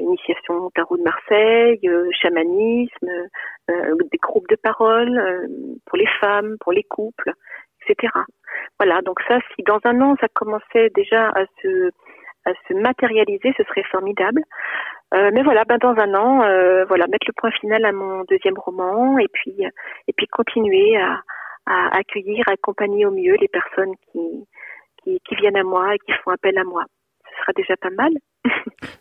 initiation 0.00 0.66
au 0.66 0.70
tarot 0.70 0.98
de 0.98 1.02
Marseille, 1.02 1.80
chamanisme, 2.20 3.08
des 3.68 4.18
groupes 4.20 4.48
de 4.50 4.56
parole 4.56 5.48
pour 5.86 5.96
les 5.96 6.08
femmes, 6.20 6.56
pour 6.60 6.72
les 6.72 6.82
couples, 6.82 7.32
etc. 7.82 8.12
Voilà, 8.78 9.00
donc 9.00 9.18
ça, 9.28 9.38
si 9.54 9.62
dans 9.62 9.80
un 9.84 9.98
an 10.02 10.14
ça 10.20 10.28
commençait 10.34 10.90
déjà 10.94 11.30
à 11.30 11.46
se 11.62 11.90
à 12.44 12.52
se 12.68 12.74
matérialiser, 12.74 13.52
ce 13.56 13.62
serait 13.64 13.84
formidable. 13.90 14.42
Mais 15.12 15.42
voilà, 15.42 15.64
ben 15.64 15.78
dans 15.78 15.96
un 15.96 16.14
an, 16.14 16.38
voilà, 16.86 17.06
mettre 17.06 17.26
le 17.26 17.32
point 17.36 17.50
final 17.60 17.84
à 17.84 17.92
mon 17.92 18.24
deuxième 18.24 18.58
roman 18.58 19.18
et 19.18 19.28
puis 19.32 19.56
et 19.62 20.12
puis 20.12 20.26
continuer 20.26 20.96
à, 20.96 21.20
à 21.68 21.98
accueillir, 21.98 22.44
à 22.48 22.52
accompagner 22.52 23.06
au 23.06 23.10
mieux 23.10 23.36
les 23.40 23.48
personnes 23.48 23.94
qui, 24.10 24.46
qui, 25.02 25.20
qui 25.28 25.34
viennent 25.36 25.56
à 25.56 25.64
moi 25.64 25.94
et 25.94 25.98
qui 25.98 26.12
font 26.24 26.30
appel 26.30 26.56
à 26.58 26.64
moi. 26.64 26.84
Ce 27.24 27.42
sera 27.42 27.52
déjà 27.54 27.76
pas 27.76 27.90
mal. 27.90 28.12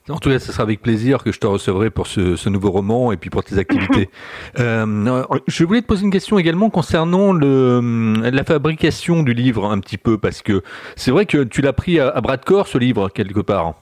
En 0.09 0.19
tout 0.19 0.29
cas, 0.29 0.39
ce 0.39 0.53
sera 0.53 0.63
avec 0.63 0.81
plaisir 0.81 1.21
que 1.21 1.33
je 1.33 1.39
te 1.39 1.45
recevrai 1.45 1.89
pour 1.89 2.07
ce, 2.07 2.37
ce 2.37 2.47
nouveau 2.47 2.71
roman 2.71 3.11
et 3.11 3.17
puis 3.17 3.29
pour 3.29 3.43
tes 3.43 3.57
activités. 3.57 4.09
euh, 4.59 5.23
je 5.47 5.65
voulais 5.65 5.81
te 5.81 5.85
poser 5.85 6.05
une 6.05 6.11
question 6.11 6.39
également 6.39 6.69
concernant 6.69 7.33
le, 7.33 8.13
la 8.23 8.43
fabrication 8.45 9.21
du 9.21 9.33
livre 9.33 9.65
un 9.69 9.79
petit 9.81 9.97
peu, 9.97 10.17
parce 10.17 10.41
que 10.41 10.61
c'est 10.95 11.11
vrai 11.11 11.25
que 11.25 11.43
tu 11.43 11.61
l'as 11.61 11.73
pris 11.73 11.99
à, 11.99 12.07
à, 12.07 12.21
bras 12.21 12.37
de 12.37 12.45
corps, 12.45 12.67
ce 12.67 12.77
livre, 12.77 13.09
quelque 13.09 13.41
part. 13.41 13.75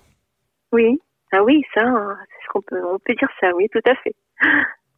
Oui, 0.71 0.99
ah 1.31 1.43
oui, 1.43 1.63
ça, 1.73 1.81
c'est 1.83 2.45
ce 2.45 2.49
qu'on 2.51 2.61
peut, 2.61 2.81
on 2.85 2.99
peut 2.99 3.13
dire 3.15 3.29
ça, 3.39 3.51
oui, 3.55 3.67
tout 3.71 3.81
à 3.85 3.95
fait. 3.95 4.15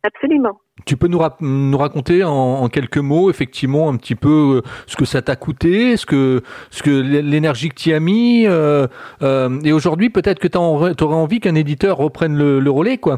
Absolument. 0.03 0.59
Tu 0.85 0.95
peux 0.95 1.07
nous, 1.07 1.17
ra 1.17 1.35
nous 1.41 1.77
raconter 1.77 2.23
en, 2.23 2.31
en, 2.31 2.69
quelques 2.69 2.97
mots, 2.97 3.29
effectivement, 3.29 3.89
un 3.89 3.97
petit 3.97 4.15
peu 4.15 4.61
euh, 4.63 4.69
ce 4.85 4.95
que 4.95 5.05
ça 5.05 5.21
t'a 5.21 5.35
coûté, 5.35 5.97
ce 5.97 6.05
que, 6.05 6.41
ce 6.69 6.83
que 6.83 6.91
l'énergie 6.91 7.69
que 7.69 7.75
tu 7.75 7.93
as 7.93 7.99
mis, 7.99 8.45
euh, 8.47 8.87
euh, 9.21 9.59
et 9.65 9.73
aujourd'hui, 9.73 10.09
peut-être 10.09 10.39
que 10.39 10.47
tu 10.47 10.57
aurais 10.57 10.93
envie 11.01 11.39
qu'un 11.39 11.55
éditeur 11.55 11.97
reprenne 11.97 12.37
le, 12.37 12.59
le, 12.59 12.71
relais, 12.71 12.97
quoi. 12.97 13.17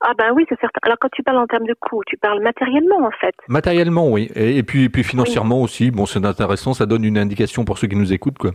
Ah 0.00 0.12
ben 0.18 0.32
oui, 0.34 0.44
c'est 0.48 0.60
certain. 0.60 0.78
Alors 0.82 0.98
quand 1.00 1.08
tu 1.12 1.22
parles 1.22 1.38
en 1.38 1.46
termes 1.46 1.66
de 1.66 1.74
coûts, 1.80 2.02
tu 2.06 2.16
parles 2.18 2.42
matériellement 2.42 3.06
en 3.06 3.10
fait. 3.12 3.34
Matériellement, 3.48 4.10
oui. 4.10 4.30
Et, 4.34 4.58
et 4.58 4.62
puis, 4.62 4.84
et 4.84 4.88
puis 4.88 5.04
financièrement 5.04 5.58
oui. 5.58 5.64
aussi. 5.64 5.90
Bon, 5.90 6.04
c'est 6.06 6.24
intéressant, 6.24 6.74
ça 6.74 6.86
donne 6.86 7.04
une 7.04 7.18
indication 7.18 7.64
pour 7.64 7.78
ceux 7.78 7.88
qui 7.88 7.96
nous 7.96 8.12
écoutent, 8.12 8.38
quoi. 8.38 8.50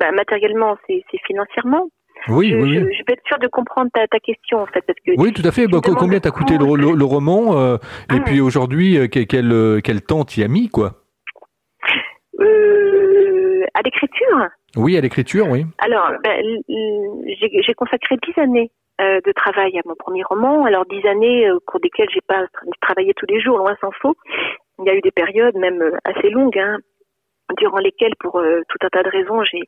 Ben, 0.00 0.12
matériellement, 0.14 0.76
c'est 0.86 1.02
financièrement. 1.26 1.88
Oui, 2.28 2.50
je, 2.50 2.56
oui, 2.56 2.74
je, 2.74 2.80
je, 2.80 3.04
peux 3.04 3.12
être 3.12 3.22
sûre 3.26 3.38
de 3.38 3.46
comprendre 3.46 3.90
ta, 3.94 4.06
ta, 4.08 4.18
question 4.18 4.58
en 4.58 4.66
fait. 4.66 4.80
Parce 4.80 4.98
que 5.06 5.12
oui, 5.16 5.32
tout 5.32 5.42
à 5.44 5.52
fait. 5.52 5.68
Bah, 5.68 5.78
combien 5.82 6.18
t'a 6.18 6.30
coûté 6.30 6.58
le, 6.58 6.76
le, 6.76 6.92
le, 6.92 7.04
roman 7.04 7.56
euh, 7.56 7.76
ah, 8.08 8.16
Et 8.16 8.20
puis 8.20 8.40
aujourd'hui, 8.40 8.98
quel, 9.10 9.26
quel, 9.26 9.80
quel, 9.84 10.02
temps 10.02 10.24
t'y 10.24 10.42
as 10.42 10.48
mis 10.48 10.68
quoi? 10.68 10.94
Euh, 12.40 13.64
À 13.74 13.82
l'écriture? 13.82 14.48
Oui, 14.76 14.96
à 14.96 15.00
l'écriture, 15.00 15.48
oui. 15.48 15.64
Alors, 15.78 16.10
ben, 16.24 16.42
j'ai 16.68 17.74
consacré 17.74 18.16
dix 18.26 18.38
années 18.40 18.70
euh, 19.00 19.20
de 19.24 19.32
travail 19.32 19.78
à 19.78 19.82
mon 19.84 19.94
premier 19.94 20.24
roman. 20.24 20.64
Alors 20.64 20.84
dix 20.86 21.06
années 21.06 21.50
au 21.52 21.60
cours 21.60 21.78
desquelles 21.80 22.08
j'ai 22.12 22.20
pas 22.20 22.46
travaillé 22.80 23.14
tous 23.14 23.26
les 23.28 23.40
jours, 23.40 23.58
loin 23.58 23.76
s'en 23.80 23.92
faut. 24.02 24.16
Il 24.80 24.86
y 24.86 24.90
a 24.90 24.94
eu 24.94 25.00
des 25.00 25.12
périodes 25.12 25.56
même 25.56 25.80
assez 26.04 26.30
longues. 26.30 26.58
Hein, 26.58 26.78
durant 27.56 27.78
lesquelles, 27.78 28.14
pour 28.20 28.38
euh, 28.38 28.62
tout 28.68 28.78
un 28.82 28.88
tas 28.88 29.02
de 29.02 29.08
raisons, 29.08 29.42
j'ai, 29.44 29.62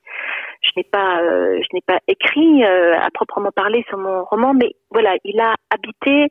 je 0.62 0.70
n'ai 0.76 0.84
pas, 0.84 1.20
euh, 1.22 1.60
je 1.60 1.68
n'ai 1.72 1.80
pas 1.86 1.98
écrit 2.08 2.64
euh, 2.64 2.98
à 2.98 3.10
proprement 3.10 3.50
parler 3.50 3.84
sur 3.88 3.98
mon 3.98 4.24
roman, 4.24 4.54
mais 4.54 4.72
voilà, 4.90 5.16
il 5.24 5.40
a 5.40 5.54
habité, 5.70 6.28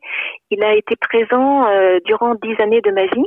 il 0.52 0.64
a 0.64 0.76
été 0.76 0.96
présent 0.98 1.66
durant 2.06 2.36
dix 2.36 2.60
années 2.60 2.82
de 2.82 2.92
ma 2.92 3.06
vie. 3.06 3.26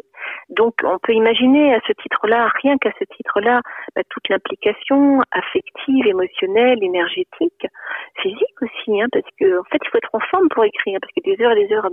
Donc, 0.50 0.74
on 0.84 0.98
peut 0.98 1.14
imaginer 1.14 1.74
à 1.74 1.80
ce 1.86 1.92
titre-là, 1.94 2.50
rien 2.62 2.76
qu'à 2.76 2.92
ce 2.98 3.04
titre-là, 3.16 3.60
bah, 3.96 4.02
toute 4.10 4.28
l'implication 4.28 5.20
affective, 5.32 6.06
émotionnelle, 6.06 6.82
énergétique, 6.82 7.66
physique 8.20 8.60
aussi, 8.60 9.00
hein, 9.00 9.06
parce 9.10 9.24
que 9.40 9.58
en 9.58 9.64
fait, 9.64 9.78
il 9.82 9.88
faut 9.88 9.98
être 9.98 10.10
en 10.12 10.20
forme 10.30 10.48
pour 10.50 10.64
écrire, 10.64 10.98
parce 11.00 11.12
que 11.14 11.22
des 11.22 11.42
heures 11.42 11.52
et 11.52 11.66
des 11.66 11.74
heures 11.74 11.88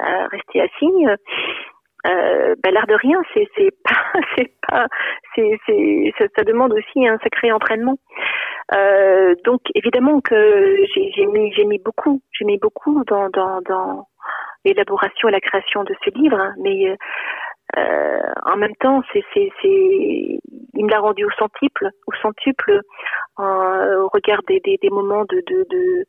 à 0.00 0.26
rester 0.26 0.60
assis 0.60 1.06
euh, 2.06 2.54
ben, 2.62 2.72
de 2.88 2.94
rien, 2.94 3.20
c'est 3.34 3.48
c'est 3.56 3.70
pas 3.84 4.20
c'est 4.36 4.52
pas 4.68 4.86
c'est 5.34 5.58
c'est 5.66 6.12
ça, 6.18 6.24
ça, 6.36 6.44
demande 6.44 6.72
aussi 6.72 7.06
un 7.06 7.18
sacré 7.18 7.52
entraînement. 7.52 7.98
Euh, 8.74 9.34
donc 9.44 9.60
évidemment 9.74 10.20
que 10.20 10.76
j'ai 10.94 11.10
j'ai 11.14 11.26
mis 11.26 11.52
j'ai 11.52 11.64
mis 11.64 11.78
beaucoup 11.78 12.20
j'ai 12.32 12.44
mis 12.44 12.58
beaucoup 12.58 13.02
dans 13.04 13.28
dans 13.30 13.60
dans 13.62 14.08
l'élaboration 14.64 15.28
et 15.28 15.32
la 15.32 15.40
création 15.40 15.84
de 15.84 15.94
ce 16.04 16.10
livre, 16.10 16.38
hein, 16.38 16.54
mais 16.58 16.96
euh, 17.76 18.32
en 18.44 18.56
même 18.56 18.74
temps 18.76 19.02
c'est 19.12 19.24
c'est 19.34 19.50
c'est 19.62 19.68
il 19.68 20.84
me 20.84 20.90
l'a 20.90 21.00
rendu 21.00 21.24
au 21.24 21.30
centuple 21.38 21.90
au 22.06 22.12
centuple 22.22 22.80
au 23.38 24.08
regard 24.12 24.40
des, 24.48 24.60
des 24.60 24.78
des 24.80 24.90
moments 24.90 25.24
de 25.24 25.42
de, 25.46 25.66
de 25.70 26.06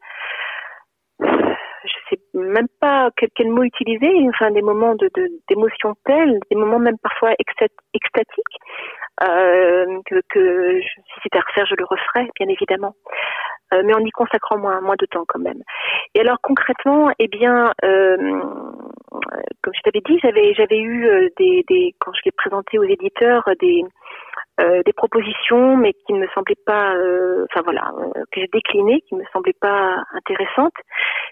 je 1.84 1.94
sais 2.10 2.22
même 2.34 2.68
pas 2.80 3.10
quel, 3.16 3.30
quel, 3.36 3.50
mot 3.50 3.64
utiliser, 3.64 4.12
enfin 4.30 4.52
des 4.52 4.62
moments 4.62 4.96
de 4.96 5.10
d'émotion 5.48 5.92
de, 5.92 5.96
telles, 6.06 6.40
des 6.50 6.58
moments 6.58 6.80
même 6.80 6.98
parfois 7.00 7.34
extatiques, 7.40 8.58
euh, 9.24 10.00
que, 10.06 10.22
que 10.30 10.82
si 10.82 11.20
c'était 11.24 11.38
à 11.38 11.42
refaire, 11.42 11.66
je 11.66 11.76
le 11.76 11.86
referais, 11.86 12.30
bien 12.40 12.48
évidemment. 12.50 12.94
Euh, 13.74 13.82
mais 13.84 13.94
en 13.94 14.00
y 14.00 14.12
consacrant 14.12 14.58
moins, 14.58 14.80
moins 14.80 14.96
de 14.98 15.06
temps 15.06 15.26
quand 15.28 15.40
même. 15.40 15.62
Et 16.16 16.22
alors 16.22 16.38
concrètement, 16.42 17.12
eh 17.20 17.28
bien, 17.28 17.74
euh, 17.84 18.18
comme 19.62 19.74
je 19.74 19.82
t'avais 19.84 20.02
dit, 20.06 20.20
j'avais 20.22 20.54
j'avais 20.54 20.80
eu 20.80 21.06
euh, 21.08 21.28
des, 21.38 21.66
des 21.68 21.94
quand 22.00 22.14
je 22.14 22.22
l'ai 22.26 22.32
présenté 22.32 22.80
aux 22.80 22.84
éditeurs 22.84 23.44
des 23.60 23.84
euh, 24.60 24.82
des 24.86 24.94
propositions, 24.94 25.78
mais 25.78 25.94
qui 25.94 26.14
ne 26.14 26.20
me 26.20 26.28
semblaient 26.34 26.58
pas, 26.66 26.96
euh, 26.96 27.46
enfin 27.52 27.62
voilà, 27.64 27.92
euh, 28.00 28.24
que 28.32 28.42
j'ai 28.42 28.50
déclinées, 28.52 29.02
qui 29.08 29.16
ne 29.16 29.22
me 29.22 29.26
semblaient 29.32 29.54
pas 29.60 30.04
intéressantes. 30.14 30.74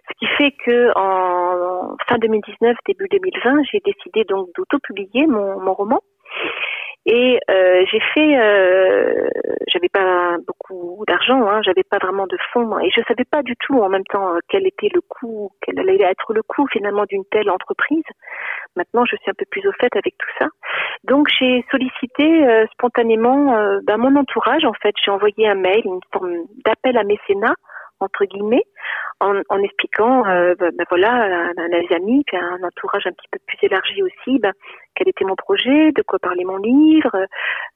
Ce 0.07 0.13
qui 0.19 0.27
fait 0.37 0.51
que 0.63 0.91
en 0.95 1.95
fin 2.07 2.17
2019, 2.19 2.77
début 2.87 3.07
2020, 3.09 3.63
j'ai 3.71 3.81
décidé 3.83 4.23
donc 4.25 4.49
d'auto-publier 4.55 5.25
mon, 5.25 5.59
mon 5.59 5.73
roman. 5.73 6.01
Et 7.05 7.39
euh, 7.51 7.85
j'ai 7.91 7.99
fait, 8.15 8.35
euh, 8.35 9.29
j'avais 9.67 9.89
pas 9.89 10.37
beaucoup 10.47 11.03
d'argent, 11.07 11.47
hein, 11.47 11.61
j'avais 11.63 11.83
pas 11.83 11.99
vraiment 11.99 12.25
de 12.25 12.37
fonds, 12.51 12.79
et 12.79 12.89
je 12.89 13.01
savais 13.07 13.25
pas 13.29 13.43
du 13.43 13.55
tout 13.57 13.79
en 13.79 13.89
même 13.89 14.03
temps 14.05 14.33
quel 14.49 14.65
était 14.65 14.89
le 14.91 15.01
coût, 15.01 15.51
quel 15.61 15.77
allait 15.79 16.01
être 16.01 16.33
le 16.33 16.41
coût 16.41 16.65
finalement 16.71 17.05
d'une 17.07 17.23
telle 17.25 17.51
entreprise. 17.51 18.03
Maintenant, 18.75 19.05
je 19.05 19.15
suis 19.17 19.29
un 19.29 19.35
peu 19.37 19.45
plus 19.51 19.67
au 19.67 19.71
fait 19.73 19.95
avec 19.95 20.17
tout 20.17 20.31
ça. 20.39 20.47
Donc, 21.03 21.27
j'ai 21.39 21.63
sollicité 21.69 22.47
euh, 22.47 22.65
spontanément 22.73 23.55
ben, 23.83 23.97
mon 23.97 24.15
entourage. 24.15 24.65
En 24.65 24.73
fait, 24.73 24.95
j'ai 25.03 25.11
envoyé 25.11 25.47
un 25.47 25.55
mail, 25.55 25.81
une 25.85 25.99
forme 26.11 26.45
d'appel 26.65 26.97
à 26.97 27.03
mécénat 27.03 27.53
entre 27.99 28.25
guillemets, 28.25 28.65
en, 29.19 29.41
en 29.49 29.63
expliquant, 29.63 30.25
euh, 30.25 30.55
ben, 30.55 30.71
ben, 30.75 30.85
voilà, 30.89 31.51
à, 31.57 31.67
mes 31.69 31.95
amis, 31.95 32.23
puis 32.25 32.37
à 32.37 32.43
un 32.43 32.63
entourage 32.63 33.07
un 33.07 33.11
petit 33.11 33.27
peu 33.31 33.39
plus 33.47 33.57
élargi 33.63 34.03
aussi, 34.03 34.39
ben, 34.39 34.51
quel 34.95 35.07
était 35.07 35.25
mon 35.25 35.35
projet, 35.35 35.91
de 35.91 36.01
quoi 36.01 36.19
parlait 36.19 36.43
mon 36.43 36.57
livre, 36.57 37.15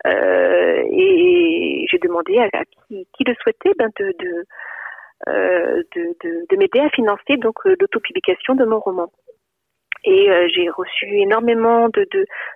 euh, 0.07 0.83
et 0.91 1.85
j'ai 1.89 1.99
demandé 1.99 2.39
à, 2.39 2.45
à 2.57 2.65
qui, 2.65 3.07
qui, 3.13 3.23
le 3.23 3.33
souhaitait 3.41 3.73
ben, 3.77 3.89
de, 3.99 4.13
de, 4.19 4.45
euh, 5.27 5.83
de, 5.95 6.15
de, 6.23 6.45
de 6.49 6.57
m'aider 6.57 6.79
à 6.79 6.89
financer 6.89 7.37
donc 7.37 7.63
l'autopublication 7.65 8.55
de 8.55 8.65
mon 8.65 8.79
roman. 8.79 9.11
Et 10.05 10.29
euh, 10.29 10.47
j'ai 10.53 10.69
reçu 10.69 11.05
énormément 11.19 11.89
de 11.89 12.07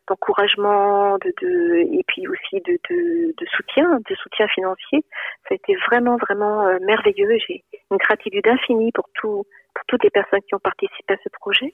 d'encouragement, 0.07 1.17
de, 1.17 1.33
de, 1.41 1.97
et 1.97 2.03
puis 2.07 2.27
aussi 2.27 2.61
de, 2.61 2.77
de, 2.89 3.33
de, 3.37 3.45
soutien, 3.55 3.99
de 4.09 4.15
soutien 4.15 4.47
financier. 4.47 5.03
Ça 5.47 5.49
a 5.51 5.55
été 5.55 5.75
vraiment 5.87 6.17
vraiment 6.17 6.65
euh, 6.67 6.77
merveilleux. 6.81 7.37
J'ai 7.47 7.63
une 7.91 7.97
gratitude 7.97 8.47
infinie 8.47 8.91
pour 8.93 9.09
tout 9.13 9.45
pour 9.73 9.85
toutes 9.87 10.03
les 10.03 10.09
personnes 10.09 10.41
qui 10.47 10.55
ont 10.55 10.59
participé 10.59 11.13
à 11.13 11.17
ce 11.23 11.29
projet. 11.29 11.73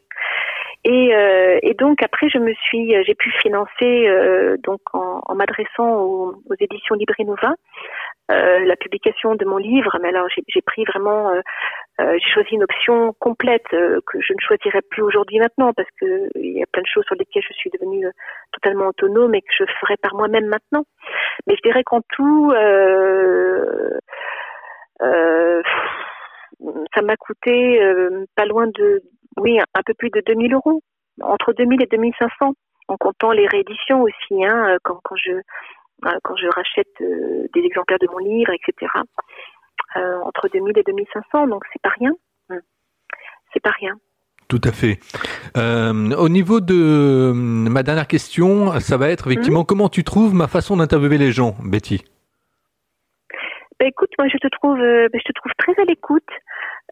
Et, 0.86 1.14
euh, 1.14 1.60
et 1.62 1.74
donc 1.74 2.02
après, 2.02 2.30
je 2.30 2.38
me 2.38 2.54
suis, 2.54 2.94
j'ai 3.06 3.16
pu 3.16 3.32
financer 3.42 4.08
euh, 4.08 4.56
donc 4.64 4.80
en, 4.94 5.22
en 5.26 5.36
m'adressant 5.36 5.98
aux, 5.98 6.36
aux, 6.50 6.56
éditions 6.60 6.96
Librinova 6.96 7.54
euh, 8.30 8.60
la 8.66 8.76
publication 8.76 9.36
de 9.36 9.46
mon 9.46 9.58
livre. 9.58 9.98
Mais 10.02 10.10
alors 10.10 10.28
j'ai 10.30 10.62
pris 10.62 10.84
vraiment, 10.86 11.30
euh, 11.30 11.42
euh, 12.02 12.18
j'ai 12.20 12.32
choisi 12.32 12.56
une 12.56 12.64
option 12.64 13.14
complète 13.20 13.68
que 13.70 14.22
je 14.22 14.34
ne 14.34 14.40
choisirais 14.40 14.82
plus 14.90 15.04
aujourd'hui 15.04 15.40
maintenant 15.40 15.74
parce 15.74 15.90
que 16.00 16.30
il 16.36 16.58
y 16.58 16.64
a 16.64 16.68
plein 16.72 16.82
de 16.82 16.88
choses 16.88 17.06
sur 17.06 17.16
lesquelles 17.16 17.44
je 17.48 17.54
suis 17.54 17.70
devenue 17.72 18.06
totalement 18.52 18.88
autonome 18.88 19.36
et 19.36 19.42
que 19.42 19.54
je 19.58 19.66
ferai 19.82 19.98
par 19.98 20.16
moi-même 20.16 20.48
maintenant. 20.48 20.84
Mais 21.48 21.56
je 21.56 21.62
dirais 21.62 21.84
qu'en 21.84 22.02
tout 22.10 22.54
ça 26.94 27.02
m'a 27.02 27.16
coûté 27.18 27.82
euh, 27.82 28.26
pas 28.36 28.46
loin 28.46 28.68
de, 28.68 29.02
oui, 29.38 29.60
un 29.60 29.82
peu 29.86 29.94
plus 29.94 30.10
de 30.10 30.22
2000 30.26 30.54
euros, 30.54 30.82
entre 31.22 31.54
2000 31.54 31.82
et 31.82 31.86
2500, 31.88 32.54
en 32.88 32.98
comptant 32.98 33.32
les 33.32 33.48
rééditions 33.48 34.02
aussi, 34.02 34.44
hein, 34.44 34.78
quand, 34.84 35.00
quand 35.04 35.16
je 35.16 35.32
quand 36.24 36.36
je 36.36 36.48
rachète 36.48 36.88
euh, 37.02 37.48
des 37.54 37.62
exemplaires 37.62 38.00
de 38.00 38.08
mon 38.12 38.20
livre, 38.20 38.52
etc. 38.54 38.92
Euh, 39.98 40.20
entre 40.24 40.48
2000 40.50 40.78
et 40.78 40.84
2500, 40.84 41.48
donc 41.48 41.64
c'est 41.74 41.82
pas 41.82 41.94
rien. 42.00 42.12
Hum. 42.50 42.60
C'est 43.54 43.62
pas 43.62 43.72
rien. 43.72 43.96
Tout 44.48 44.62
à 44.64 44.72
fait. 44.72 44.98
Euh, 45.58 46.16
au 46.16 46.28
niveau 46.28 46.60
de 46.60 47.32
ma 47.34 47.84
dernière 47.84 48.08
question, 48.08 48.80
ça 48.80 48.98
va 48.98 49.10
être 49.10 49.28
effectivement 49.28 49.62
mmh. 49.62 49.66
comment 49.66 49.90
tu 49.90 50.04
trouves 50.04 50.34
ma 50.34 50.48
façon 50.48 50.78
d'interviewer 50.78 51.20
les 51.20 51.32
gens, 51.32 51.56
Betty? 51.64 52.04
Bah, 53.80 53.86
écoute, 53.86 54.10
moi 54.18 54.28
je 54.28 54.38
te 54.38 54.48
trouve, 54.48 54.80
euh, 54.80 55.08
je 55.14 55.20
te 55.20 55.32
trouve 55.34 55.52
très 55.58 55.80
à 55.82 55.86
l'écoute. 55.86 56.28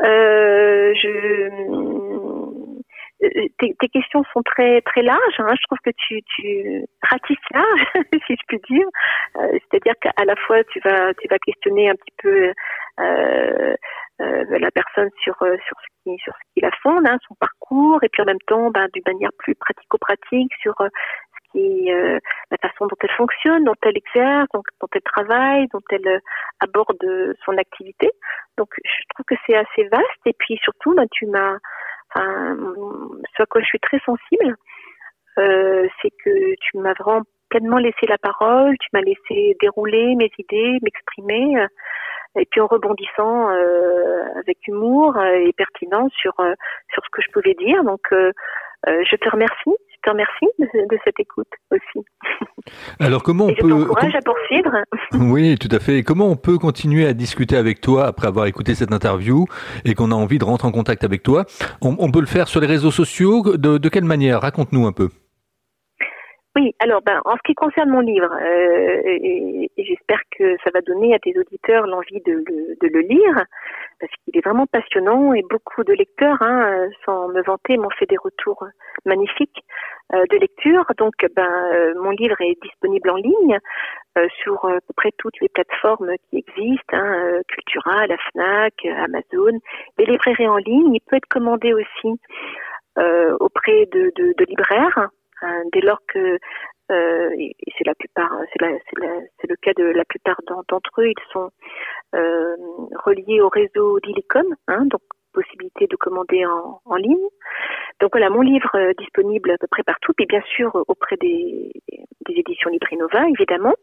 Euh, 0.03 0.93
je 0.93 1.49
tes, 3.19 3.75
tes, 3.79 3.89
questions 3.89 4.23
sont 4.33 4.43
très 4.43 4.81
très 4.81 5.01
larges. 5.01 5.39
Hein. 5.39 5.53
Je 5.59 5.63
trouve 5.67 5.79
que 5.83 5.91
tu, 6.07 6.21
tu 6.35 6.85
ratisses 7.01 7.37
large, 7.51 7.81
si 8.27 8.35
je 8.35 8.43
puis 8.47 8.59
dire. 8.69 8.87
Euh, 9.37 9.57
c'est-à-dire 9.71 9.93
qu'à 10.01 10.25
la 10.25 10.35
fois 10.35 10.63
tu 10.65 10.79
vas 10.81 11.13
tu 11.15 11.27
vas 11.27 11.39
questionner 11.39 11.89
un 11.89 11.95
petit 11.95 12.13
peu 12.21 12.53
euh, 12.99 13.75
euh, 14.21 14.59
la 14.59 14.71
personne 14.71 15.09
sur 15.23 15.35
sur 15.35 15.77
ce 15.81 16.03
qui 16.03 16.17
sur 16.19 16.33
ce 16.33 16.53
qui 16.53 16.61
la 16.61 16.71
fonde, 16.83 17.07
hein, 17.07 17.17
son 17.27 17.35
parcours, 17.35 18.03
et 18.03 18.09
puis 18.09 18.21
en 18.21 18.25
même 18.25 18.41
temps, 18.47 18.69
ben, 18.69 18.87
d'une 18.93 19.03
manière 19.05 19.31
plus 19.39 19.55
pratico-pratique 19.55 20.53
sur 20.61 20.75
ce 20.77 21.51
qui 21.51 21.89
la 21.89 22.57
façon 22.61 22.85
dont 22.85 22.97
elle 23.01 23.15
fonctionne, 23.17 23.63
dont 23.63 23.75
elle 23.83 23.97
exerce, 23.97 24.47
dont, 24.53 24.63
dont 24.81 24.87
elle 24.93 25.01
travaille, 25.01 25.67
dont 25.73 25.81
elle 25.91 26.21
aborde 26.59 27.03
son 27.45 27.57
activité. 27.57 28.11
Donc 28.57 28.69
je 28.83 29.03
trouve 29.13 29.25
que 29.25 29.35
c'est 29.45 29.55
assez 29.55 29.87
vaste. 29.89 30.21
Et 30.25 30.33
puis 30.37 30.59
surtout, 30.61 30.93
ben, 30.93 31.07
tu 31.11 31.25
m'as 31.27 31.57
ce 32.17 33.43
à 33.43 33.45
quoi 33.45 33.61
je 33.61 33.67
suis 33.67 33.79
très 33.79 33.99
sensible, 33.99 34.55
euh, 35.37 35.87
c'est 36.01 36.11
que 36.23 36.55
tu 36.61 36.77
m'as 36.77 36.93
vraiment 36.93 37.23
pleinement 37.49 37.77
laissé 37.77 38.05
la 38.07 38.17
parole, 38.17 38.75
tu 38.79 38.89
m'as 38.93 39.01
laissé 39.01 39.55
dérouler 39.61 40.15
mes 40.15 40.31
idées, 40.37 40.79
m'exprimer, 40.81 41.59
euh, 41.59 41.67
et 42.35 42.45
puis 42.45 42.59
en 42.59 42.67
rebondissant 42.67 43.49
euh, 43.49 44.23
avec 44.35 44.57
humour 44.67 45.17
et 45.21 45.53
pertinence 45.53 46.11
sur 46.13 46.33
sur 46.93 47.03
ce 47.03 47.09
que 47.11 47.21
je 47.21 47.31
pouvais 47.31 47.55
dire. 47.55 47.83
Donc, 47.83 48.01
je 48.11 49.15
te 49.15 49.29
remercie 49.29 49.75
te 50.07 50.11
remercie 50.11 50.47
de, 50.59 50.97
cette 51.03 51.19
écoute 51.19 51.47
aussi. 51.71 52.05
Alors 52.99 53.23
comment 53.23 53.45
on 53.45 53.49
Et 53.49 53.55
peut... 53.55 53.69
Je 53.69 53.75
t'encourage 53.75 54.15
à 54.15 54.21
poursuivre. 54.21 54.71
Oui, 55.33 55.57
tout 55.57 55.69
à 55.71 55.79
fait. 55.79 55.99
Et 55.99 56.03
comment 56.03 56.27
on 56.27 56.35
peut 56.35 56.57
continuer 56.57 57.05
à 57.05 57.13
discuter 57.13 57.55
avec 57.57 57.81
toi 57.81 58.07
après 58.07 58.27
avoir 58.27 58.45
écouté 58.45 58.75
cette 58.75 58.93
interview 58.93 59.45
et 59.85 59.93
qu'on 59.93 60.11
a 60.11 60.15
envie 60.15 60.37
de 60.37 60.45
rentrer 60.45 60.67
en 60.67 60.71
contact 60.71 61.03
avec 61.03 61.23
toi? 61.23 61.45
On, 61.81 62.11
peut 62.11 62.19
le 62.19 62.25
faire 62.25 62.47
sur 62.47 62.61
les 62.61 62.67
réseaux 62.67 62.91
sociaux? 62.91 63.57
De, 63.57 63.89
quelle 63.89 64.05
manière? 64.05 64.41
Raconte-nous 64.41 64.85
un 64.85 64.91
peu. 64.91 65.09
Oui, 66.57 66.73
alors 66.79 67.03
ben, 67.03 67.21
en 67.25 67.35
ce 67.35 67.41
qui 67.45 67.53
concerne 67.53 67.91
mon 67.91 67.99
livre, 67.99 68.33
euh, 68.33 69.01
et, 69.05 69.69
j'espère 69.77 70.21
que 70.35 70.57
ça 70.63 70.71
va 70.73 70.81
donner 70.81 71.13
à 71.13 71.19
tes 71.19 71.37
auditeurs 71.37 71.85
l'envie 71.85 72.19
de, 72.21 72.43
le 72.81 72.99
lire, 73.01 73.45
parce 73.99 74.11
qu'il 74.23 74.35
est 74.35 74.43
vraiment 74.43 74.65
passionnant 74.65 75.33
et 75.33 75.43
beaucoup 75.47 75.83
de 75.83 75.93
lecteurs, 75.93 76.41
hein, 76.41 76.87
sans 77.05 77.27
me 77.27 77.43
vanter, 77.43 77.77
m'ont 77.77 77.91
fait 77.91 78.07
des 78.07 78.17
retours 78.17 78.65
magnifiques. 79.05 79.63
Euh, 80.13 80.23
de 80.31 80.37
lecture. 80.37 80.85
Donc, 80.97 81.13
ben, 81.35 81.69
euh, 81.73 81.93
mon 82.01 82.11
livre 82.11 82.39
est 82.39 82.57
disponible 82.63 83.09
en 83.09 83.17
ligne 83.17 83.59
sur 84.41 84.63
à 84.65 84.79
peu 84.79 84.93
près 84.95 85.11
toutes 85.17 85.39
les 85.41 85.49
plateformes 85.49 86.13
qui 86.29 86.37
existent, 86.37 86.97
hein, 86.97 87.41
Cultura, 87.49 88.07
la 88.07 88.17
Fnac, 88.31 88.73
Amazon, 88.85 89.59
les 89.99 90.05
librairies 90.05 90.47
en 90.47 90.57
ligne. 90.57 90.95
Il 90.95 91.01
peut 91.01 91.17
être 91.17 91.27
commandé 91.29 91.73
aussi 91.73 92.19
auprès 93.39 93.85
de, 93.91 94.11
de 94.15 94.45
libraires, 94.45 95.09
hein, 95.41 95.63
dès 95.71 95.81
lors 95.81 95.99
que 96.07 96.37
et 96.89 97.53
c'est 97.77 97.85
la 97.85 97.95
plupart, 97.95 98.31
c'est 98.53 99.47
le 99.49 99.55
cas 99.57 99.73
de 99.75 99.83
la 99.83 100.05
plupart 100.05 100.39
d'entre 100.69 101.01
eux. 101.01 101.09
Ils 101.09 101.31
sont 101.33 101.49
reliés 102.13 103.41
au 103.41 103.49
réseau 103.49 103.99
d'Illicom, 103.99 104.55
hein, 104.67 104.85
donc 104.85 105.01
possibilité 105.33 105.85
de 105.87 105.95
commander 105.95 106.45
en, 106.45 106.81
en 106.85 106.95
ligne. 106.95 107.27
Donc 107.99 108.11
voilà, 108.11 108.29
mon 108.29 108.41
livre 108.41 108.69
euh, 108.75 108.93
disponible 108.97 109.51
à 109.51 109.57
peu 109.57 109.67
près 109.67 109.83
partout, 109.83 110.13
et 110.19 110.25
bien 110.25 110.41
sûr 110.55 110.75
euh, 110.75 110.83
auprès 110.87 111.17
des, 111.17 111.71
des 112.25 112.33
éditions 112.33 112.69
Librinova, 112.69 113.27
évidemment. 113.29 113.75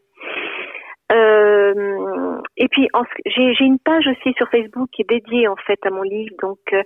Euh, 1.13 2.41
et 2.57 2.69
puis 2.69 2.89
j'ai 3.27 3.65
une 3.65 3.79
page 3.79 4.07
aussi 4.07 4.33
sur 4.37 4.49
Facebook 4.49 4.89
qui 4.91 5.03
est 5.03 5.09
dédiée 5.09 5.49
en 5.49 5.57
fait 5.57 5.79
à 5.85 5.91
mon 5.91 6.03
livre, 6.03 6.35
donc 6.41 6.59
euh, 6.73 6.83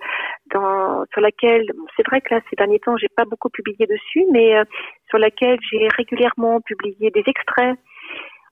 dans, 0.53 1.05
sur 1.13 1.21
laquelle 1.21 1.71
c'est 1.97 2.07
vrai 2.07 2.21
que 2.21 2.35
là 2.35 2.41
ces 2.51 2.57
derniers 2.57 2.81
temps 2.81 2.97
j'ai 2.97 3.09
pas 3.15 3.25
beaucoup 3.25 3.49
publié 3.49 3.87
dessus, 3.87 4.25
mais 4.33 4.55
sur 5.09 5.19
laquelle 5.19 5.59
j'ai 5.71 5.89
régulièrement 5.97 6.61
publié 6.61 7.11
des 7.11 7.23
extraits 7.27 7.79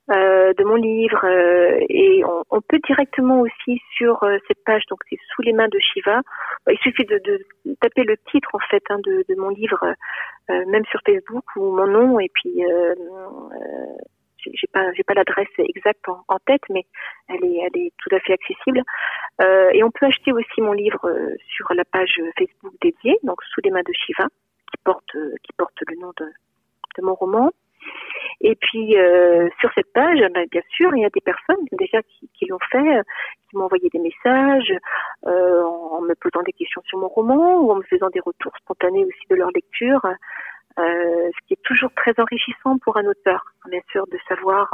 euh, 0.09 0.53
de 0.57 0.63
mon 0.63 0.77
livre 0.77 1.25
euh, 1.25 1.81
et 1.89 2.23
on, 2.25 2.45
on, 2.51 2.61
peut 2.61 2.79
directement 2.87 3.41
aussi 3.41 3.81
sur 3.97 4.23
euh, 4.23 4.39
cette 4.47 4.63
page 4.65 4.85
donc 4.89 5.01
c'est 5.11 5.19
sous 5.35 5.43
les 5.43 5.53
mains 5.53 5.67
de 5.67 5.81
Shiva. 5.81 6.21
Bah, 6.65 6.73
il 6.73 6.79
suffit 6.79 7.05
de, 7.07 7.21
de, 7.25 7.75
taper 7.81 8.05
le 8.05 8.17
titre 8.31 8.49
en 8.53 8.61
fait 8.71 8.85
hein, 8.89 9.01
de, 9.03 9.25
de, 9.29 9.35
mon 9.35 9.49
livre 9.49 9.81
même 10.49 10.85
sur 10.93 11.01
Facebook 11.05 11.45
ou 11.57 11.75
mon 11.75 11.89
nom 11.89 12.21
et 12.21 12.31
puis 12.33 12.63
j'ai 14.55 14.67
pas 14.73 14.93
j'ai 14.93 15.03
pas 15.03 15.15
l'adresse 15.15 15.49
exacte 15.59 16.09
en, 16.09 16.39
tête 16.47 16.63
mais 16.71 16.85
elle 17.29 17.45
est 17.45 17.59
elle 17.67 17.81
est 17.83 17.93
tout 17.99 18.15
à 18.15 18.21
fait 18.21 18.35
accessible. 18.35 18.83
Et 19.73 19.83
on 19.83 19.91
peut 19.91 20.07
acheter 20.07 20.33
aussi 20.33 20.61
mon 20.61 20.73
livre 20.73 21.11
sur 21.49 21.73
la 21.75 21.85
page 21.85 22.21
Facebook 22.39 22.75
dédiée 22.81 23.19
donc 23.23 23.43
sous 23.45 23.61
les 23.65 23.71
mains 23.71 23.83
de 23.87 23.93
Shiva 23.93 24.27
qui 24.71 24.79
porte 24.85 25.17
qui 25.43 25.53
porte 25.57 25.79
le 25.89 25.97
nom 26.01 26.13
de 26.19 27.03
mon 27.03 27.15
roman. 27.15 27.53
Et 28.41 28.55
puis 28.55 28.97
euh, 28.97 29.49
sur 29.61 29.71
cette 29.75 29.93
page, 29.93 30.21
ben, 30.35 30.47
bien 30.51 30.63
sûr, 30.71 30.95
il 30.95 31.03
y 31.03 31.05
a 31.05 31.11
des 31.11 31.21
personnes 31.21 31.65
déjà 31.73 32.03
qui, 32.03 32.47
l'ont 32.47 32.59
fait, 32.71 33.01
qui 33.49 33.57
m'ont 33.57 33.65
envoyé 33.65 33.89
des 33.89 33.99
messages 33.99 34.73
euh, 35.27 35.63
en, 35.63 36.01
me 36.03 36.15
posant 36.15 36.43
des 36.43 36.53
questions 36.53 36.83
sur 36.85 36.99
mon 36.99 37.09
roman 37.09 37.61
ou 37.61 37.73
en 37.73 37.77
me 37.77 37.83
faisant 37.83 38.11
des 38.11 38.21
retours 38.21 38.53
spontanés 38.59 39.05
aussi 39.05 39.27
de 39.31 39.37
leur 39.37 39.51
lecture, 39.53 40.05
euh, 40.05 40.15
ce 40.77 41.47
qui 41.47 41.55
est 41.55 41.63
toujours 41.63 41.91
très 41.95 42.13
enrichissant 42.19 42.79
pour 42.79 42.97
un 42.97 43.07
auteur, 43.07 43.45
bien 43.71 43.81
sûr, 43.91 44.07
de 44.09 44.19
savoir 44.29 44.73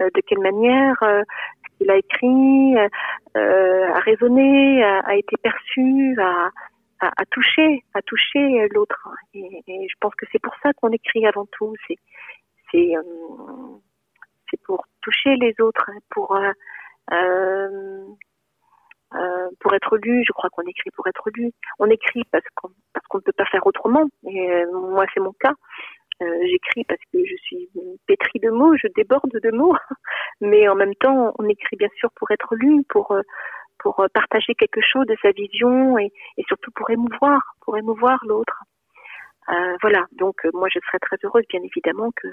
euh, 0.00 0.08
de 0.14 0.20
quelle 0.26 0.40
manière 0.40 0.96
euh, 1.02 1.22
ce 1.64 1.78
qu'il 1.78 1.90
a 1.90 1.96
écrit 1.96 2.76
a 3.34 4.00
résonné, 4.00 4.84
a, 4.84 5.14
été 5.16 5.36
perçu, 5.42 6.16
a, 6.20 6.50
a, 7.00 7.24
touché, 7.30 7.82
a 7.94 8.02
touché 8.02 8.68
l'autre. 8.68 9.08
Et, 9.34 9.62
je 9.66 9.94
pense 10.00 10.14
que 10.14 10.26
c'est 10.32 10.40
pour 10.40 10.54
ça 10.62 10.72
qu'on 10.74 10.90
écrit 10.90 11.26
avant 11.26 11.46
tout. 11.52 11.74
C'est 11.86 11.96
c'est 12.72 12.96
euh, 12.96 13.02
pour 14.64 14.84
toucher 15.00 15.36
les 15.36 15.54
autres, 15.60 15.84
hein, 15.88 15.98
pour 16.10 16.34
euh, 16.36 16.52
euh, 17.12 18.04
pour 19.60 19.74
être 19.74 19.96
lu. 19.98 20.24
Je 20.26 20.32
crois 20.32 20.50
qu'on 20.50 20.62
écrit 20.62 20.90
pour 20.94 21.06
être 21.06 21.30
lu. 21.34 21.50
On 21.78 21.86
écrit 21.86 22.24
parce 22.30 22.44
qu'on 22.54 22.68
parce 22.92 23.06
qu'on 23.08 23.18
ne 23.18 23.22
peut 23.22 23.32
pas 23.32 23.46
faire 23.46 23.66
autrement. 23.66 24.04
Et 24.28 24.64
moi, 24.72 25.04
c'est 25.12 25.20
mon 25.20 25.32
cas. 25.32 25.54
J'écris 26.20 26.84
parce 26.84 27.00
que 27.12 27.18
je 27.24 27.36
suis 27.42 27.68
pétrie 28.06 28.38
de 28.38 28.50
mots, 28.50 28.76
je 28.76 28.86
déborde 28.94 29.32
de 29.32 29.50
mots, 29.50 29.74
mais 30.40 30.68
en 30.68 30.76
même 30.76 30.94
temps, 30.94 31.34
on 31.38 31.48
écrit 31.48 31.76
bien 31.76 31.88
sûr 31.96 32.10
pour 32.14 32.30
être 32.30 32.54
lu, 32.54 32.84
pour 32.88 33.16
pour 33.80 34.06
partager 34.14 34.54
quelque 34.54 34.80
chose 34.80 35.06
de 35.06 35.16
sa 35.20 35.32
vision 35.32 35.98
et, 35.98 36.12
et 36.36 36.44
surtout 36.46 36.70
pour 36.76 36.88
émouvoir, 36.90 37.40
pour 37.62 37.76
émouvoir 37.76 38.20
l'autre. 38.24 38.62
Euh, 39.48 39.76
voilà, 39.82 40.06
donc 40.12 40.36
euh, 40.44 40.50
moi 40.54 40.68
je 40.72 40.78
serais 40.86 41.00
très 41.00 41.16
heureuse 41.24 41.44
bien 41.48 41.60
évidemment 41.62 42.10
que, 42.14 42.28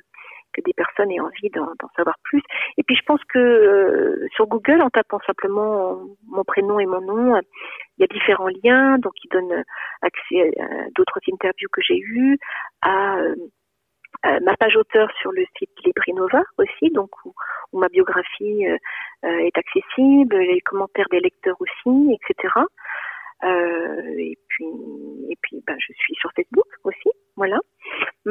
que 0.53 0.61
des 0.61 0.73
personnes 0.73 1.11
aient 1.11 1.19
envie 1.19 1.49
d'en 1.49 1.89
savoir 1.95 2.15
plus. 2.23 2.41
Et 2.77 2.83
puis 2.83 2.95
je 2.95 3.03
pense 3.05 3.23
que 3.25 3.39
euh, 3.39 4.27
sur 4.35 4.47
Google, 4.47 4.81
en 4.81 4.89
tapant 4.89 5.19
simplement 5.25 6.01
mon 6.27 6.43
prénom 6.43 6.79
et 6.79 6.85
mon 6.85 7.01
nom, 7.01 7.39
il 7.97 8.01
y 8.01 8.03
a 8.03 8.07
différents 8.07 8.49
liens, 8.63 8.97
donc 8.99 9.13
qui 9.13 9.27
donnent 9.29 9.63
accès 10.01 10.53
à 10.59 10.89
d'autres 10.95 11.19
interviews 11.31 11.69
que 11.71 11.81
j'ai 11.81 11.99
eues, 11.99 12.37
à, 12.81 13.17
ma 14.41 14.57
page 14.57 14.75
auteur 14.75 15.09
sur 15.21 15.31
le 15.31 15.45
site 15.57 15.69
Librinova 15.85 16.43
aussi, 16.57 16.91
donc 16.91 17.09
où, 17.25 17.33
où 17.71 17.79
ma 17.79 17.87
biographie 17.87 18.65
est 19.23 19.57
accessible, 19.57 20.35
les 20.37 20.61
commentaires 20.61 21.07
des 21.09 21.19
lecteurs 21.19 21.55
aussi, 21.59 22.17
etc. 22.21 22.49
Euh, 23.43 24.15
et 24.17 24.37
puis, 24.47 24.65
et 25.29 25.37
puis, 25.41 25.63
ben, 25.65 25.75
je 25.79 25.93
suis 25.93 26.15
sur 26.15 26.31
Facebook 26.35 26.67
aussi, 26.83 27.09
voilà. 27.35 27.59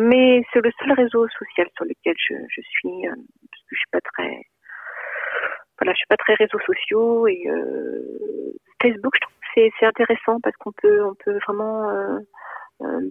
Mais 0.01 0.42
c'est 0.53 0.61
le 0.61 0.70
seul 0.78 0.92
réseau 0.92 1.26
social 1.28 1.66
sur 1.74 1.84
lequel 1.84 2.14
je, 2.16 2.34
je 2.49 2.61
suis, 2.61 3.09
euh, 3.09 3.14
parce 3.51 3.62
que 3.64 3.72
je 3.72 3.78
suis 3.78 3.90
pas 3.90 4.01
très, 4.01 4.42
voilà, 5.76 5.92
je 5.92 5.96
suis 5.96 6.07
pas 6.09 6.16
très 6.16 6.34
réseaux 6.34 6.61
sociaux 6.64 7.26
et 7.26 7.42
euh, 7.49 8.55
Facebook, 8.80 9.12
je 9.16 9.20
trouve 9.20 9.34
que 9.34 9.70
c'est, 9.80 9.86
intéressant 9.86 10.38
parce 10.40 10.55
qu'on 10.57 10.70
peut, 10.70 11.05
on 11.05 11.14
peut 11.16 11.36
vraiment 11.49 11.90
euh, 11.90 12.18
euh, 12.82 13.11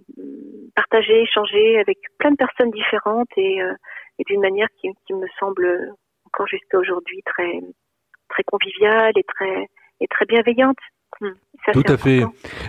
partager, 0.74 1.20
échanger 1.20 1.78
avec 1.78 1.98
plein 2.18 2.30
de 2.30 2.36
personnes 2.36 2.70
différentes 2.70 3.28
et, 3.36 3.60
euh, 3.60 3.74
et 4.18 4.24
d'une 4.24 4.40
manière 4.40 4.68
qui, 4.80 4.88
qui 5.06 5.12
me 5.12 5.26
semble 5.38 5.92
encore 6.24 6.46
jusqu'à 6.46 6.78
aujourd'hui 6.78 7.22
très, 7.22 7.60
très 8.30 8.44
conviviale 8.44 9.12
et 9.14 9.24
très, 9.24 9.66
et 10.00 10.06
très 10.08 10.24
bienveillante. 10.24 10.78
Hmm. 11.20 11.72
tout 11.72 11.84
à 11.88 11.96
fait. 11.96 12.24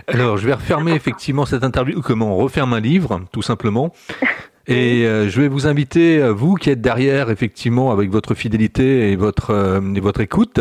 Alors, 0.08 0.36
je 0.36 0.46
vais 0.46 0.54
refermer 0.54 0.92
effectivement 0.92 1.46
cette 1.46 1.64
interview. 1.64 2.00
Comment 2.00 2.34
on 2.34 2.36
referme 2.36 2.72
un 2.72 2.80
livre, 2.80 3.20
tout 3.32 3.42
simplement. 3.42 3.92
Et 4.70 5.04
euh, 5.04 5.28
je 5.28 5.40
vais 5.40 5.48
vous 5.48 5.66
inviter, 5.66 6.18
euh, 6.18 6.32
vous 6.32 6.54
qui 6.54 6.70
êtes 6.70 6.80
derrière, 6.80 7.30
effectivement, 7.30 7.90
avec 7.90 8.10
votre 8.10 8.34
fidélité 8.34 9.10
et 9.10 9.16
votre 9.16 9.50
euh, 9.50 9.80
et 9.94 10.00
votre 10.00 10.20
écoute, 10.20 10.60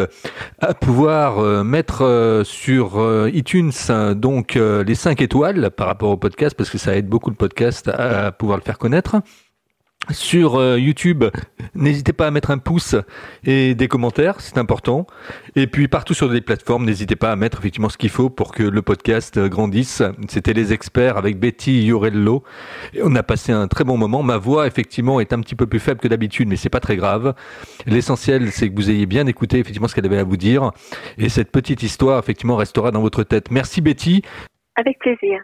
à 0.59 0.73
pouvoir 0.73 1.63
mettre 1.63 2.41
sur 2.43 3.27
iTunes 3.31 3.71
donc 4.15 4.55
les 4.55 4.95
5 4.95 5.21
étoiles 5.21 5.69
par 5.69 5.87
rapport 5.87 6.09
au 6.09 6.17
podcast, 6.17 6.55
parce 6.55 6.69
que 6.69 6.77
ça 6.77 6.95
aide 6.95 7.07
beaucoup 7.07 7.29
le 7.29 7.35
podcast 7.35 7.87
à 7.87 8.31
pouvoir 8.31 8.57
le 8.57 8.63
faire 8.63 8.77
connaître. 8.77 9.17
Sur 10.11 10.55
euh, 10.55 10.79
YouTube, 10.79 11.23
n'hésitez 11.75 12.13
pas 12.13 12.27
à 12.27 12.31
mettre 12.31 12.51
un 12.51 12.57
pouce 12.57 12.95
et 13.43 13.75
des 13.75 13.87
commentaires, 13.87 14.39
c'est 14.39 14.57
important. 14.57 15.07
Et 15.55 15.67
puis 15.67 15.87
partout 15.87 16.13
sur 16.13 16.29
les 16.29 16.41
plateformes, 16.41 16.85
n'hésitez 16.85 17.15
pas 17.15 17.31
à 17.31 17.35
mettre 17.35 17.59
effectivement 17.59 17.89
ce 17.89 17.97
qu'il 17.97 18.09
faut 18.09 18.29
pour 18.29 18.53
que 18.53 18.63
le 18.63 18.81
podcast 18.81 19.37
euh, 19.37 19.49
grandisse. 19.49 20.01
C'était 20.27 20.53
les 20.53 20.73
experts 20.73 21.17
avec 21.17 21.39
Betty 21.39 21.83
Iorello. 21.83 22.43
On 23.03 23.15
a 23.15 23.23
passé 23.23 23.51
un 23.51 23.67
très 23.67 23.83
bon 23.83 23.97
moment. 23.97 24.23
Ma 24.23 24.37
voix 24.37 24.67
effectivement 24.67 25.19
est 25.19 25.33
un 25.33 25.41
petit 25.41 25.55
peu 25.55 25.67
plus 25.67 25.79
faible 25.79 25.99
que 25.99 26.07
d'habitude, 26.07 26.47
mais 26.47 26.55
c'est 26.55 26.69
pas 26.69 26.79
très 26.79 26.95
grave. 26.95 27.33
L'essentiel, 27.85 28.51
c'est 28.51 28.69
que 28.69 28.75
vous 28.75 28.89
ayez 28.89 29.05
bien 29.05 29.27
écouté 29.27 29.59
effectivement 29.59 29.87
ce 29.87 29.95
qu'elle 29.95 30.05
avait 30.05 30.17
à 30.17 30.23
vous 30.23 30.37
dire. 30.37 30.71
Et 31.17 31.29
cette 31.29 31.51
petite 31.51 31.83
histoire 31.83 32.19
effectivement 32.19 32.55
restera 32.55 32.91
dans 32.91 33.01
votre 33.01 33.23
tête. 33.23 33.51
Merci 33.51 33.81
Betty. 33.81 34.21
Avec 34.75 34.97
plaisir. 34.99 35.39